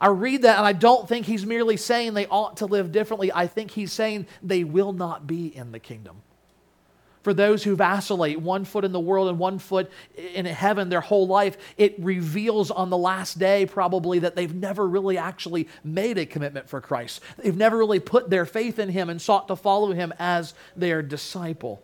I 0.00 0.08
read 0.08 0.42
that 0.42 0.56
and 0.56 0.66
I 0.66 0.72
don't 0.72 1.06
think 1.06 1.26
he's 1.26 1.44
merely 1.44 1.76
saying 1.76 2.14
they 2.14 2.26
ought 2.26 2.56
to 2.58 2.66
live 2.66 2.92
differently. 2.92 3.30
I 3.30 3.46
think 3.46 3.70
he's 3.70 3.92
saying 3.92 4.26
they 4.42 4.64
will 4.64 4.94
not 4.94 5.26
be 5.26 5.54
in 5.54 5.72
the 5.72 5.78
kingdom 5.78 6.22
for 7.28 7.34
those 7.34 7.62
who 7.62 7.76
vacillate, 7.76 8.40
one 8.40 8.64
foot 8.64 8.86
in 8.86 8.92
the 8.92 8.98
world 8.98 9.28
and 9.28 9.38
one 9.38 9.58
foot 9.58 9.90
in 10.16 10.46
heaven 10.46 10.88
their 10.88 11.02
whole 11.02 11.26
life, 11.26 11.58
it 11.76 11.94
reveals 11.98 12.70
on 12.70 12.88
the 12.88 12.96
last 12.96 13.38
day 13.38 13.66
probably 13.66 14.20
that 14.20 14.34
they've 14.34 14.54
never 14.54 14.88
really 14.88 15.18
actually 15.18 15.68
made 15.84 16.16
a 16.16 16.24
commitment 16.24 16.70
for 16.70 16.80
Christ. 16.80 17.20
They've 17.36 17.54
never 17.54 17.76
really 17.76 18.00
put 18.00 18.30
their 18.30 18.46
faith 18.46 18.78
in 18.78 18.88
Him 18.88 19.10
and 19.10 19.20
sought 19.20 19.46
to 19.48 19.56
follow 19.56 19.92
Him 19.92 20.14
as 20.18 20.54
their 20.74 21.02
disciple. 21.02 21.82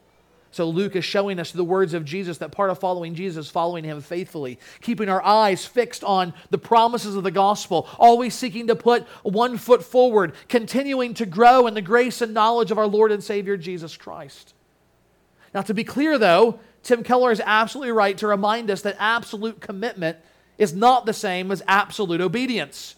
So 0.50 0.66
Luke 0.70 0.96
is 0.96 1.04
showing 1.04 1.38
us 1.38 1.52
the 1.52 1.62
words 1.62 1.92
of 1.92 2.06
Jesus 2.06 2.38
that 2.38 2.50
part 2.50 2.70
of 2.70 2.78
following 2.78 3.14
Jesus 3.14 3.50
following 3.50 3.84
him 3.84 4.00
faithfully, 4.00 4.58
keeping 4.80 5.10
our 5.10 5.22
eyes 5.22 5.66
fixed 5.66 6.02
on 6.02 6.32
the 6.48 6.56
promises 6.56 7.16
of 7.16 7.22
the 7.22 7.30
gospel, 7.30 7.86
always 7.98 8.34
seeking 8.34 8.68
to 8.68 8.76
put 8.76 9.02
one 9.24 9.58
foot 9.58 9.84
forward, 9.84 10.32
continuing 10.48 11.12
to 11.12 11.26
grow 11.26 11.66
in 11.66 11.74
the 11.74 11.82
grace 11.82 12.22
and 12.22 12.32
knowledge 12.32 12.70
of 12.70 12.78
our 12.78 12.86
Lord 12.86 13.12
and 13.12 13.22
Savior 13.22 13.58
Jesus 13.58 13.94
Christ. 13.98 14.53
Now, 15.54 15.62
to 15.62 15.74
be 15.74 15.84
clear, 15.84 16.18
though, 16.18 16.58
Tim 16.82 17.04
Keller 17.04 17.30
is 17.30 17.40
absolutely 17.44 17.92
right 17.92 18.18
to 18.18 18.26
remind 18.26 18.70
us 18.70 18.82
that 18.82 18.96
absolute 18.98 19.60
commitment 19.60 20.18
is 20.58 20.74
not 20.74 21.06
the 21.06 21.12
same 21.12 21.50
as 21.50 21.62
absolute 21.66 22.20
obedience. 22.20 22.96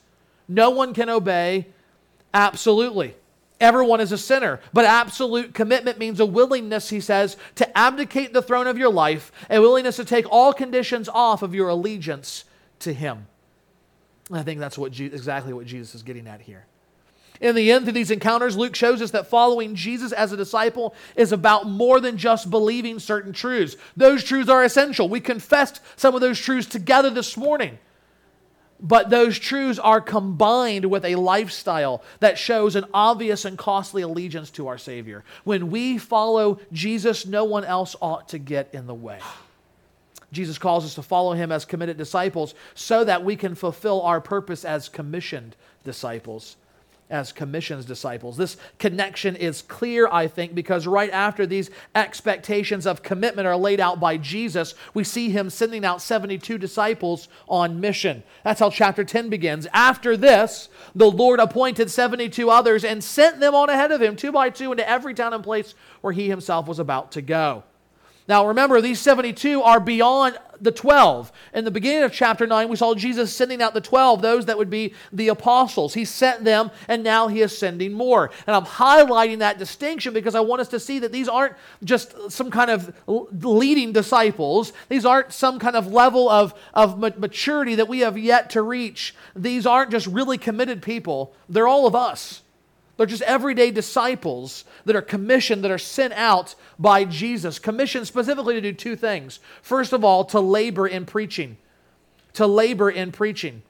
No 0.48 0.70
one 0.70 0.94
can 0.94 1.08
obey 1.08 1.66
absolutely. 2.32 3.14
Everyone 3.60 4.00
is 4.00 4.12
a 4.12 4.18
sinner, 4.18 4.60
but 4.72 4.84
absolute 4.84 5.54
commitment 5.54 5.98
means 5.98 6.20
a 6.20 6.26
willingness, 6.26 6.90
he 6.90 7.00
says, 7.00 7.36
to 7.54 7.78
abdicate 7.78 8.32
the 8.32 8.42
throne 8.42 8.66
of 8.66 8.76
your 8.76 8.90
life, 8.90 9.32
a 9.48 9.60
willingness 9.60 9.96
to 9.96 10.04
take 10.04 10.26
all 10.30 10.52
conditions 10.52 11.08
off 11.08 11.42
of 11.42 11.54
your 11.54 11.68
allegiance 11.68 12.44
to 12.80 12.92
him. 12.92 13.26
I 14.30 14.42
think 14.42 14.60
that's 14.60 14.76
what 14.76 14.98
exactly 14.98 15.52
what 15.52 15.66
Jesus 15.66 15.94
is 15.94 16.02
getting 16.02 16.26
at 16.26 16.42
here. 16.42 16.66
In 17.40 17.54
the 17.54 17.70
end, 17.70 17.84
through 17.84 17.92
these 17.92 18.10
encounters, 18.10 18.56
Luke 18.56 18.74
shows 18.74 19.02
us 19.02 19.10
that 19.10 19.28
following 19.28 19.74
Jesus 19.74 20.12
as 20.12 20.32
a 20.32 20.36
disciple 20.36 20.94
is 21.14 21.32
about 21.32 21.66
more 21.66 22.00
than 22.00 22.16
just 22.16 22.50
believing 22.50 22.98
certain 22.98 23.32
truths. 23.32 23.76
Those 23.96 24.24
truths 24.24 24.48
are 24.48 24.64
essential. 24.64 25.08
We 25.08 25.20
confessed 25.20 25.80
some 25.96 26.14
of 26.14 26.20
those 26.20 26.40
truths 26.40 26.68
together 26.68 27.10
this 27.10 27.36
morning. 27.36 27.78
But 28.78 29.08
those 29.08 29.38
truths 29.38 29.78
are 29.78 30.00
combined 30.00 30.84
with 30.84 31.04
a 31.04 31.14
lifestyle 31.14 32.02
that 32.20 32.38
shows 32.38 32.76
an 32.76 32.84
obvious 32.92 33.44
and 33.46 33.56
costly 33.56 34.02
allegiance 34.02 34.50
to 34.52 34.68
our 34.68 34.76
Savior. 34.76 35.24
When 35.44 35.70
we 35.70 35.96
follow 35.96 36.60
Jesus, 36.72 37.24
no 37.24 37.44
one 37.44 37.64
else 37.64 37.96
ought 38.02 38.28
to 38.30 38.38
get 38.38 38.68
in 38.74 38.86
the 38.86 38.94
way. 38.94 39.18
Jesus 40.30 40.58
calls 40.58 40.84
us 40.84 40.94
to 40.96 41.02
follow 41.02 41.32
him 41.32 41.50
as 41.50 41.64
committed 41.64 41.96
disciples 41.96 42.54
so 42.74 43.04
that 43.04 43.24
we 43.24 43.36
can 43.36 43.54
fulfill 43.54 44.02
our 44.02 44.20
purpose 44.20 44.64
as 44.64 44.88
commissioned 44.88 45.56
disciples 45.84 46.56
as 47.08 47.32
commissions 47.32 47.84
disciples. 47.84 48.36
This 48.36 48.56
connection 48.78 49.36
is 49.36 49.62
clear, 49.62 50.08
I 50.10 50.26
think, 50.26 50.54
because 50.54 50.86
right 50.86 51.10
after 51.10 51.46
these 51.46 51.70
expectations 51.94 52.86
of 52.86 53.02
commitment 53.02 53.46
are 53.46 53.56
laid 53.56 53.80
out 53.80 54.00
by 54.00 54.16
Jesus, 54.16 54.74
we 54.92 55.04
see 55.04 55.30
him 55.30 55.48
sending 55.48 55.84
out 55.84 56.02
72 56.02 56.58
disciples 56.58 57.28
on 57.48 57.80
mission. 57.80 58.22
That's 58.42 58.60
how 58.60 58.70
chapter 58.70 59.04
10 59.04 59.28
begins. 59.28 59.66
After 59.72 60.16
this, 60.16 60.68
the 60.94 61.10
Lord 61.10 61.38
appointed 61.38 61.90
72 61.90 62.50
others 62.50 62.84
and 62.84 63.02
sent 63.02 63.38
them 63.40 63.54
on 63.54 63.70
ahead 63.70 63.92
of 63.92 64.02
him, 64.02 64.16
two 64.16 64.32
by 64.32 64.50
two, 64.50 64.72
into 64.72 64.88
every 64.88 65.14
town 65.14 65.32
and 65.32 65.44
place 65.44 65.74
where 66.00 66.12
he 66.12 66.28
himself 66.28 66.66
was 66.66 66.78
about 66.78 67.12
to 67.12 67.22
go. 67.22 67.62
Now 68.28 68.46
remember, 68.46 68.80
these 68.80 69.00
72 69.00 69.62
are 69.62 69.80
beyond 69.80 70.38
the 70.60 70.72
12. 70.72 71.32
In 71.54 71.64
the 71.64 71.70
beginning 71.70 72.02
of 72.02 72.12
chapter 72.12 72.46
9, 72.46 72.68
we 72.68 72.76
saw 72.76 72.94
Jesus 72.94 73.34
sending 73.34 73.62
out 73.62 73.74
the 73.74 73.80
12, 73.80 74.22
those 74.22 74.46
that 74.46 74.58
would 74.58 74.70
be 74.70 74.94
the 75.12 75.28
apostles. 75.28 75.94
He 75.94 76.04
sent 76.04 76.44
them, 76.44 76.70
and 76.88 77.02
now 77.02 77.28
he 77.28 77.40
is 77.42 77.56
sending 77.56 77.92
more. 77.92 78.30
And 78.46 78.56
I'm 78.56 78.64
highlighting 78.64 79.38
that 79.40 79.58
distinction 79.58 80.12
because 80.12 80.34
I 80.34 80.40
want 80.40 80.60
us 80.60 80.68
to 80.68 80.80
see 80.80 80.98
that 81.00 81.12
these 81.12 81.28
aren't 81.28 81.54
just 81.84 82.30
some 82.30 82.50
kind 82.50 82.70
of 82.70 82.94
leading 83.06 83.92
disciples, 83.92 84.72
these 84.88 85.04
aren't 85.04 85.32
some 85.32 85.58
kind 85.58 85.76
of 85.76 85.92
level 85.92 86.28
of, 86.28 86.54
of 86.74 86.98
maturity 86.98 87.76
that 87.76 87.88
we 87.88 88.00
have 88.00 88.18
yet 88.18 88.50
to 88.50 88.62
reach. 88.62 89.14
These 89.34 89.66
aren't 89.66 89.90
just 89.90 90.06
really 90.06 90.38
committed 90.38 90.82
people, 90.82 91.34
they're 91.48 91.68
all 91.68 91.86
of 91.86 91.94
us. 91.94 92.42
They're 92.96 93.06
just 93.06 93.22
everyday 93.22 93.70
disciples 93.70 94.64
that 94.86 94.96
are 94.96 95.02
commissioned, 95.02 95.62
that 95.64 95.70
are 95.70 95.78
sent 95.78 96.14
out 96.14 96.54
by 96.78 97.04
Jesus, 97.04 97.58
commissioned 97.58 98.06
specifically 98.06 98.54
to 98.54 98.60
do 98.60 98.72
two 98.72 98.96
things. 98.96 99.38
First 99.60 99.92
of 99.92 100.02
all, 100.02 100.24
to 100.26 100.40
labor 100.40 100.86
in 100.86 101.04
preaching. 101.04 101.58
To 102.34 102.46
labor 102.46 102.90
in 102.90 103.12
preaching. 103.12 103.62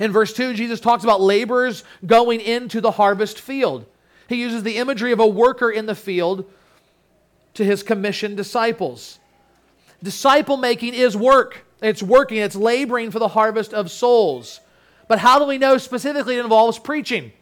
In 0.00 0.10
verse 0.10 0.32
2, 0.32 0.54
Jesus 0.54 0.80
talks 0.80 1.04
about 1.04 1.20
laborers 1.20 1.84
going 2.04 2.40
into 2.40 2.80
the 2.80 2.92
harvest 2.92 3.40
field. 3.40 3.86
He 4.28 4.36
uses 4.36 4.62
the 4.62 4.76
imagery 4.76 5.12
of 5.12 5.20
a 5.20 5.26
worker 5.26 5.70
in 5.70 5.86
the 5.86 5.94
field 5.94 6.50
to 7.54 7.64
his 7.64 7.82
commissioned 7.82 8.36
disciples. 8.36 9.18
Disciple 10.02 10.56
making 10.56 10.94
is 10.94 11.16
work. 11.16 11.64
It's 11.80 12.02
working, 12.02 12.38
it's 12.38 12.56
laboring 12.56 13.12
for 13.12 13.20
the 13.20 13.28
harvest 13.28 13.72
of 13.72 13.90
souls. 13.90 14.60
But 15.06 15.20
how 15.20 15.38
do 15.38 15.44
we 15.44 15.58
know 15.58 15.78
specifically 15.78 16.36
it 16.36 16.44
involves 16.44 16.78
preaching? 16.78 17.32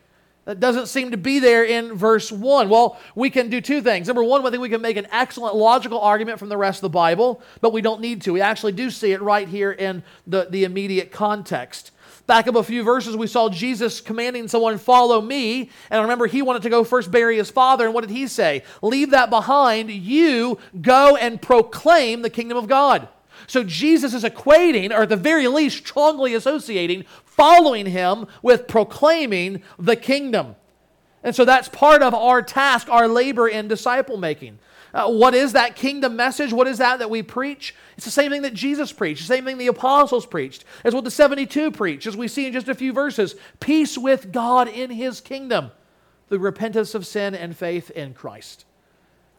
That 0.47 0.61
doesn't 0.61 0.87
seem 0.87 1.11
to 1.11 1.17
be 1.17 1.41
there 1.41 1.65
in 1.65 1.95
verse 1.95 2.31
1. 2.31 2.69
Well, 2.69 3.01
we 3.17 3.31
can 3.31 3.51
do 3.51 3.61
two 3.61 3.83
things. 3.83 4.07
Number 4.07 4.23
one, 4.23 4.47
I 4.47 4.51
think 4.51 4.63
we 4.63 4.69
can 4.69 4.81
make 4.81 4.97
an 4.97 5.09
excellent 5.11 5.57
logical 5.57 6.01
argument 6.01 6.39
from 6.39 6.49
the 6.49 6.57
rest 6.57 6.79
of 6.79 6.83
the 6.83 6.91
Bible, 6.91 7.43
but 7.61 7.73
we 7.73 7.83
don't 7.83 8.01
need 8.01 8.23
to. 8.23 8.33
We 8.33 8.41
actually 8.41 8.71
do 8.71 8.89
see 8.89 9.11
it 9.11 9.21
right 9.21 9.49
here 9.49 9.73
in 9.73 10.05
the, 10.25 10.47
the 10.49 10.63
immediate 10.63 11.11
context. 11.11 11.91
Back 12.29 12.47
up 12.47 12.55
a 12.55 12.63
few 12.63 12.85
verses, 12.85 13.17
we 13.17 13.27
saw 13.27 13.49
Jesus 13.49 14.01
commanding 14.01 14.47
someone, 14.47 14.79
Follow 14.79 15.21
me. 15.21 15.63
And 15.91 15.99
I 15.99 16.03
remember, 16.03 16.29
he 16.29 16.43
wanted 16.43 16.63
to 16.63 16.71
go 16.71 16.85
first 16.85 17.11
bury 17.11 17.39
his 17.39 17.51
father. 17.51 17.85
And 17.85 17.93
what 17.93 18.03
did 18.03 18.11
he 18.11 18.29
say? 18.29 18.63
Leave 18.83 19.11
that 19.11 19.31
behind. 19.31 19.91
You 19.91 20.59
go 20.81 21.17
and 21.17 21.43
proclaim 21.43 22.23
the 22.23 22.31
kingdom 22.31 22.57
of 22.57 22.69
God. 22.69 23.09
So 23.47 23.63
Jesus 23.63 24.15
is 24.15 24.25
equating, 24.25 24.91
or 24.91 25.03
at 25.03 25.09
the 25.09 25.17
very 25.17 25.49
least, 25.49 25.79
strongly 25.79 26.35
associating 26.35 27.05
following 27.25 27.87
him 27.87 28.27
with 28.43 28.67
proclaiming 28.67 29.63
the 29.79 29.97
kingdom. 29.97 30.57
And 31.23 31.35
so 31.35 31.45
that's 31.45 31.69
part 31.69 32.03
of 32.03 32.15
our 32.15 32.41
task, 32.41 32.89
our 32.89 33.09
labor 33.09 33.49
in 33.49 33.69
disciple 33.69 34.17
making. 34.17 34.59
Uh, 34.95 35.11
what 35.11 35.35
is 35.35 35.53
that 35.53 35.77
kingdom 35.77 36.17
message? 36.17 36.53
What 36.53 36.67
is 36.67 36.79
that 36.79 37.01
that 37.01 37.11
we 37.11 37.23
preach? 37.23 37.75
It's 37.97 38.07
the 38.07 38.11
same 38.11 38.31
thing 38.31 38.43
that 38.43 38.55
Jesus 38.55 38.93
preached, 38.93 39.21
the 39.21 39.35
same 39.35 39.45
thing 39.45 39.59
the 39.59 39.67
apostles 39.67 40.25
preached. 40.25 40.65
It's 40.85 40.95
what 40.95 41.05
the 41.05 41.11
72 41.11 41.73
preached, 41.73 42.07
as 42.07 42.17
we 42.17 42.29
see 42.29 42.47
in 42.47 42.53
just 42.53 42.69
a 42.69 42.75
few 42.75 42.93
verses. 42.93 43.35
Peace 43.61 43.99
with 43.99 44.33
God 44.33 44.69
in 44.69 44.91
his 44.91 45.21
kingdom, 45.21 45.71
the 46.29 46.39
repentance 46.39 46.95
of 46.95 47.07
sin 47.07 47.35
and 47.35 47.57
faith 47.57 47.91
in 47.91 48.15
Christ. 48.15 48.65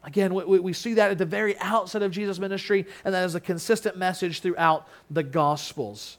Again, 0.08 0.34
we, 0.34 0.60
we 0.60 0.72
see 0.72 0.93
that 0.93 1.12
at 1.12 1.17
the 1.17 1.26
very 1.26 1.60
outset 1.60 2.02
of 2.02 2.12
Jesus' 2.12 2.39
ministry, 2.39 2.86
and 3.04 3.13
that 3.13 3.26
is 3.26 3.36
a 3.36 3.41
consistent 3.41 3.98
message 3.98 4.39
throughout 4.39 4.88
the 5.12 5.22
Gospels. 5.22 6.17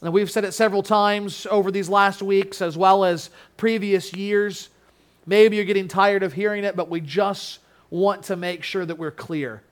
Now, 0.00 0.12
we've 0.12 0.30
said 0.30 0.44
it 0.44 0.52
several 0.52 0.84
times 0.84 1.48
over 1.50 1.72
these 1.72 1.88
last 1.88 2.22
weeks 2.22 2.62
as 2.62 2.78
well 2.78 3.04
as 3.04 3.30
previous 3.56 4.14
years. 4.14 4.68
Maybe 5.26 5.56
you're 5.56 5.64
getting 5.64 5.88
tired 5.88 6.22
of 6.22 6.32
hearing 6.32 6.62
it, 6.62 6.76
but 6.76 6.88
we 6.88 7.00
just 7.00 7.58
want 7.90 8.22
to 8.24 8.36
make 8.36 8.62
sure 8.62 8.86
that 8.86 8.96
we're 8.96 9.10
clear. 9.10 9.62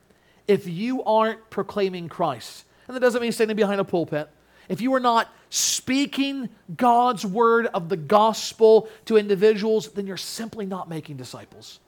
If 0.49 0.67
you 0.67 1.05
aren't 1.05 1.51
proclaiming 1.51 2.09
Christ, 2.09 2.65
and 2.89 2.97
that 2.97 3.01
doesn't 3.01 3.23
mean 3.23 3.31
standing 3.31 3.57
behind 3.57 3.81
a 3.81 3.85
pulpit, 3.85 4.29
if 4.69 4.81
you 4.81 4.93
are 4.95 5.01
not 5.01 5.33
speaking 5.51 6.49
God's 6.77 7.25
word 7.25 7.67
of 7.67 7.89
the 7.89 7.97
gospel 7.97 8.89
to 9.05 9.17
individuals, 9.17 9.89
then 9.93 10.09
you're 10.09 10.17
simply 10.17 10.67
not 10.67 10.89
making 10.89 11.17
disciples. 11.17 11.79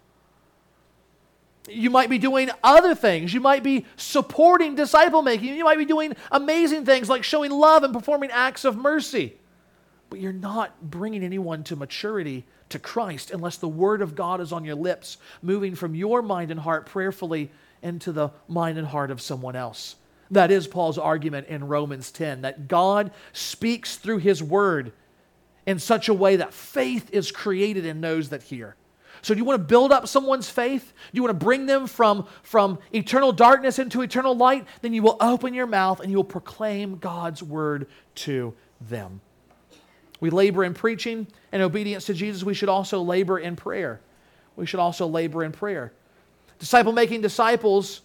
You 1.71 1.91
might 1.91 2.11
be 2.11 2.19
doing 2.19 2.51
other 2.63 2.95
things. 2.95 3.33
You 3.33 3.41
might 3.41 3.63
be 3.63 3.87
supporting 3.97 4.75
disciple 4.75 5.23
making. 5.23 5.55
You 5.55 5.65
might 5.65 5.79
be 5.79 5.85
doing 5.85 6.15
amazing 6.31 6.85
things 6.85 7.09
like 7.09 7.25
showing 7.25 7.51
love 7.51 7.85
and 7.85 7.95
performing 7.95 8.31
acts 8.31 8.65
of 8.65 8.77
mercy. 8.77 9.37
But 10.09 10.21
you're 10.21 10.33
not 10.33 10.91
bringing 10.91 11.23
anyone 11.23 11.63
to 11.65 11.77
maturity 11.77 12.45
to 12.71 12.79
Christ 12.79 13.31
unless 13.31 13.57
the 13.57 13.69
word 13.69 14.03
of 14.03 14.15
God 14.15 14.41
is 14.41 14.53
on 14.53 14.65
your 14.65 14.75
lips, 14.75 15.19
moving 15.43 15.75
from 15.75 15.95
your 15.95 16.23
mind 16.23 16.51
and 16.51 16.59
heart 16.59 16.87
prayerfully 16.87 17.51
into 17.83 18.13
the 18.13 18.31
mind 18.49 18.79
and 18.79 18.87
heart 18.87 19.11
of 19.11 19.21
someone 19.21 19.57
else. 19.57 19.97
That 20.31 20.51
is 20.51 20.67
Paul's 20.67 20.99
argument 20.99 21.49
in 21.49 21.67
Romans 21.67 22.11
10 22.13 22.43
that 22.43 22.69
God 22.69 23.11
speaks 23.33 23.97
through 23.97 24.19
his 24.19 24.43
word 24.43 24.93
in 25.67 25.79
such 25.79 26.09
a 26.09 26.15
way 26.15 26.37
that 26.37 26.53
faith 26.53 27.11
is 27.13 27.33
created 27.33 27.85
in 27.85 28.01
those 28.01 28.29
that 28.31 28.45
hear. 28.45 28.77
So, 29.23 29.35
do 29.35 29.39
you 29.39 29.45
want 29.45 29.61
to 29.61 29.65
build 29.65 29.93
up 29.93 30.09
someone's 30.09 30.49
faith? 30.49 30.93
Do 31.13 31.17
you 31.17 31.23
want 31.23 31.39
to 31.39 31.45
bring 31.45 31.67
them 31.67 31.87
from, 31.87 32.27
from 32.43 32.79
eternal 32.93 33.33
darkness 33.33 33.79
into 33.79 34.03
eternal 34.03 34.35
light? 34.35 34.67
Then 34.83 34.95
you 34.95 35.03
will 35.03 35.17
open 35.21 35.55
your 35.55 35.67
mouth 35.67 36.01
and 36.01 36.11
you 36.11 36.17
will 36.17 36.25
proclaim 36.25 36.97
God's 36.99 37.43
word 37.43 37.87
to 38.17 38.55
them. 38.81 39.21
We 40.21 40.31
labor 40.31 40.65
in 40.65 40.75
preaching 40.75 41.27
and 41.53 41.63
obedience 41.63 42.07
to 42.07 42.15
Jesus. 42.15 42.45
We 42.45 42.55
should 42.55 42.69
also 42.69 43.03
labor 43.03 43.39
in 43.39 43.57
prayer. 43.57 44.01
We 44.57 44.67
should 44.67 44.81
also 44.81 45.07
labor 45.07 45.45
in 45.45 45.53
prayer. 45.53 45.93
Disciple 46.59 46.93
making 46.93 47.23
disciples 47.23 48.03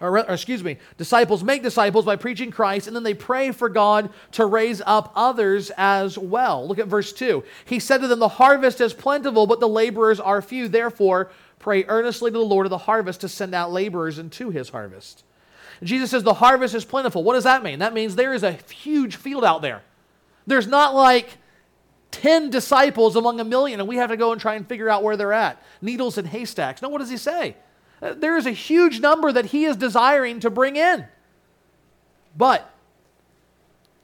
or, 0.00 0.18
or, 0.18 0.32
excuse 0.32 0.62
me, 0.62 0.78
disciples 0.96 1.42
make 1.42 1.62
disciples 1.62 2.04
by 2.04 2.16
preaching 2.16 2.50
Christ, 2.50 2.86
and 2.86 2.94
then 2.94 3.02
they 3.02 3.14
pray 3.14 3.50
for 3.50 3.68
God 3.68 4.10
to 4.32 4.46
raise 4.46 4.80
up 4.86 5.12
others 5.16 5.72
as 5.76 6.16
well. 6.16 6.66
Look 6.66 6.78
at 6.78 6.86
verse 6.86 7.12
2. 7.12 7.42
He 7.64 7.80
said 7.80 8.00
to 8.00 8.08
them, 8.08 8.20
The 8.20 8.28
harvest 8.28 8.80
is 8.80 8.94
plentiful, 8.94 9.46
but 9.46 9.60
the 9.60 9.68
laborers 9.68 10.20
are 10.20 10.40
few. 10.40 10.68
Therefore, 10.68 11.30
pray 11.58 11.84
earnestly 11.88 12.30
to 12.30 12.38
the 12.38 12.44
Lord 12.44 12.66
of 12.66 12.70
the 12.70 12.78
harvest 12.78 13.22
to 13.22 13.28
send 13.28 13.54
out 13.54 13.72
laborers 13.72 14.18
into 14.18 14.50
his 14.50 14.68
harvest. 14.68 15.24
Jesus 15.82 16.10
says, 16.10 16.22
The 16.22 16.34
harvest 16.34 16.74
is 16.74 16.84
plentiful. 16.84 17.24
What 17.24 17.34
does 17.34 17.44
that 17.44 17.64
mean? 17.64 17.80
That 17.80 17.94
means 17.94 18.14
there 18.14 18.34
is 18.34 18.44
a 18.44 18.52
huge 18.52 19.16
field 19.16 19.44
out 19.44 19.62
there. 19.62 19.82
There's 20.46 20.66
not 20.66 20.94
like 20.94 21.38
10 22.12 22.50
disciples 22.50 23.16
among 23.16 23.40
a 23.40 23.44
million, 23.44 23.80
and 23.80 23.88
we 23.88 23.96
have 23.96 24.10
to 24.10 24.16
go 24.16 24.32
and 24.32 24.40
try 24.40 24.54
and 24.54 24.66
figure 24.66 24.88
out 24.88 25.02
where 25.02 25.16
they're 25.16 25.32
at. 25.32 25.62
Needles 25.82 26.18
and 26.18 26.26
haystacks. 26.26 26.82
No, 26.82 26.88
what 26.88 26.98
does 26.98 27.10
he 27.10 27.16
say? 27.16 27.56
There 28.00 28.36
is 28.36 28.46
a 28.46 28.52
huge 28.52 29.00
number 29.00 29.32
that 29.32 29.46
he 29.46 29.64
is 29.64 29.76
desiring 29.76 30.40
to 30.40 30.50
bring 30.50 30.76
in. 30.76 31.06
But 32.36 32.70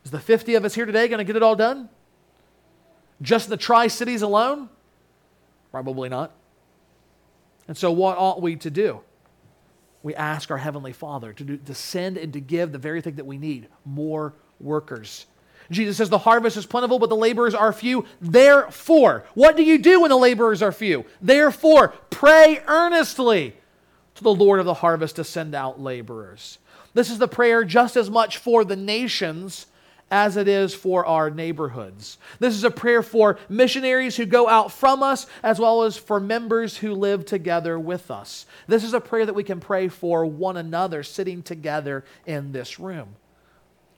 is 0.05 0.11
the 0.11 0.21
50 0.21 0.55
of 0.57 0.65
us 0.65 0.75
here 0.75 0.87
today 0.87 1.09
going 1.09 1.19
to 1.19 1.25
get 1.25 1.37
it 1.37 1.43
all 1.43 1.57
done? 1.57 1.89
Just 3.23 3.49
the 3.49 3.57
Tri 3.57 3.87
Cities 3.87 4.23
alone? 4.23 4.69
Probably 5.71 6.09
not. 6.09 6.33
And 7.69 7.77
so, 7.77 7.91
what 7.91 8.19
ought 8.19 8.43
we 8.43 8.57
to 8.57 8.71
do? 8.71 9.01
We 10.03 10.15
ask 10.15 10.51
our 10.51 10.59
Heavenly 10.59 10.93
Father 10.93 11.33
to, 11.33 11.45
do, 11.45 11.57
to 11.57 11.75
send 11.75 12.19
and 12.19 12.33
to 12.35 12.41
give 12.41 12.73
the 12.73 12.79
very 12.79 13.01
thing 13.01 13.15
that 13.15 13.25
we 13.25 13.39
need 13.39 13.69
more 13.87 14.35
workers. 14.61 15.27
Jesus 15.71 15.97
says, 15.97 16.11
The 16.11 16.19
harvest 16.19 16.57
is 16.57 16.67
plentiful, 16.67 16.99
but 16.99 17.09
the 17.09 17.17
laborers 17.17 17.55
are 17.55 17.73
few. 17.73 18.05
Therefore, 18.21 19.25
what 19.35 19.57
do 19.57 19.63
you 19.63 19.79
do 19.79 20.03
when 20.03 20.11
the 20.11 20.17
laborers 20.17 20.61
are 20.61 20.73
few? 20.73 21.07
Therefore, 21.23 21.95
pray 22.11 22.63
earnestly 22.67 23.57
to 24.15 24.23
the 24.23 24.35
Lord 24.35 24.61
of 24.61 24.67
the 24.67 24.75
harvest 24.75 25.17
to 25.17 25.25
send 25.25 25.55
out 25.55 25.81
laborers. 25.81 26.59
This 26.95 27.11
is 27.11 27.19
the 27.19 27.29
prayer 27.29 27.65
just 27.65 27.97
as 27.97 28.09
much 28.09 28.39
for 28.39 28.65
the 28.65 28.77
nations 28.77 29.67
as 30.11 30.37
it 30.37 30.47
is 30.47 30.75
for 30.75 31.05
our 31.07 31.31
neighborhoods. 31.31 32.19
This 32.39 32.55
is 32.55 32.63
a 32.63 32.71
prayer 32.71 33.03
for 33.03 33.39
missionaries 33.49 34.17
who 34.17 34.27
go 34.27 34.49
out 34.49 34.71
from 34.71 35.03
us, 35.03 35.27
as 35.43 35.59
well 35.59 35.83
as 35.83 35.97
for 35.97 36.21
members 36.21 36.77
who 36.77 36.95
live 36.95 37.25
together 37.25 37.79
with 37.79 38.11
us. 38.11 38.47
This 38.69 38.85
is 38.85 38.95
a 38.95 39.01
prayer 39.01 39.27
that 39.27 39.35
we 39.35 39.43
can 39.43 39.61
pray 39.61 39.89
for 39.89 40.25
one 40.25 40.57
another 40.57 41.03
sitting 41.03 41.43
together 41.43 42.05
in 42.27 42.53
this 42.53 42.79
room. 42.79 43.17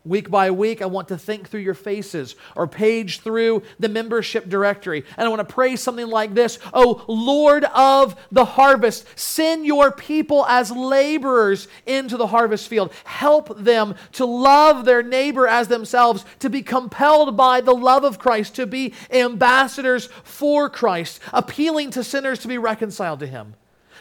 Week 0.06 0.30
by 0.30 0.52
week, 0.52 0.82
I 0.82 0.86
want 0.86 1.08
to 1.08 1.18
think 1.18 1.48
through 1.48 1.62
your 1.62 1.74
faces 1.74 2.36
or 2.54 2.68
page 2.68 3.22
through 3.22 3.64
the 3.80 3.88
membership 3.88 4.48
directory. 4.48 5.04
And 5.16 5.26
I 5.26 5.28
want 5.28 5.46
to 5.46 5.52
pray 5.52 5.74
something 5.74 6.06
like 6.06 6.32
this 6.32 6.60
Oh, 6.72 7.04
Lord 7.08 7.64
of 7.64 8.14
the 8.30 8.44
harvest, 8.44 9.04
send 9.18 9.66
your 9.66 9.90
people 9.90 10.46
as 10.46 10.70
laborers 10.70 11.66
into 11.86 12.16
the 12.16 12.28
harvest 12.28 12.68
field. 12.68 12.92
Help 13.02 13.58
them 13.58 13.96
to 14.12 14.24
love 14.24 14.84
their 14.84 15.02
neighbor 15.02 15.48
as 15.48 15.66
themselves, 15.66 16.24
to 16.38 16.48
be 16.48 16.62
compelled 16.62 17.36
by 17.36 17.60
the 17.60 17.74
love 17.74 18.04
of 18.04 18.20
Christ, 18.20 18.54
to 18.54 18.66
be 18.66 18.94
ambassadors 19.10 20.06
for 20.22 20.70
Christ, 20.70 21.18
appealing 21.32 21.90
to 21.90 22.04
sinners 22.04 22.38
to 22.40 22.48
be 22.48 22.58
reconciled 22.58 23.18
to 23.20 23.26
Him 23.26 23.54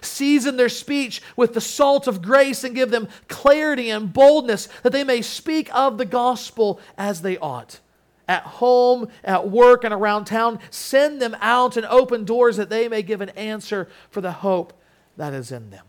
season 0.06 0.58
their 0.58 0.70
speech 0.70 1.22
with 1.36 1.54
the 1.54 1.62
salt 1.62 2.08
of 2.08 2.22
grace 2.22 2.64
and 2.64 2.76
give 2.76 2.92
them 2.92 3.08
clarity 3.28 3.90
and 3.90 4.14
boldness 4.14 4.68
that 4.84 4.92
they 4.92 5.04
may 5.04 5.22
speak 5.22 5.74
of 5.76 5.98
the 5.98 6.06
gospel 6.06 6.80
as 6.98 7.22
they 7.22 7.38
ought. 7.38 7.80
At 8.28 8.44
home, 8.44 9.10
at 9.24 9.50
work, 9.50 9.84
and 9.84 9.94
around 9.94 10.26
town, 10.26 10.60
send 10.72 11.22
them 11.22 11.36
out 11.42 11.78
and 11.78 11.86
open 11.86 12.26
doors 12.26 12.58
that 12.58 12.70
they 12.70 12.88
may 12.88 13.04
give 13.04 13.22
an 13.22 13.30
answer 13.30 13.88
for 14.10 14.22
the 14.22 14.32
hope 14.32 14.74
that 15.18 15.34
is 15.34 15.52
in 15.52 15.70
them. 15.70 15.86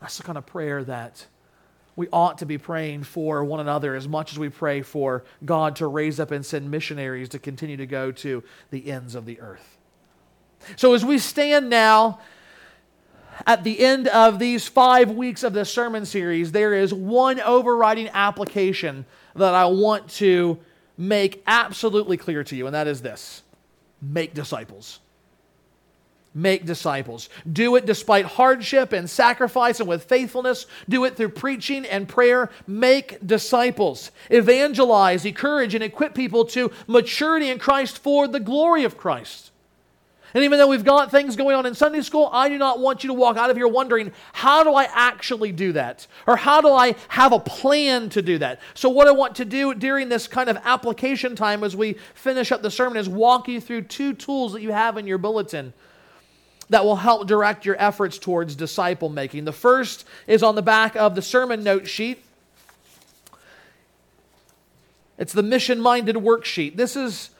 That's 0.00 0.18
the 0.18 0.22
kind 0.22 0.38
of 0.38 0.46
prayer 0.46 0.84
that 0.84 1.26
we 1.96 2.08
ought 2.12 2.38
to 2.38 2.46
be 2.46 2.58
praying 2.58 3.04
for 3.04 3.42
one 3.42 3.58
another 3.58 3.96
as 3.96 4.06
much 4.06 4.32
as 4.32 4.38
we 4.38 4.50
pray 4.50 4.82
for 4.82 5.24
God 5.44 5.76
to 5.76 5.86
raise 5.86 6.20
up 6.20 6.30
and 6.30 6.44
send 6.44 6.70
missionaries 6.70 7.30
to 7.30 7.38
continue 7.38 7.78
to 7.78 7.86
go 7.86 8.12
to 8.12 8.44
the 8.70 8.90
ends 8.90 9.14
of 9.14 9.24
the 9.24 9.40
earth. 9.40 9.78
So, 10.76 10.94
as 10.94 11.04
we 11.04 11.18
stand 11.18 11.70
now 11.70 12.20
at 13.46 13.64
the 13.64 13.80
end 13.80 14.08
of 14.08 14.38
these 14.38 14.66
five 14.68 15.10
weeks 15.10 15.42
of 15.42 15.52
this 15.52 15.70
sermon 15.70 16.06
series, 16.06 16.52
there 16.52 16.74
is 16.74 16.94
one 16.94 17.40
overriding 17.40 18.08
application 18.12 19.04
that 19.34 19.54
I 19.54 19.66
want 19.66 20.08
to 20.10 20.58
make 20.96 21.42
absolutely 21.46 22.16
clear 22.16 22.44
to 22.44 22.56
you, 22.56 22.66
and 22.66 22.74
that 22.74 22.86
is 22.86 23.02
this 23.02 23.42
make 24.00 24.34
disciples. 24.34 25.00
Make 26.34 26.66
disciples. 26.66 27.30
Do 27.50 27.76
it 27.76 27.86
despite 27.86 28.26
hardship 28.26 28.92
and 28.92 29.08
sacrifice 29.08 29.80
and 29.80 29.88
with 29.88 30.04
faithfulness. 30.04 30.66
Do 30.86 31.04
it 31.04 31.16
through 31.16 31.30
preaching 31.30 31.86
and 31.86 32.06
prayer. 32.06 32.50
Make 32.66 33.26
disciples. 33.26 34.10
Evangelize, 34.30 35.24
encourage, 35.24 35.74
and 35.74 35.82
equip 35.82 36.14
people 36.14 36.44
to 36.46 36.70
maturity 36.86 37.48
in 37.48 37.58
Christ 37.58 37.96
for 37.98 38.28
the 38.28 38.38
glory 38.38 38.84
of 38.84 38.98
Christ. 38.98 39.50
And 40.34 40.44
even 40.44 40.58
though 40.58 40.68
we've 40.68 40.84
got 40.84 41.10
things 41.10 41.36
going 41.36 41.56
on 41.56 41.66
in 41.66 41.74
Sunday 41.74 42.02
school, 42.02 42.28
I 42.32 42.48
do 42.48 42.58
not 42.58 42.78
want 42.78 43.02
you 43.04 43.08
to 43.08 43.14
walk 43.14 43.36
out 43.36 43.48
of 43.48 43.56
here 43.56 43.68
wondering, 43.68 44.12
how 44.32 44.64
do 44.64 44.74
I 44.74 44.84
actually 44.92 45.52
do 45.52 45.72
that? 45.72 46.06
Or 46.26 46.36
how 46.36 46.60
do 46.60 46.68
I 46.68 46.94
have 47.08 47.32
a 47.32 47.38
plan 47.38 48.10
to 48.10 48.22
do 48.22 48.38
that? 48.38 48.60
So, 48.74 48.88
what 48.90 49.08
I 49.08 49.12
want 49.12 49.36
to 49.36 49.44
do 49.44 49.72
during 49.74 50.08
this 50.08 50.26
kind 50.26 50.50
of 50.50 50.58
application 50.64 51.36
time 51.36 51.64
as 51.64 51.74
we 51.74 51.94
finish 52.14 52.52
up 52.52 52.62
the 52.62 52.70
sermon 52.70 52.98
is 52.98 53.08
walk 53.08 53.48
you 53.48 53.60
through 53.60 53.82
two 53.82 54.12
tools 54.12 54.52
that 54.52 54.62
you 54.62 54.72
have 54.72 54.96
in 54.98 55.06
your 55.06 55.18
bulletin 55.18 55.72
that 56.68 56.84
will 56.84 56.96
help 56.96 57.26
direct 57.26 57.64
your 57.64 57.76
efforts 57.78 58.18
towards 58.18 58.56
disciple 58.56 59.08
making. 59.08 59.44
The 59.44 59.52
first 59.52 60.04
is 60.26 60.42
on 60.42 60.54
the 60.54 60.62
back 60.62 60.96
of 60.96 61.14
the 61.14 61.22
sermon 61.22 61.62
note 61.62 61.86
sheet. 61.86 62.22
It's 65.18 65.32
the 65.32 65.42
mission 65.42 65.80
minded 65.80 66.16
worksheet. 66.16 66.76
This 66.76 66.96
is 66.96 67.30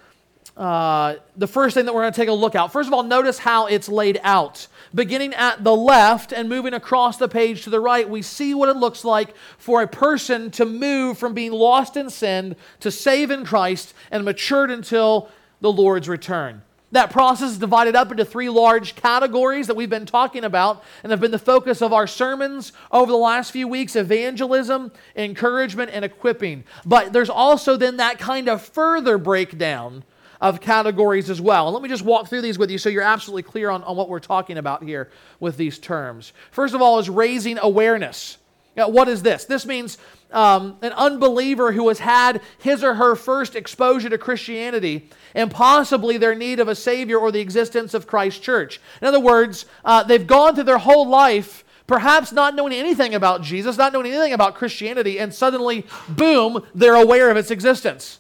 uh, 0.57 1.17
the 1.37 1.47
first 1.47 1.75
thing 1.75 1.85
that 1.85 1.95
we're 1.95 2.03
going 2.03 2.13
to 2.13 2.21
take 2.21 2.31
a 2.31 2.33
look 2.33 2.55
at. 2.55 2.69
First 2.69 2.87
of 2.87 2.95
all, 2.95 3.03
notice 3.03 3.39
how 3.39 3.67
it's 3.67 3.89
laid 3.89 4.19
out. 4.23 4.69
Beginning 4.95 5.35
at 5.35 5.63
the 5.63 5.77
left 5.77 6.33
and 6.33 6.49
moving 6.49 6.73
across 6.73 7.19
the 7.19 7.29
page 7.29 7.65
to 7.65 7.71
the 7.71 7.81
right, 7.81 8.09
we 8.09 8.23
see 8.23 8.55
what 8.55 8.71
it 8.71 8.77
looks 8.77 9.05
like 9.05 9.35
for 9.59 9.83
a 9.83 9.87
person 9.87 10.51
to 10.53 10.65
move 10.65 11.19
from 11.19 11.35
being 11.35 11.53
lost 11.53 11.97
in 11.97 12.09
sin 12.09 12.57
to 12.81 12.91
save 12.91 13.31
in 13.31 13.45
Christ 13.45 13.93
and 14.11 14.25
matured 14.25 14.71
until 14.71 15.29
the 15.61 15.71
Lord's 15.71 16.09
return. 16.09 16.63
That 16.93 17.11
process 17.11 17.51
is 17.51 17.59
divided 17.59 17.97
up 17.97 18.11
into 18.11 18.25
three 18.25 18.49
large 18.49 18.95
categories 18.95 19.67
that 19.67 19.77
we've 19.77 19.91
been 19.91 20.07
talking 20.07 20.45
about 20.45 20.83
and 21.03 21.11
have 21.11 21.21
been 21.21 21.33
the 21.33 21.39
focus 21.39 21.83
of 21.83 21.93
our 21.93 22.07
sermons 22.07 22.73
over 22.91 23.11
the 23.11 23.19
last 23.19 23.51
few 23.51 23.69
weeks 23.69 23.97
evangelism, 23.97 24.93
encouragement, 25.17 25.91
and 25.93 26.05
equipping. 26.05 26.65
But 26.87 27.13
there's 27.13 27.29
also 27.29 27.77
then 27.77 27.99
that 27.99 28.19
kind 28.19 28.49
of 28.49 28.63
further 28.63 29.19
breakdown 29.19 30.05
of 30.41 30.61
categories 30.61 31.31
as 31.31 31.41
well. 31.41 31.67
And 31.67 31.75
let 31.75 31.83
me 31.83 31.89
just 31.89 32.05
walk 32.05 32.29
through 32.29 32.43
these 32.43 32.59
with 32.59 32.71
you 32.71 32.79
so 32.79 32.89
you're 32.89 33.03
absolutely 33.03 33.43
clear 33.43 33.71
on, 33.71 33.83
on 33.85 33.97
what 33.97 34.09
we're 34.09 34.21
talking 34.21 34.59
about 34.59 34.83
here 34.83 35.11
with 35.41 35.57
these 35.57 35.79
terms. 35.79 36.33
First 36.51 36.75
of 36.75 36.83
all, 36.83 36.99
is 36.99 37.09
raising 37.09 37.59
awareness. 37.59 38.39
Now, 38.77 38.91
what 38.91 39.09
is 39.09 39.23
this? 39.23 39.47
This 39.47 39.65
means 39.65 39.97
um, 40.31 40.77
an 40.83 40.93
unbeliever 40.93 41.73
who 41.73 41.89
has 41.89 41.99
had 41.99 42.43
his 42.59 42.85
or 42.85 42.95
her 42.95 43.15
first 43.15 43.57
exposure 43.57 44.11
to 44.11 44.19
Christianity 44.19 45.09
and 45.35 45.51
possibly 45.51 46.19
their 46.19 46.35
need 46.35 46.61
of 46.61 46.69
a 46.69 46.75
Savior 46.75 47.19
or 47.19 47.33
the 47.33 47.41
existence 47.41 47.95
of 47.95 48.07
Christ 48.07 48.43
Church. 48.43 48.81
In 49.01 49.09
other 49.09 49.21
words, 49.21 49.65
uh, 49.85 50.03
they've 50.03 50.27
gone 50.27 50.55
through 50.55 50.65
their 50.65 50.79
whole 50.79 51.09
life 51.09 51.65
perhaps 51.87 52.33
not 52.33 52.55
knowing 52.55 52.73
anything 52.73 53.15
about 53.15 53.43
Jesus, 53.43 53.77
not 53.77 53.93
knowing 53.93 54.07
anything 54.07 54.33
about 54.33 54.57
Christianity, 54.57 55.19
and 55.21 55.33
suddenly, 55.33 55.87
boom, 56.09 56.65
they're 56.75 56.97
aware 56.97 57.31
of 57.31 57.37
its 57.37 57.51
existence. 57.51 58.19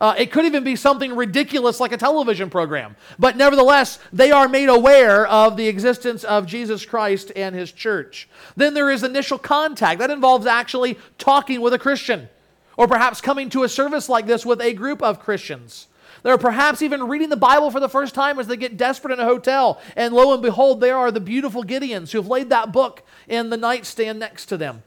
Uh, 0.00 0.14
it 0.16 0.32
could 0.32 0.46
even 0.46 0.64
be 0.64 0.76
something 0.76 1.14
ridiculous 1.14 1.78
like 1.78 1.92
a 1.92 1.96
television 1.96 2.48
program. 2.48 2.96
But 3.18 3.36
nevertheless, 3.36 3.98
they 4.12 4.30
are 4.30 4.48
made 4.48 4.70
aware 4.70 5.26
of 5.26 5.58
the 5.58 5.68
existence 5.68 6.24
of 6.24 6.46
Jesus 6.46 6.86
Christ 6.86 7.30
and 7.36 7.54
his 7.54 7.70
church. 7.70 8.26
Then 8.56 8.72
there 8.72 8.90
is 8.90 9.02
initial 9.02 9.38
contact. 9.38 9.98
That 9.98 10.10
involves 10.10 10.46
actually 10.46 10.98
talking 11.18 11.60
with 11.60 11.74
a 11.74 11.78
Christian, 11.78 12.30
or 12.78 12.88
perhaps 12.88 13.20
coming 13.20 13.50
to 13.50 13.62
a 13.62 13.68
service 13.68 14.08
like 14.08 14.26
this 14.26 14.46
with 14.46 14.62
a 14.62 14.72
group 14.72 15.02
of 15.02 15.20
Christians. 15.20 15.88
They're 16.22 16.38
perhaps 16.38 16.82
even 16.82 17.08
reading 17.08 17.28
the 17.28 17.36
Bible 17.36 17.70
for 17.70 17.80
the 17.80 17.88
first 17.88 18.14
time 18.14 18.38
as 18.38 18.46
they 18.46 18.56
get 18.56 18.76
desperate 18.76 19.12
in 19.12 19.20
a 19.20 19.24
hotel. 19.24 19.80
And 19.96 20.14
lo 20.14 20.32
and 20.32 20.42
behold, 20.42 20.80
there 20.80 20.96
are 20.96 21.10
the 21.10 21.20
beautiful 21.20 21.62
Gideons 21.62 22.12
who 22.12 22.18
have 22.18 22.26
laid 22.26 22.50
that 22.50 22.72
book 22.72 23.02
in 23.28 23.50
the 23.50 23.56
nightstand 23.56 24.18
next 24.18 24.46
to 24.46 24.56
them. 24.56 24.82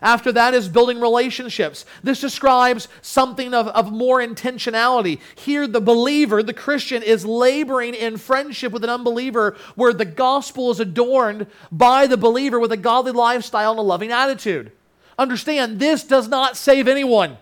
After 0.00 0.32
that 0.32 0.54
is 0.54 0.68
building 0.68 1.00
relationships. 1.00 1.84
This 2.02 2.20
describes 2.20 2.88
something 3.02 3.54
of, 3.54 3.68
of 3.68 3.92
more 3.92 4.18
intentionality. 4.20 5.20
Here, 5.34 5.66
the 5.66 5.80
believer, 5.80 6.42
the 6.42 6.54
Christian, 6.54 7.02
is 7.02 7.24
laboring 7.24 7.94
in 7.94 8.16
friendship 8.16 8.72
with 8.72 8.84
an 8.84 8.90
unbeliever 8.90 9.56
where 9.74 9.92
the 9.92 10.04
gospel 10.04 10.70
is 10.70 10.80
adorned 10.80 11.46
by 11.72 12.06
the 12.06 12.16
believer 12.16 12.58
with 12.60 12.72
a 12.72 12.76
godly 12.76 13.12
lifestyle 13.12 13.72
and 13.72 13.80
a 13.80 13.82
loving 13.82 14.12
attitude. 14.12 14.72
Understand, 15.18 15.80
this 15.80 16.04
does 16.04 16.28
not 16.28 16.56
save 16.56 16.86
anyone. 16.86 17.38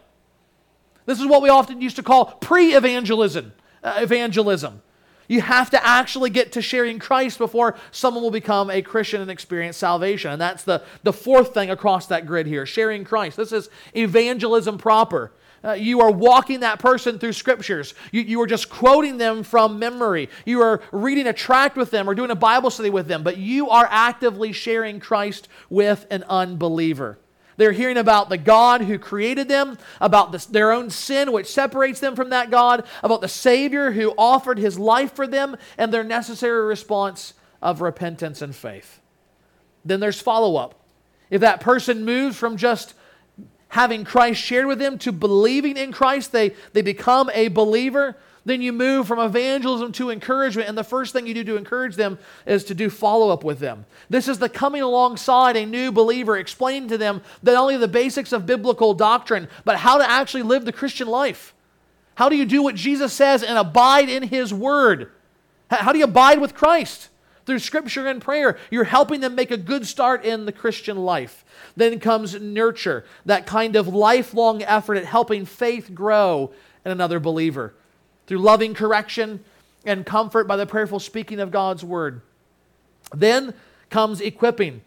This 1.04 1.20
is 1.20 1.26
what 1.26 1.42
we 1.42 1.48
often 1.48 1.80
used 1.80 1.96
to 1.96 2.02
call 2.02 2.24
pre 2.24 2.74
evangelism. 2.74 3.52
Uh, 3.82 3.98
evangelism. 3.98 4.82
You 5.28 5.40
have 5.40 5.70
to 5.70 5.86
actually 5.86 6.30
get 6.30 6.52
to 6.52 6.62
sharing 6.62 6.98
Christ 6.98 7.38
before 7.38 7.76
someone 7.90 8.22
will 8.22 8.30
become 8.30 8.70
a 8.70 8.82
Christian 8.82 9.20
and 9.20 9.30
experience 9.30 9.76
salvation. 9.76 10.32
And 10.32 10.40
that's 10.40 10.64
the, 10.64 10.82
the 11.02 11.12
fourth 11.12 11.54
thing 11.54 11.70
across 11.70 12.06
that 12.06 12.26
grid 12.26 12.46
here 12.46 12.66
sharing 12.66 13.04
Christ. 13.04 13.36
This 13.36 13.52
is 13.52 13.68
evangelism 13.94 14.78
proper. 14.78 15.32
Uh, 15.64 15.72
you 15.72 16.00
are 16.00 16.12
walking 16.12 16.60
that 16.60 16.78
person 16.78 17.18
through 17.18 17.32
scriptures. 17.32 17.94
You, 18.12 18.22
you 18.22 18.40
are 18.40 18.46
just 18.46 18.70
quoting 18.70 19.18
them 19.18 19.42
from 19.42 19.78
memory. 19.78 20.28
You 20.44 20.60
are 20.60 20.80
reading 20.92 21.26
a 21.26 21.32
tract 21.32 21.76
with 21.76 21.90
them 21.90 22.08
or 22.08 22.14
doing 22.14 22.30
a 22.30 22.36
Bible 22.36 22.70
study 22.70 22.90
with 22.90 23.08
them, 23.08 23.22
but 23.24 23.36
you 23.36 23.68
are 23.68 23.88
actively 23.90 24.52
sharing 24.52 25.00
Christ 25.00 25.48
with 25.68 26.06
an 26.10 26.22
unbeliever. 26.28 27.18
They're 27.56 27.72
hearing 27.72 27.96
about 27.96 28.28
the 28.28 28.38
God 28.38 28.82
who 28.82 28.98
created 28.98 29.48
them, 29.48 29.78
about 30.00 30.32
this, 30.32 30.44
their 30.46 30.72
own 30.72 30.90
sin, 30.90 31.32
which 31.32 31.46
separates 31.46 32.00
them 32.00 32.14
from 32.14 32.30
that 32.30 32.50
God, 32.50 32.84
about 33.02 33.20
the 33.20 33.28
Savior 33.28 33.92
who 33.92 34.14
offered 34.18 34.58
his 34.58 34.78
life 34.78 35.12
for 35.14 35.26
them, 35.26 35.56
and 35.78 35.92
their 35.92 36.04
necessary 36.04 36.66
response 36.66 37.34
of 37.62 37.80
repentance 37.80 38.42
and 38.42 38.54
faith. 38.54 39.00
Then 39.84 40.00
there's 40.00 40.20
follow 40.20 40.56
up. 40.56 40.74
If 41.30 41.40
that 41.40 41.60
person 41.60 42.04
moves 42.04 42.36
from 42.36 42.56
just 42.56 42.94
having 43.68 44.04
Christ 44.04 44.40
shared 44.40 44.66
with 44.66 44.78
them 44.78 44.98
to 44.98 45.12
believing 45.12 45.76
in 45.76 45.92
Christ, 45.92 46.32
they, 46.32 46.54
they 46.72 46.82
become 46.82 47.30
a 47.34 47.48
believer, 47.48 48.16
then 48.46 48.62
you 48.62 48.72
move 48.72 49.08
from 49.08 49.18
evangelism 49.18 49.90
to 49.92 50.10
encouragement, 50.10 50.68
and 50.68 50.78
the 50.78 50.84
first 50.84 51.12
thing 51.12 51.26
you 51.26 51.34
do 51.34 51.42
to 51.42 51.56
encourage 51.56 51.96
them 51.96 52.16
is 52.46 52.62
to 52.64 52.76
do 52.76 52.88
follow 52.88 53.28
up 53.30 53.42
with 53.42 53.58
them. 53.58 53.84
This 54.08 54.28
is 54.28 54.38
the 54.38 54.48
coming 54.48 54.82
alongside 54.82 55.56
a 55.56 55.66
new 55.66 55.90
believer, 55.90 56.36
explaining 56.36 56.88
to 56.90 56.96
them 56.96 57.22
not 57.42 57.56
only 57.56 57.76
the 57.76 57.88
basics 57.88 58.30
of 58.30 58.46
biblical 58.46 58.94
doctrine, 58.94 59.48
but 59.64 59.78
how 59.78 59.98
to 59.98 60.08
actually 60.08 60.44
live 60.44 60.64
the 60.64 60.72
Christian 60.72 61.08
life. 61.08 61.54
How 62.14 62.28
do 62.28 62.36
you 62.36 62.46
do 62.46 62.62
what 62.62 62.76
Jesus 62.76 63.12
says 63.12 63.42
and 63.42 63.58
abide 63.58 64.08
in 64.08 64.22
His 64.22 64.54
Word? 64.54 65.10
How 65.68 65.92
do 65.92 65.98
you 65.98 66.04
abide 66.04 66.40
with 66.40 66.54
Christ? 66.54 67.08
Through 67.46 67.58
Scripture 67.58 68.06
and 68.06 68.22
prayer. 68.22 68.58
You're 68.70 68.84
helping 68.84 69.20
them 69.20 69.34
make 69.34 69.50
a 69.50 69.56
good 69.56 69.88
start 69.88 70.24
in 70.24 70.46
the 70.46 70.52
Christian 70.52 70.98
life. 70.98 71.44
Then 71.76 71.98
comes 71.98 72.40
nurture, 72.40 73.04
that 73.24 73.44
kind 73.44 73.74
of 73.74 73.88
lifelong 73.88 74.62
effort 74.62 74.98
at 74.98 75.04
helping 75.04 75.46
faith 75.46 75.92
grow 75.92 76.52
in 76.84 76.92
another 76.92 77.18
believer 77.18 77.74
through 78.26 78.38
loving 78.38 78.74
correction 78.74 79.44
and 79.84 80.04
comfort 80.04 80.46
by 80.46 80.56
the 80.56 80.66
prayerful 80.66 81.00
speaking 81.00 81.40
of 81.40 81.50
God's 81.50 81.84
word. 81.84 82.20
Then 83.14 83.54
comes 83.90 84.20
equipping. 84.20 84.82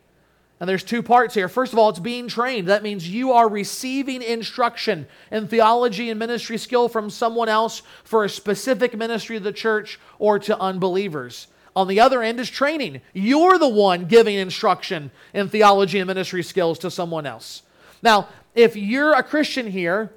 And 0.60 0.68
there's 0.68 0.84
two 0.84 1.02
parts 1.02 1.34
here. 1.34 1.48
First 1.48 1.72
of 1.72 1.80
all, 1.80 1.90
it's 1.90 2.00
being 2.00 2.28
trained. 2.28 2.68
That 2.68 2.84
means 2.84 3.10
you 3.10 3.32
are 3.32 3.48
receiving 3.48 4.22
instruction 4.22 5.08
in 5.32 5.48
theology 5.48 6.10
and 6.10 6.20
ministry 6.20 6.58
skill 6.58 6.90
from 6.90 7.10
someone 7.10 7.48
else 7.48 7.82
for 8.04 8.26
a 8.26 8.30
specific 8.30 8.98
ministry 8.98 9.38
of 9.38 9.44
the 9.44 9.54
church 9.54 10.00
or 10.18 10.38
to 10.40 10.60
unbelievers. 10.60 11.48
On 11.78 11.88
the 11.88 12.02
other 12.02 12.22
end 12.22 12.42
is 12.42 12.50
training. 12.50 13.00
You're 13.14 13.58
the 13.58 13.70
one 13.70 14.06
giving 14.06 14.36
instruction 14.36 15.12
in 15.34 15.48
theology 15.48 16.00
and 16.00 16.08
ministry 16.08 16.44
skills 16.44 16.78
to 16.80 16.92
someone 16.92 17.26
else. 17.26 17.62
Now, 18.02 18.28
if 18.54 18.76
you're 18.76 19.14
a 19.14 19.24
Christian 19.24 19.68
here 19.68 20.12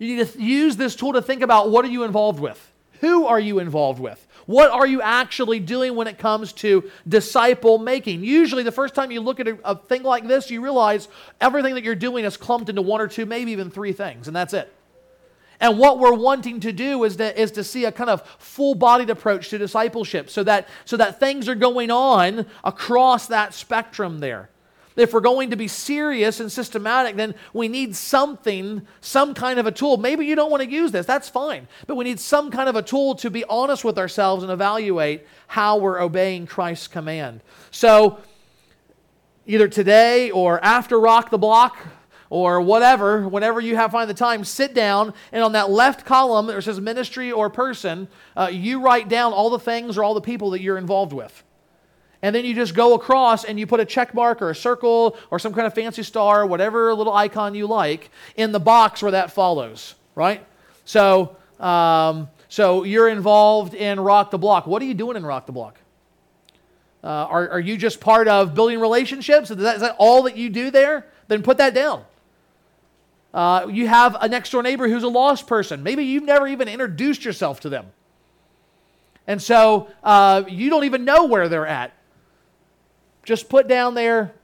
you 0.00 0.16
need 0.16 0.26
to 0.26 0.42
use 0.42 0.76
this 0.76 0.96
tool 0.96 1.12
to 1.12 1.22
think 1.22 1.42
about 1.42 1.70
what 1.70 1.84
are 1.84 1.88
you 1.88 2.04
involved 2.04 2.40
with? 2.40 2.72
Who 3.00 3.26
are 3.26 3.38
you 3.38 3.58
involved 3.58 4.00
with? 4.00 4.26
What 4.46 4.70
are 4.70 4.86
you 4.86 5.00
actually 5.00 5.60
doing 5.60 5.94
when 5.94 6.06
it 6.06 6.18
comes 6.18 6.52
to 6.54 6.90
disciple 7.06 7.78
making? 7.78 8.24
Usually, 8.24 8.62
the 8.62 8.72
first 8.72 8.94
time 8.94 9.10
you 9.10 9.20
look 9.20 9.40
at 9.40 9.48
a, 9.48 9.58
a, 9.64 9.76
thing 9.76 10.02
like 10.02 10.26
this, 10.26 10.50
you 10.50 10.62
realize 10.62 11.08
everything 11.40 11.74
that 11.74 11.84
you're 11.84 11.94
doing 11.94 12.24
is 12.24 12.36
clumped 12.36 12.68
into 12.68 12.82
one 12.82 13.00
or 13.00 13.08
two, 13.08 13.26
maybe 13.26 13.52
even 13.52 13.70
three 13.70 13.92
things, 13.92 14.26
and 14.26 14.34
that's 14.34 14.54
it. 14.54 14.72
And 15.60 15.78
what 15.78 15.98
we're 15.98 16.14
wanting 16.14 16.60
to 16.60 16.72
do 16.72 17.04
is 17.04 17.16
to, 17.16 17.38
is 17.38 17.52
to 17.52 17.62
see 17.64 17.84
a 17.84 17.92
kind 17.92 18.08
of 18.08 18.26
full 18.38 18.74
bodied 18.74 19.10
approach 19.10 19.50
to 19.50 19.58
discipleship 19.58 20.30
so 20.30 20.42
that, 20.44 20.68
so 20.86 20.96
that 20.96 21.20
things 21.20 21.48
are 21.48 21.54
going 21.54 21.90
on 21.90 22.46
across 22.64 23.26
that 23.28 23.52
spectrum 23.52 24.18
there. 24.20 24.48
If 24.96 25.12
we're 25.12 25.20
going 25.20 25.50
to 25.50 25.56
be 25.56 25.68
serious 25.68 26.40
and 26.40 26.50
systematic, 26.50 27.16
then 27.16 27.34
we 27.52 27.68
need 27.68 27.94
something, 27.94 28.86
some 29.00 29.34
kind 29.34 29.58
of 29.58 29.66
a 29.66 29.72
tool. 29.72 29.96
Maybe 29.96 30.26
you 30.26 30.34
don't 30.34 30.50
want 30.50 30.62
to 30.62 30.70
use 30.70 30.92
this, 30.92 31.06
that's 31.06 31.28
fine. 31.28 31.68
But 31.86 31.96
we 31.96 32.04
need 32.04 32.18
some 32.18 32.50
kind 32.50 32.68
of 32.68 32.76
a 32.76 32.82
tool 32.82 33.14
to 33.16 33.30
be 33.30 33.44
honest 33.44 33.84
with 33.84 33.98
ourselves 33.98 34.42
and 34.42 34.52
evaluate 34.52 35.26
how 35.46 35.78
we're 35.78 36.00
obeying 36.00 36.46
Christ's 36.46 36.88
command. 36.88 37.40
So, 37.70 38.18
either 39.46 39.68
today 39.68 40.30
or 40.30 40.62
after 40.64 40.98
Rock 40.98 41.30
the 41.30 41.38
Block, 41.38 41.76
or 42.32 42.60
whatever, 42.60 43.26
whenever 43.28 43.60
you 43.60 43.74
have 43.74 43.90
find 43.90 44.08
the 44.08 44.14
time, 44.14 44.44
sit 44.44 44.72
down 44.72 45.12
and 45.32 45.42
on 45.42 45.52
that 45.52 45.68
left 45.68 46.06
column 46.06 46.46
that 46.46 46.62
says 46.62 46.80
ministry 46.80 47.32
or 47.32 47.50
person, 47.50 48.06
uh, 48.36 48.48
you 48.52 48.80
write 48.80 49.08
down 49.08 49.32
all 49.32 49.50
the 49.50 49.58
things 49.58 49.98
or 49.98 50.04
all 50.04 50.14
the 50.14 50.20
people 50.20 50.50
that 50.50 50.60
you're 50.60 50.78
involved 50.78 51.12
with 51.12 51.42
and 52.22 52.34
then 52.34 52.44
you 52.44 52.54
just 52.54 52.74
go 52.74 52.94
across 52.94 53.44
and 53.44 53.58
you 53.58 53.66
put 53.66 53.80
a 53.80 53.84
check 53.84 54.12
mark 54.12 54.42
or 54.42 54.50
a 54.50 54.54
circle 54.54 55.16
or 55.30 55.38
some 55.38 55.54
kind 55.54 55.66
of 55.66 55.74
fancy 55.74 56.02
star, 56.02 56.46
whatever 56.46 56.94
little 56.94 57.12
icon 57.12 57.54
you 57.54 57.66
like, 57.66 58.10
in 58.36 58.52
the 58.52 58.60
box 58.60 59.02
where 59.02 59.12
that 59.12 59.32
follows, 59.32 59.94
right? 60.14 60.44
So, 60.84 61.36
um, 61.58 62.28
so 62.48 62.84
you're 62.84 63.08
involved 63.08 63.74
in 63.74 63.98
Rock 63.98 64.30
the 64.30 64.38
Block. 64.38 64.66
What 64.66 64.82
are 64.82 64.84
you 64.84 64.94
doing 64.94 65.16
in 65.16 65.24
Rock 65.24 65.46
the 65.46 65.52
Block? 65.52 65.78
Uh, 67.02 67.06
are, 67.06 67.48
are 67.50 67.60
you 67.60 67.78
just 67.78 68.00
part 68.00 68.28
of 68.28 68.54
building 68.54 68.78
relationships? 68.80 69.50
Is 69.50 69.56
that, 69.58 69.76
is 69.76 69.80
that 69.80 69.96
all 69.98 70.24
that 70.24 70.36
you 70.36 70.50
do 70.50 70.70
there? 70.70 71.06
Then 71.28 71.42
put 71.42 71.56
that 71.56 71.72
down. 71.72 72.04
Uh, 73.32 73.68
you 73.70 73.86
have 73.86 74.16
a 74.20 74.28
next 74.28 74.50
door 74.50 74.62
neighbor 74.62 74.88
who's 74.88 75.04
a 75.04 75.08
lost 75.08 75.46
person. 75.46 75.82
Maybe 75.82 76.04
you've 76.04 76.24
never 76.24 76.46
even 76.46 76.68
introduced 76.68 77.24
yourself 77.24 77.60
to 77.60 77.70
them. 77.70 77.86
And 79.26 79.40
so 79.40 79.88
uh, 80.02 80.42
you 80.48 80.68
don't 80.68 80.84
even 80.84 81.04
know 81.04 81.26
where 81.26 81.48
they're 81.48 81.66
at 81.66 81.92
just 83.22 83.48
put 83.48 83.68
down 83.68 83.94
their 83.94 84.34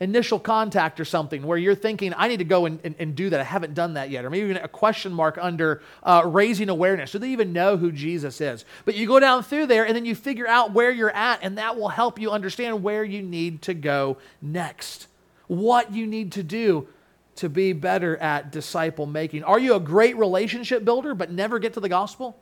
initial 0.00 0.38
contact 0.38 0.98
or 0.98 1.04
something 1.04 1.42
where 1.42 1.58
you're 1.58 1.74
thinking, 1.74 2.14
I 2.16 2.28
need 2.28 2.38
to 2.38 2.44
go 2.44 2.64
and, 2.64 2.80
and, 2.82 2.94
and 2.98 3.14
do 3.14 3.28
that. 3.30 3.38
I 3.38 3.44
haven't 3.44 3.74
done 3.74 3.94
that 3.94 4.08
yet. 4.08 4.24
Or 4.24 4.30
maybe 4.30 4.48
even 4.48 4.56
a 4.56 4.68
question 4.68 5.12
mark 5.12 5.38
under 5.40 5.82
uh, 6.02 6.22
raising 6.24 6.70
awareness. 6.70 7.12
Do 7.12 7.18
they 7.18 7.28
even 7.30 7.52
know 7.52 7.76
who 7.76 7.92
Jesus 7.92 8.40
is? 8.40 8.64
But 8.86 8.94
you 8.94 9.06
go 9.06 9.20
down 9.20 9.42
through 9.42 9.66
there 9.66 9.84
and 9.86 9.94
then 9.94 10.06
you 10.06 10.14
figure 10.14 10.48
out 10.48 10.72
where 10.72 10.90
you're 10.90 11.10
at, 11.10 11.40
and 11.42 11.58
that 11.58 11.76
will 11.76 11.90
help 11.90 12.18
you 12.18 12.30
understand 12.30 12.82
where 12.82 13.04
you 13.04 13.20
need 13.20 13.62
to 13.62 13.74
go 13.74 14.16
next. 14.40 15.06
What 15.48 15.92
you 15.92 16.06
need 16.06 16.32
to 16.32 16.42
do 16.42 16.88
to 17.36 17.50
be 17.50 17.74
better 17.74 18.16
at 18.16 18.52
disciple 18.52 19.04
making. 19.06 19.44
Are 19.44 19.58
you 19.58 19.74
a 19.74 19.80
great 19.80 20.16
relationship 20.16 20.84
builder 20.84 21.14
but 21.14 21.30
never 21.30 21.58
get 21.58 21.74
to 21.74 21.80
the 21.80 21.88
gospel? 21.88 22.38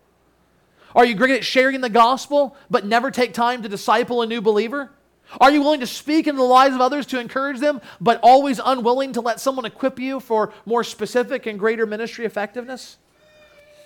Are 0.94 1.04
you 1.04 1.14
great 1.14 1.36
at 1.36 1.44
sharing 1.44 1.80
the 1.80 1.90
gospel 1.90 2.56
but 2.70 2.86
never 2.86 3.10
take 3.10 3.34
time 3.34 3.62
to 3.62 3.68
disciple 3.68 4.22
a 4.22 4.26
new 4.26 4.40
believer? 4.40 4.90
Are 5.40 5.50
you 5.50 5.60
willing 5.60 5.80
to 5.80 5.86
speak 5.86 6.26
into 6.26 6.38
the 6.38 6.44
lives 6.44 6.74
of 6.74 6.80
others 6.80 7.06
to 7.06 7.20
encourage 7.20 7.60
them, 7.60 7.80
but 8.00 8.18
always 8.22 8.60
unwilling 8.64 9.12
to 9.12 9.20
let 9.20 9.40
someone 9.40 9.66
equip 9.66 9.98
you 9.98 10.20
for 10.20 10.52
more 10.64 10.82
specific 10.82 11.46
and 11.46 11.58
greater 11.58 11.86
ministry 11.86 12.24
effectiveness? 12.24 12.96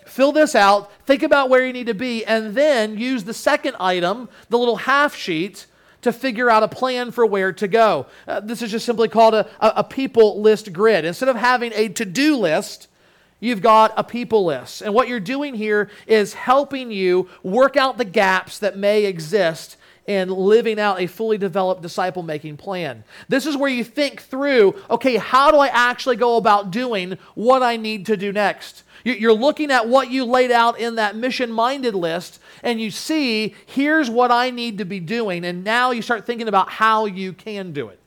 Fill 0.06 0.32
this 0.32 0.54
out, 0.54 0.90
think 1.06 1.22
about 1.22 1.48
where 1.48 1.64
you 1.64 1.72
need 1.72 1.86
to 1.86 1.94
be, 1.94 2.24
and 2.24 2.54
then 2.54 2.98
use 2.98 3.24
the 3.24 3.34
second 3.34 3.76
item, 3.78 4.28
the 4.48 4.58
little 4.58 4.76
half 4.76 5.14
sheet, 5.14 5.66
to 6.02 6.12
figure 6.12 6.50
out 6.50 6.64
a 6.64 6.68
plan 6.68 7.12
for 7.12 7.24
where 7.24 7.52
to 7.52 7.68
go. 7.68 8.06
Uh, 8.26 8.40
this 8.40 8.60
is 8.60 8.70
just 8.72 8.84
simply 8.84 9.08
called 9.08 9.34
a, 9.34 9.48
a, 9.60 9.72
a 9.76 9.84
people 9.84 10.40
list 10.40 10.72
grid. 10.72 11.04
Instead 11.04 11.28
of 11.28 11.36
having 11.36 11.72
a 11.74 11.88
to 11.88 12.04
do 12.04 12.36
list, 12.36 12.88
you've 13.38 13.62
got 13.62 13.92
a 13.96 14.02
people 14.02 14.44
list. 14.44 14.82
And 14.82 14.92
what 14.94 15.06
you're 15.06 15.20
doing 15.20 15.54
here 15.54 15.90
is 16.08 16.34
helping 16.34 16.90
you 16.90 17.28
work 17.44 17.76
out 17.76 17.98
the 17.98 18.04
gaps 18.04 18.58
that 18.58 18.76
may 18.76 19.04
exist 19.04 19.76
and 20.06 20.30
living 20.30 20.80
out 20.80 21.00
a 21.00 21.06
fully 21.06 21.38
developed 21.38 21.82
disciple 21.82 22.22
making 22.22 22.56
plan. 22.56 23.04
This 23.28 23.46
is 23.46 23.56
where 23.56 23.70
you 23.70 23.84
think 23.84 24.22
through 24.22 24.74
okay, 24.90 25.16
how 25.16 25.50
do 25.50 25.58
I 25.58 25.68
actually 25.68 26.16
go 26.16 26.36
about 26.36 26.70
doing 26.70 27.18
what 27.34 27.62
I 27.62 27.76
need 27.76 28.06
to 28.06 28.16
do 28.16 28.32
next? 28.32 28.82
You're 29.04 29.32
looking 29.32 29.70
at 29.70 29.88
what 29.88 30.10
you 30.10 30.24
laid 30.24 30.52
out 30.52 30.78
in 30.78 30.94
that 30.94 31.16
mission 31.16 31.50
minded 31.50 31.94
list, 31.94 32.40
and 32.62 32.80
you 32.80 32.90
see, 32.90 33.54
here's 33.66 34.08
what 34.08 34.30
I 34.30 34.50
need 34.50 34.78
to 34.78 34.84
be 34.84 35.00
doing. 35.00 35.44
And 35.44 35.64
now 35.64 35.90
you 35.90 36.02
start 36.02 36.24
thinking 36.24 36.46
about 36.46 36.70
how 36.70 37.06
you 37.06 37.32
can 37.32 37.72
do 37.72 37.88
it. 37.88 37.98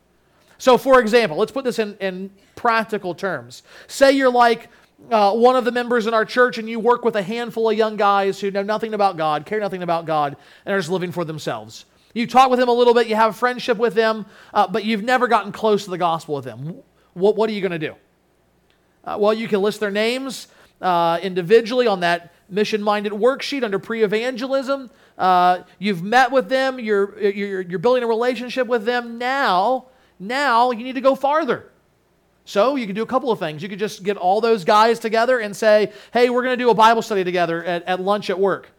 So, 0.57 0.77
for 0.77 1.01
example, 1.01 1.37
let's 1.37 1.51
put 1.51 1.65
this 1.65 1.79
in, 1.79 1.97
in 1.99 2.29
practical 2.55 3.13
terms. 3.13 3.63
Say 3.87 4.13
you're 4.13 4.31
like 4.31 4.69
uh, 5.11 5.33
one 5.33 5.55
of 5.55 5.65
the 5.65 5.71
members 5.71 6.07
in 6.07 6.13
our 6.13 6.25
church, 6.25 6.57
and 6.57 6.69
you 6.69 6.79
work 6.79 7.03
with 7.03 7.15
a 7.15 7.21
handful 7.21 7.69
of 7.69 7.77
young 7.77 7.95
guys 7.95 8.39
who 8.39 8.51
know 8.51 8.63
nothing 8.63 8.93
about 8.93 9.17
God, 9.17 9.45
care 9.45 9.59
nothing 9.59 9.83
about 9.83 10.05
God, 10.05 10.35
and 10.65 10.73
are 10.73 10.79
just 10.79 10.89
living 10.89 11.11
for 11.11 11.25
themselves. 11.25 11.85
You 12.13 12.27
talk 12.27 12.49
with 12.49 12.59
them 12.59 12.69
a 12.69 12.73
little 12.73 12.93
bit, 12.93 13.07
you 13.07 13.15
have 13.15 13.31
a 13.31 13.37
friendship 13.37 13.77
with 13.77 13.93
them, 13.93 14.25
uh, 14.53 14.67
but 14.67 14.85
you've 14.85 15.03
never 15.03 15.27
gotten 15.27 15.51
close 15.51 15.83
to 15.83 15.89
the 15.89 15.97
gospel 15.97 16.35
with 16.35 16.45
them. 16.45 16.81
what, 17.13 17.35
what 17.35 17.49
are 17.49 17.53
you 17.53 17.61
going 17.61 17.71
to 17.71 17.79
do? 17.79 17.95
Uh, 19.03 19.17
well, 19.19 19.33
you 19.33 19.47
can 19.47 19.61
list 19.61 19.79
their 19.79 19.91
names 19.91 20.47
uh, 20.81 21.19
individually 21.21 21.87
on 21.87 21.99
that 21.99 22.33
mission 22.49 22.81
minded 22.81 23.11
worksheet 23.11 23.63
under 23.63 23.79
pre 23.79 24.03
evangelism. 24.03 24.89
Uh, 25.17 25.63
you've 25.79 26.03
met 26.03 26.31
with 26.31 26.49
them, 26.49 26.79
you're, 26.79 27.19
you're, 27.19 27.61
you're 27.61 27.79
building 27.79 28.03
a 28.03 28.07
relationship 28.07 28.67
with 28.67 28.85
them. 28.85 29.17
Now, 29.17 29.87
now 30.19 30.71
you 30.71 30.83
need 30.83 30.95
to 30.95 31.01
go 31.01 31.15
farther. 31.15 31.69
So 32.45 32.75
you 32.75 32.85
can 32.85 32.95
do 32.95 33.01
a 33.01 33.07
couple 33.07 33.31
of 33.31 33.39
things. 33.39 33.63
You 33.63 33.69
could 33.69 33.79
just 33.79 34.03
get 34.03 34.17
all 34.17 34.39
those 34.39 34.63
guys 34.63 34.99
together 34.99 35.39
and 35.39 35.55
say, 35.55 35.91
hey, 36.13 36.29
we're 36.29 36.43
going 36.43 36.57
to 36.57 36.63
do 36.63 36.69
a 36.69 36.75
Bible 36.75 37.01
study 37.01 37.23
together 37.23 37.63
at, 37.63 37.83
at 37.83 37.99
lunch 37.99 38.29
at 38.29 38.39
work. 38.39 38.69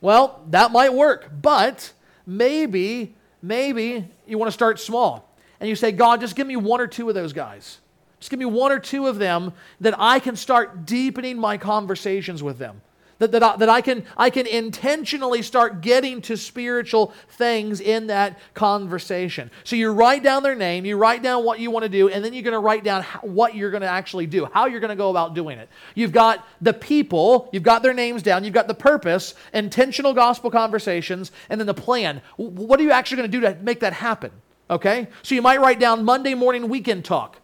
Well, 0.00 0.44
that 0.50 0.72
might 0.72 0.92
work, 0.92 1.30
but 1.40 1.92
maybe, 2.26 3.14
maybe 3.40 4.08
you 4.26 4.36
want 4.36 4.48
to 4.48 4.52
start 4.52 4.80
small. 4.80 5.32
And 5.60 5.68
you 5.68 5.76
say, 5.76 5.92
God, 5.92 6.20
just 6.20 6.34
give 6.36 6.46
me 6.46 6.56
one 6.56 6.80
or 6.80 6.88
two 6.88 7.08
of 7.08 7.14
those 7.14 7.32
guys. 7.32 7.78
Just 8.18 8.30
give 8.30 8.38
me 8.38 8.46
one 8.46 8.72
or 8.72 8.80
two 8.80 9.06
of 9.06 9.18
them 9.18 9.52
that 9.80 9.94
I 9.96 10.18
can 10.18 10.34
start 10.34 10.84
deepening 10.84 11.38
my 11.38 11.56
conversations 11.56 12.42
with 12.42 12.58
them. 12.58 12.82
That, 13.18 13.32
that, 13.32 13.42
I, 13.42 13.56
that 13.56 13.68
I, 13.68 13.80
can, 13.80 14.04
I 14.16 14.30
can 14.30 14.46
intentionally 14.46 15.42
start 15.42 15.80
getting 15.80 16.20
to 16.22 16.36
spiritual 16.36 17.12
things 17.28 17.80
in 17.80 18.08
that 18.08 18.38
conversation. 18.54 19.50
So 19.62 19.76
you 19.76 19.92
write 19.92 20.22
down 20.22 20.42
their 20.42 20.56
name, 20.56 20.84
you 20.84 20.96
write 20.96 21.22
down 21.22 21.44
what 21.44 21.60
you 21.60 21.70
want 21.70 21.84
to 21.84 21.88
do, 21.88 22.08
and 22.08 22.24
then 22.24 22.32
you're 22.32 22.42
going 22.42 22.52
to 22.54 22.58
write 22.58 22.82
down 22.82 23.02
how, 23.02 23.20
what 23.20 23.54
you're 23.54 23.70
going 23.70 23.82
to 23.82 23.88
actually 23.88 24.26
do, 24.26 24.46
how 24.46 24.66
you're 24.66 24.80
going 24.80 24.90
to 24.90 24.96
go 24.96 25.10
about 25.10 25.34
doing 25.34 25.58
it. 25.58 25.68
You've 25.94 26.12
got 26.12 26.46
the 26.60 26.72
people, 26.72 27.48
you've 27.52 27.62
got 27.62 27.82
their 27.82 27.94
names 27.94 28.22
down, 28.22 28.42
you've 28.44 28.54
got 28.54 28.68
the 28.68 28.74
purpose, 28.74 29.34
intentional 29.52 30.12
gospel 30.12 30.50
conversations, 30.50 31.30
and 31.48 31.60
then 31.60 31.66
the 31.66 31.74
plan. 31.74 32.20
What 32.36 32.80
are 32.80 32.82
you 32.82 32.90
actually 32.90 33.18
going 33.18 33.30
to 33.30 33.38
do 33.38 33.40
to 33.42 33.54
make 33.62 33.80
that 33.80 33.92
happen? 33.92 34.32
Okay? 34.68 35.08
So 35.22 35.34
you 35.34 35.42
might 35.42 35.60
write 35.60 35.78
down 35.78 36.04
Monday 36.04 36.34
morning 36.34 36.68
weekend 36.68 37.04
talk. 37.04 37.38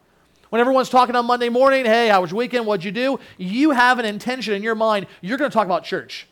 When 0.51 0.61
everyone's 0.61 0.88
talking 0.88 1.16
on 1.16 1.26
Monday 1.26 1.48
morning, 1.48 1.84
hey, 1.84 2.09
how 2.09 2.20
was 2.20 2.32
your 2.32 2.38
weekend? 2.38 2.66
What'd 2.66 2.84
you 2.84 2.90
do? 2.90 3.20
You 3.38 3.70
have 3.70 3.98
an 3.98 4.05
intention 4.05 4.53
in 4.53 4.62
your 4.62 4.74
mind. 4.74 5.07
You're 5.20 5.38
going 5.38 5.51
to 5.51 5.55
talk 5.55 5.64
about 5.64 5.84
church. 5.84 6.26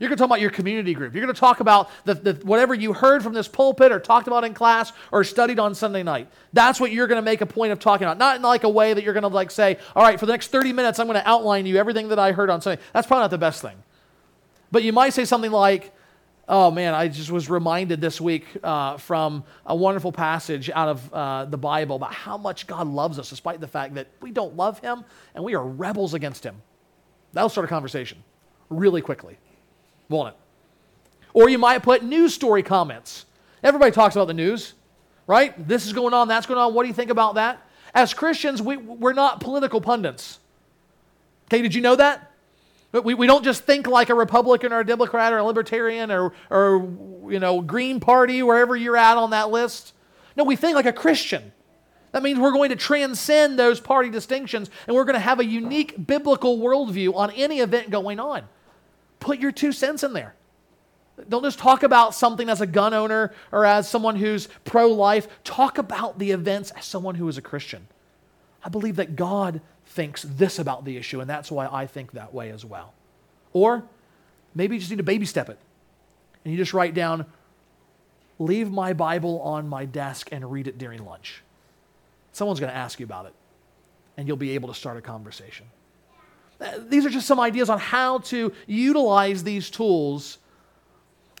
You're 0.00 0.08
going 0.08 0.16
to 0.16 0.20
talk 0.20 0.28
about 0.28 0.40
your 0.40 0.50
community 0.50 0.94
group. 0.94 1.14
You're 1.14 1.22
going 1.22 1.34
to 1.34 1.38
talk 1.38 1.60
about 1.60 1.90
the, 2.04 2.14
the, 2.14 2.32
whatever 2.42 2.74
you 2.74 2.92
heard 2.92 3.22
from 3.22 3.34
this 3.34 3.46
pulpit 3.46 3.92
or 3.92 4.00
talked 4.00 4.26
about 4.26 4.44
in 4.44 4.54
class 4.54 4.92
or 5.12 5.22
studied 5.22 5.58
on 5.58 5.74
Sunday 5.74 6.02
night. 6.02 6.28
That's 6.52 6.80
what 6.80 6.90
you're 6.90 7.06
going 7.06 7.16
to 7.16 7.22
make 7.22 7.40
a 7.40 7.46
point 7.46 7.70
of 7.70 7.78
talking 7.78 8.06
about. 8.06 8.18
Not 8.18 8.36
in 8.36 8.42
like 8.42 8.64
a 8.64 8.68
way 8.68 8.94
that 8.94 9.04
you're 9.04 9.12
going 9.12 9.22
to 9.22 9.28
like 9.28 9.50
say, 9.50 9.78
all 9.94 10.02
right, 10.02 10.18
for 10.18 10.26
the 10.26 10.32
next 10.32 10.48
30 10.48 10.72
minutes, 10.72 10.98
I'm 10.98 11.06
going 11.06 11.20
to 11.20 11.28
outline 11.28 11.66
you 11.66 11.76
everything 11.76 12.08
that 12.08 12.18
I 12.18 12.32
heard 12.32 12.50
on 12.50 12.60
Sunday. 12.60 12.82
That's 12.92 13.06
probably 13.06 13.24
not 13.24 13.30
the 13.30 13.38
best 13.38 13.62
thing. 13.62 13.76
But 14.72 14.82
you 14.82 14.92
might 14.92 15.12
say 15.12 15.24
something 15.24 15.52
like, 15.52 15.92
Oh 16.52 16.72
man, 16.72 16.94
I 16.94 17.06
just 17.06 17.30
was 17.30 17.48
reminded 17.48 18.00
this 18.00 18.20
week 18.20 18.44
uh, 18.64 18.96
from 18.96 19.44
a 19.64 19.76
wonderful 19.76 20.10
passage 20.10 20.68
out 20.68 20.88
of 20.88 21.14
uh, 21.14 21.44
the 21.44 21.56
Bible 21.56 21.94
about 21.94 22.12
how 22.12 22.36
much 22.36 22.66
God 22.66 22.88
loves 22.88 23.20
us, 23.20 23.30
despite 23.30 23.60
the 23.60 23.68
fact 23.68 23.94
that 23.94 24.08
we 24.20 24.32
don't 24.32 24.56
love 24.56 24.80
Him 24.80 25.04
and 25.36 25.44
we 25.44 25.54
are 25.54 25.64
rebels 25.64 26.12
against 26.12 26.42
Him. 26.42 26.60
That'll 27.32 27.50
start 27.50 27.66
a 27.66 27.68
conversation 27.68 28.24
really 28.68 29.00
quickly, 29.00 29.38
won't 30.08 30.30
it? 30.30 30.34
Or 31.34 31.48
you 31.48 31.56
might 31.56 31.84
put 31.84 32.02
news 32.02 32.34
story 32.34 32.64
comments. 32.64 33.26
Everybody 33.62 33.92
talks 33.92 34.16
about 34.16 34.26
the 34.26 34.34
news, 34.34 34.74
right? 35.28 35.68
This 35.68 35.86
is 35.86 35.92
going 35.92 36.14
on, 36.14 36.26
that's 36.26 36.46
going 36.46 36.58
on. 36.58 36.74
What 36.74 36.82
do 36.82 36.88
you 36.88 36.94
think 36.94 37.12
about 37.12 37.36
that? 37.36 37.64
As 37.94 38.12
Christians, 38.12 38.60
we, 38.60 38.76
we're 38.76 39.12
not 39.12 39.38
political 39.38 39.80
pundits. 39.80 40.40
Okay, 41.46 41.62
did 41.62 41.76
you 41.76 41.80
know 41.80 41.94
that? 41.94 42.29
We, 42.92 43.14
we 43.14 43.26
don't 43.26 43.44
just 43.44 43.64
think 43.64 43.86
like 43.86 44.08
a 44.10 44.14
Republican 44.14 44.72
or 44.72 44.80
a 44.80 44.86
Democrat 44.86 45.32
or 45.32 45.38
a 45.38 45.44
Libertarian 45.44 46.10
or, 46.10 46.32
or, 46.50 46.88
you 47.30 47.38
know, 47.38 47.60
Green 47.60 48.00
Party, 48.00 48.42
wherever 48.42 48.74
you're 48.74 48.96
at 48.96 49.16
on 49.16 49.30
that 49.30 49.50
list. 49.50 49.94
No, 50.36 50.44
we 50.44 50.56
think 50.56 50.74
like 50.74 50.86
a 50.86 50.92
Christian. 50.92 51.52
That 52.12 52.24
means 52.24 52.40
we're 52.40 52.52
going 52.52 52.70
to 52.70 52.76
transcend 52.76 53.58
those 53.58 53.78
party 53.78 54.10
distinctions 54.10 54.70
and 54.86 54.96
we're 54.96 55.04
going 55.04 55.14
to 55.14 55.20
have 55.20 55.38
a 55.38 55.44
unique 55.44 56.06
biblical 56.06 56.58
worldview 56.58 57.14
on 57.14 57.30
any 57.32 57.60
event 57.60 57.90
going 57.90 58.18
on. 58.18 58.44
Put 59.20 59.38
your 59.38 59.52
two 59.52 59.70
cents 59.70 60.02
in 60.02 60.12
there. 60.12 60.34
Don't 61.28 61.44
just 61.44 61.58
talk 61.58 61.82
about 61.82 62.14
something 62.14 62.48
as 62.48 62.60
a 62.60 62.66
gun 62.66 62.94
owner 62.94 63.32
or 63.52 63.64
as 63.64 63.88
someone 63.88 64.16
who's 64.16 64.48
pro 64.64 64.88
life. 64.88 65.28
Talk 65.44 65.78
about 65.78 66.18
the 66.18 66.30
events 66.32 66.70
as 66.72 66.86
someone 66.86 67.14
who 67.14 67.28
is 67.28 67.38
a 67.38 67.42
Christian. 67.42 67.86
I 68.64 68.68
believe 68.68 68.96
that 68.96 69.16
God 69.16 69.60
thinks 69.90 70.22
this 70.22 70.58
about 70.60 70.84
the 70.84 70.96
issue, 70.96 71.20
and 71.20 71.28
that's 71.28 71.50
why 71.50 71.66
I 71.66 71.86
think 71.86 72.12
that 72.12 72.32
way 72.32 72.50
as 72.50 72.64
well. 72.64 72.94
Or 73.52 73.84
maybe 74.54 74.76
you 74.76 74.80
just 74.80 74.90
need 74.90 74.98
to 74.98 75.02
baby 75.02 75.26
step 75.26 75.48
it. 75.48 75.58
And 76.44 76.52
you 76.52 76.56
just 76.56 76.72
write 76.72 76.94
down, 76.94 77.26
leave 78.38 78.70
my 78.70 78.92
Bible 78.92 79.40
on 79.42 79.68
my 79.68 79.84
desk 79.84 80.28
and 80.30 80.50
read 80.50 80.68
it 80.68 80.78
during 80.78 81.04
lunch. 81.04 81.42
Someone's 82.32 82.60
going 82.60 82.70
to 82.70 82.76
ask 82.76 83.00
you 83.00 83.04
about 83.04 83.26
it, 83.26 83.34
and 84.16 84.28
you'll 84.28 84.36
be 84.36 84.52
able 84.52 84.68
to 84.68 84.74
start 84.74 84.96
a 84.96 85.00
conversation. 85.00 85.66
Uh, 86.60 86.78
these 86.88 87.04
are 87.04 87.10
just 87.10 87.26
some 87.26 87.40
ideas 87.40 87.68
on 87.68 87.80
how 87.80 88.18
to 88.18 88.52
utilize 88.66 89.42
these 89.42 89.70
tools. 89.70 90.38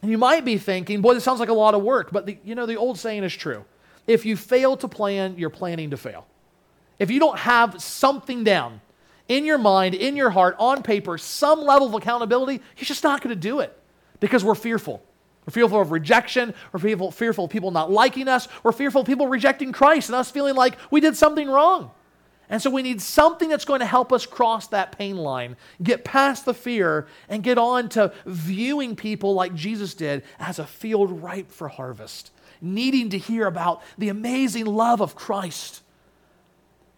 And 0.02 0.10
you 0.10 0.18
might 0.18 0.44
be 0.44 0.58
thinking, 0.58 1.02
boy, 1.02 1.14
this 1.14 1.22
sounds 1.22 1.38
like 1.38 1.50
a 1.50 1.54
lot 1.54 1.74
of 1.74 1.82
work, 1.82 2.10
but 2.10 2.26
the, 2.26 2.36
you 2.44 2.56
know, 2.56 2.66
the 2.66 2.76
old 2.76 2.98
saying 2.98 3.22
is 3.22 3.34
true. 3.34 3.64
If 4.08 4.26
you 4.26 4.36
fail 4.36 4.76
to 4.78 4.88
plan, 4.88 5.36
you're 5.38 5.50
planning 5.50 5.90
to 5.90 5.96
fail. 5.96 6.26
If 7.00 7.10
you 7.10 7.18
don't 7.18 7.38
have 7.38 7.82
something 7.82 8.44
down 8.44 8.82
in 9.26 9.46
your 9.46 9.58
mind, 9.58 9.94
in 9.94 10.16
your 10.16 10.30
heart, 10.30 10.54
on 10.58 10.82
paper, 10.82 11.16
some 11.16 11.62
level 11.62 11.88
of 11.88 11.94
accountability, 11.94 12.62
you're 12.76 12.84
just 12.84 13.02
not 13.02 13.22
going 13.22 13.34
to 13.34 13.40
do 13.40 13.60
it 13.60 13.76
because 14.20 14.44
we're 14.44 14.54
fearful. 14.54 15.02
We're 15.46 15.52
fearful 15.52 15.80
of 15.80 15.92
rejection. 15.92 16.54
We're 16.72 16.80
fearful, 16.80 17.10
fearful 17.10 17.46
of 17.46 17.50
people 17.50 17.70
not 17.70 17.90
liking 17.90 18.28
us. 18.28 18.48
We're 18.62 18.72
fearful 18.72 19.00
of 19.00 19.06
people 19.06 19.28
rejecting 19.28 19.72
Christ 19.72 20.10
and 20.10 20.16
us 20.16 20.30
feeling 20.30 20.54
like 20.54 20.76
we 20.90 21.00
did 21.00 21.16
something 21.16 21.48
wrong. 21.48 21.90
And 22.50 22.60
so 22.60 22.68
we 22.68 22.82
need 22.82 23.00
something 23.00 23.48
that's 23.48 23.64
going 23.64 23.80
to 23.80 23.86
help 23.86 24.12
us 24.12 24.26
cross 24.26 24.66
that 24.66 24.98
pain 24.98 25.16
line, 25.16 25.56
get 25.82 26.04
past 26.04 26.44
the 26.44 26.52
fear, 26.52 27.06
and 27.30 27.42
get 27.42 27.56
on 27.56 27.88
to 27.90 28.12
viewing 28.26 28.94
people 28.94 29.32
like 29.32 29.54
Jesus 29.54 29.94
did 29.94 30.22
as 30.38 30.58
a 30.58 30.66
field 30.66 31.22
ripe 31.22 31.50
for 31.50 31.68
harvest, 31.68 32.30
needing 32.60 33.08
to 33.10 33.18
hear 33.18 33.46
about 33.46 33.82
the 33.96 34.10
amazing 34.10 34.66
love 34.66 35.00
of 35.00 35.14
Christ 35.14 35.82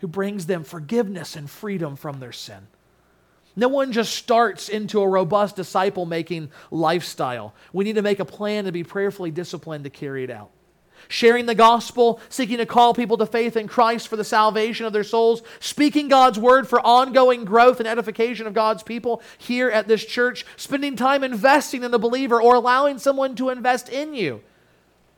who 0.03 0.09
brings 0.09 0.47
them 0.47 0.65
forgiveness 0.65 1.37
and 1.37 1.49
freedom 1.49 1.95
from 1.95 2.19
their 2.19 2.33
sin. 2.33 2.67
No 3.55 3.69
one 3.69 3.93
just 3.93 4.17
starts 4.17 4.69
into 4.69 5.01
a 5.01 5.09
robust 5.09 5.55
disciple 5.55 6.07
making 6.07 6.51
lifestyle. 6.73 7.55
We 7.73 7.85
need 7.85 7.95
to 7.95 8.03
make 8.03 8.19
a 8.19 8.25
plan 8.25 8.65
to 8.65 8.73
be 8.73 8.83
prayerfully 8.83 9.31
disciplined 9.31 9.85
to 9.85 9.91
carry 9.91 10.25
it 10.25 10.31
out. 10.31 10.51
Sharing 11.07 11.47
the 11.47 11.55
gospel, 11.55 12.21
seeking 12.31 12.59
to 12.59 12.67
call 12.67 12.95
people 12.95 13.17
to 13.19 13.27
faith 13.27 13.57
in 13.57 13.69
Christ 13.69 14.09
for 14.09 14.17
the 14.17 14.25
salvation 14.25 14.87
of 14.87 14.93
their 14.93 15.05
souls, 15.05 15.43
speaking 15.61 16.09
God's 16.09 16.39
word 16.39 16.67
for 16.67 16.85
ongoing 16.85 17.45
growth 17.45 17.79
and 17.79 17.89
edification 17.89 18.49
of 18.49 18.55
God's 18.55 18.83
people 18.83 19.23
here 19.39 19.71
at 19.71 19.87
this 19.87 20.05
church, 20.05 20.45
spending 20.57 20.97
time 20.97 21.23
investing 21.23 21.85
in 21.85 21.93
the 21.93 21.99
believer 21.99 22.43
or 22.43 22.57
allowing 22.57 22.99
someone 22.99 23.37
to 23.37 23.51
invest 23.51 23.89
in 23.89 24.15
you 24.15 24.43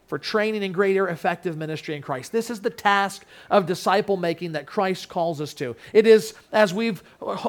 for 0.06 0.18
training 0.18 0.62
in 0.62 0.72
greater 0.72 1.08
effective 1.08 1.56
ministry 1.56 1.94
in 1.94 2.02
Christ. 2.02 2.32
This 2.32 2.50
is 2.50 2.60
the 2.60 2.70
task 2.70 3.24
of 3.50 3.66
disciple 3.66 4.16
making 4.16 4.52
that 4.52 4.66
Christ 4.66 5.08
calls 5.08 5.40
us 5.40 5.54
to. 5.54 5.74
It 5.92 6.06
is, 6.06 6.34
as 6.52 6.74
we've 6.74 7.02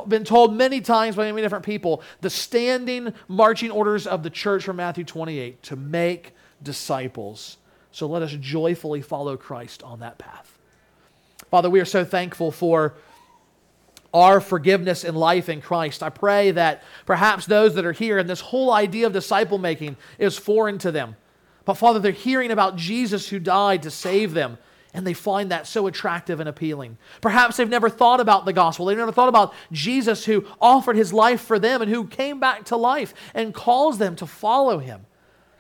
been 0.08 0.24
told 0.24 0.56
many 0.56 0.82
times 0.82 1.16
by 1.16 1.30
many 1.30 1.42
different 1.42 1.66
people, 1.66 2.02
the 2.22 2.30
standing 2.30 3.14
marching 3.28 3.72
orders 3.72 4.08
of 4.08 4.24
the 4.24 4.30
church 4.30 4.64
from 4.64 4.78
Matthew 4.78 5.04
28 5.04 5.62
to 5.64 5.76
make 5.76 6.34
disciples. 6.64 7.58
So 7.92 8.08
let 8.08 8.22
us 8.22 8.32
joyfully 8.40 9.02
follow 9.02 9.38
Christ 9.38 9.84
on 9.84 10.00
that 10.00 10.18
path. 10.18 10.58
Father, 11.52 11.70
we 11.70 11.80
are 11.80 11.86
so 11.86 12.04
thankful 12.04 12.52
for 12.52 12.96
our 14.14 14.40
forgiveness 14.40 15.04
and 15.04 15.18
life 15.18 15.50
in 15.50 15.62
Christ. 15.62 16.02
I 16.02 16.10
pray 16.10 16.52
that 16.52 16.84
perhaps 17.06 17.46
those 17.46 17.76
that 17.76 17.86
are 17.86 17.92
here 17.92 18.18
and 18.18 18.30
this 18.30 18.40
whole 18.40 18.72
idea 18.72 19.08
of 19.08 19.14
disciple 19.14 19.58
making 19.58 19.98
is 20.18 20.38
foreign 20.38 20.78
to 20.80 20.92
them. 20.92 21.18
But 21.66 21.76
Father, 21.76 22.00
they're 22.00 22.12
hearing 22.12 22.52
about 22.52 22.76
Jesus 22.76 23.28
who 23.28 23.40
died 23.40 23.84
to 23.84 23.92
save 23.92 24.34
them, 24.34 24.58
and 24.94 25.06
they 25.06 25.14
find 25.14 25.52
that 25.52 25.68
so 25.68 25.88
attractive 25.88 26.40
and 26.40 26.48
appealing. 26.48 26.98
Perhaps 27.20 27.58
they've 27.58 27.68
never 27.68 27.90
thought 27.90 28.22
about 28.22 28.46
the 28.46 28.54
gospel. 28.54 28.86
They've 28.86 28.98
never 28.98 29.12
thought 29.12 29.28
about 29.28 29.54
Jesus 29.72 30.26
who 30.26 30.46
offered 30.62 30.96
his 30.96 31.12
life 31.12 31.42
for 31.42 31.60
them 31.60 31.82
and 31.82 31.92
who 31.92 32.08
came 32.08 32.40
back 32.40 32.66
to 32.66 32.78
life 32.78 33.14
and 33.34 33.54
calls 33.54 33.98
them 33.98 34.16
to 34.18 34.26
follow 34.26 34.78
him. 34.78 35.06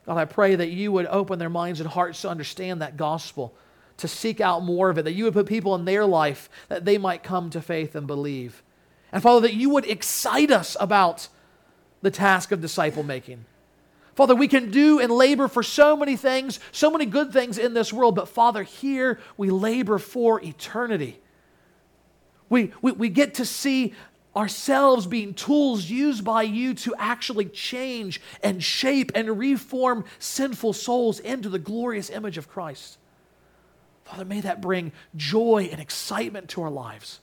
God, 0.05 0.17
I 0.17 0.25
pray 0.25 0.55
that 0.55 0.69
you 0.69 0.91
would 0.91 1.07
open 1.07 1.39
their 1.39 1.49
minds 1.49 1.81
and 1.81 1.89
hearts 1.89 2.21
to 2.21 2.29
understand 2.29 2.81
that 2.81 2.95
gospel, 2.95 3.55
to 3.97 4.07
seek 4.07 4.39
out 4.39 4.63
more 4.63 4.89
of 4.89 4.99
it, 4.99 5.03
that 5.03 5.13
you 5.13 5.23
would 5.23 5.33
put 5.33 5.47
people 5.47 5.73
in 5.75 5.85
their 5.85 6.05
life 6.05 6.47
that 6.69 6.85
they 6.85 6.97
might 6.97 7.23
come 7.23 7.49
to 7.49 7.61
faith 7.61 7.95
and 7.95 8.05
believe. 8.05 8.61
And 9.11 9.23
Father, 9.23 9.41
that 9.41 9.55
you 9.55 9.69
would 9.71 9.85
excite 9.85 10.51
us 10.51 10.77
about 10.79 11.27
the 12.01 12.11
task 12.11 12.51
of 12.51 12.61
disciple 12.61 13.03
making. 13.03 13.45
Father, 14.15 14.33
we 14.33 14.47
can 14.47 14.71
do 14.71 14.99
and 14.99 15.11
labor 15.11 15.47
for 15.47 15.61
so 15.61 15.97
many 15.97 16.15
things, 16.15 16.59
so 16.71 16.89
many 16.89 17.05
good 17.05 17.33
things 17.33 17.57
in 17.57 17.73
this 17.73 17.91
world, 17.91 18.15
but 18.15 18.29
Father, 18.29 18.63
here 18.63 19.19
we 19.35 19.49
labor 19.49 19.97
for 19.97 20.41
eternity. 20.41 21.19
We, 22.49 22.71
we, 22.81 22.93
we 22.93 23.09
get 23.09 23.35
to 23.35 23.45
see 23.45 23.93
ourselves 24.35 25.07
being 25.07 25.33
tools 25.33 25.89
used 25.89 26.23
by 26.23 26.43
you 26.43 26.73
to 26.73 26.93
actually 26.97 27.45
change 27.45 28.21
and 28.43 28.63
shape 28.63 29.11
and 29.15 29.37
reform 29.37 30.05
sinful 30.19 30.73
souls 30.73 31.19
into 31.19 31.49
the 31.49 31.59
glorious 31.59 32.09
image 32.09 32.37
of 32.37 32.49
Christ. 32.49 32.97
Father, 34.03 34.25
may 34.25 34.41
that 34.41 34.61
bring 34.61 34.91
joy 35.15 35.69
and 35.71 35.81
excitement 35.81 36.49
to 36.49 36.61
our 36.61 36.69
lives. 36.69 37.19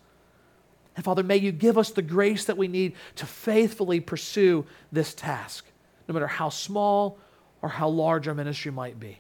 And 0.97 1.05
Father, 1.05 1.23
may 1.23 1.37
you 1.37 1.53
give 1.53 1.79
us 1.79 1.91
the 1.91 2.03
grace 2.03 2.45
that 2.47 2.59
we 2.59 2.69
need 2.69 2.95
to 3.17 3.27
faithfully 3.27 4.01
pursue 4.01 4.67
this 4.91 5.15
task, 5.15 5.65
no 6.09 6.15
matter 6.15 6.27
how 6.27 6.49
small 6.49 7.19
or 7.61 7.69
how 7.69 7.89
large 7.89 8.29
our 8.29 8.35
ministry 8.35 8.73
might 8.73 8.99
be. 8.99 9.19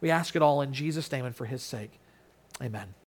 We 0.00 0.10
ask 0.10 0.36
it 0.36 0.42
all 0.42 0.62
in 0.62 0.72
Jesus' 0.72 1.10
name 1.10 1.24
and 1.24 1.34
for 1.34 1.44
his 1.44 1.62
sake. 1.62 1.98
Amen. 2.62 2.94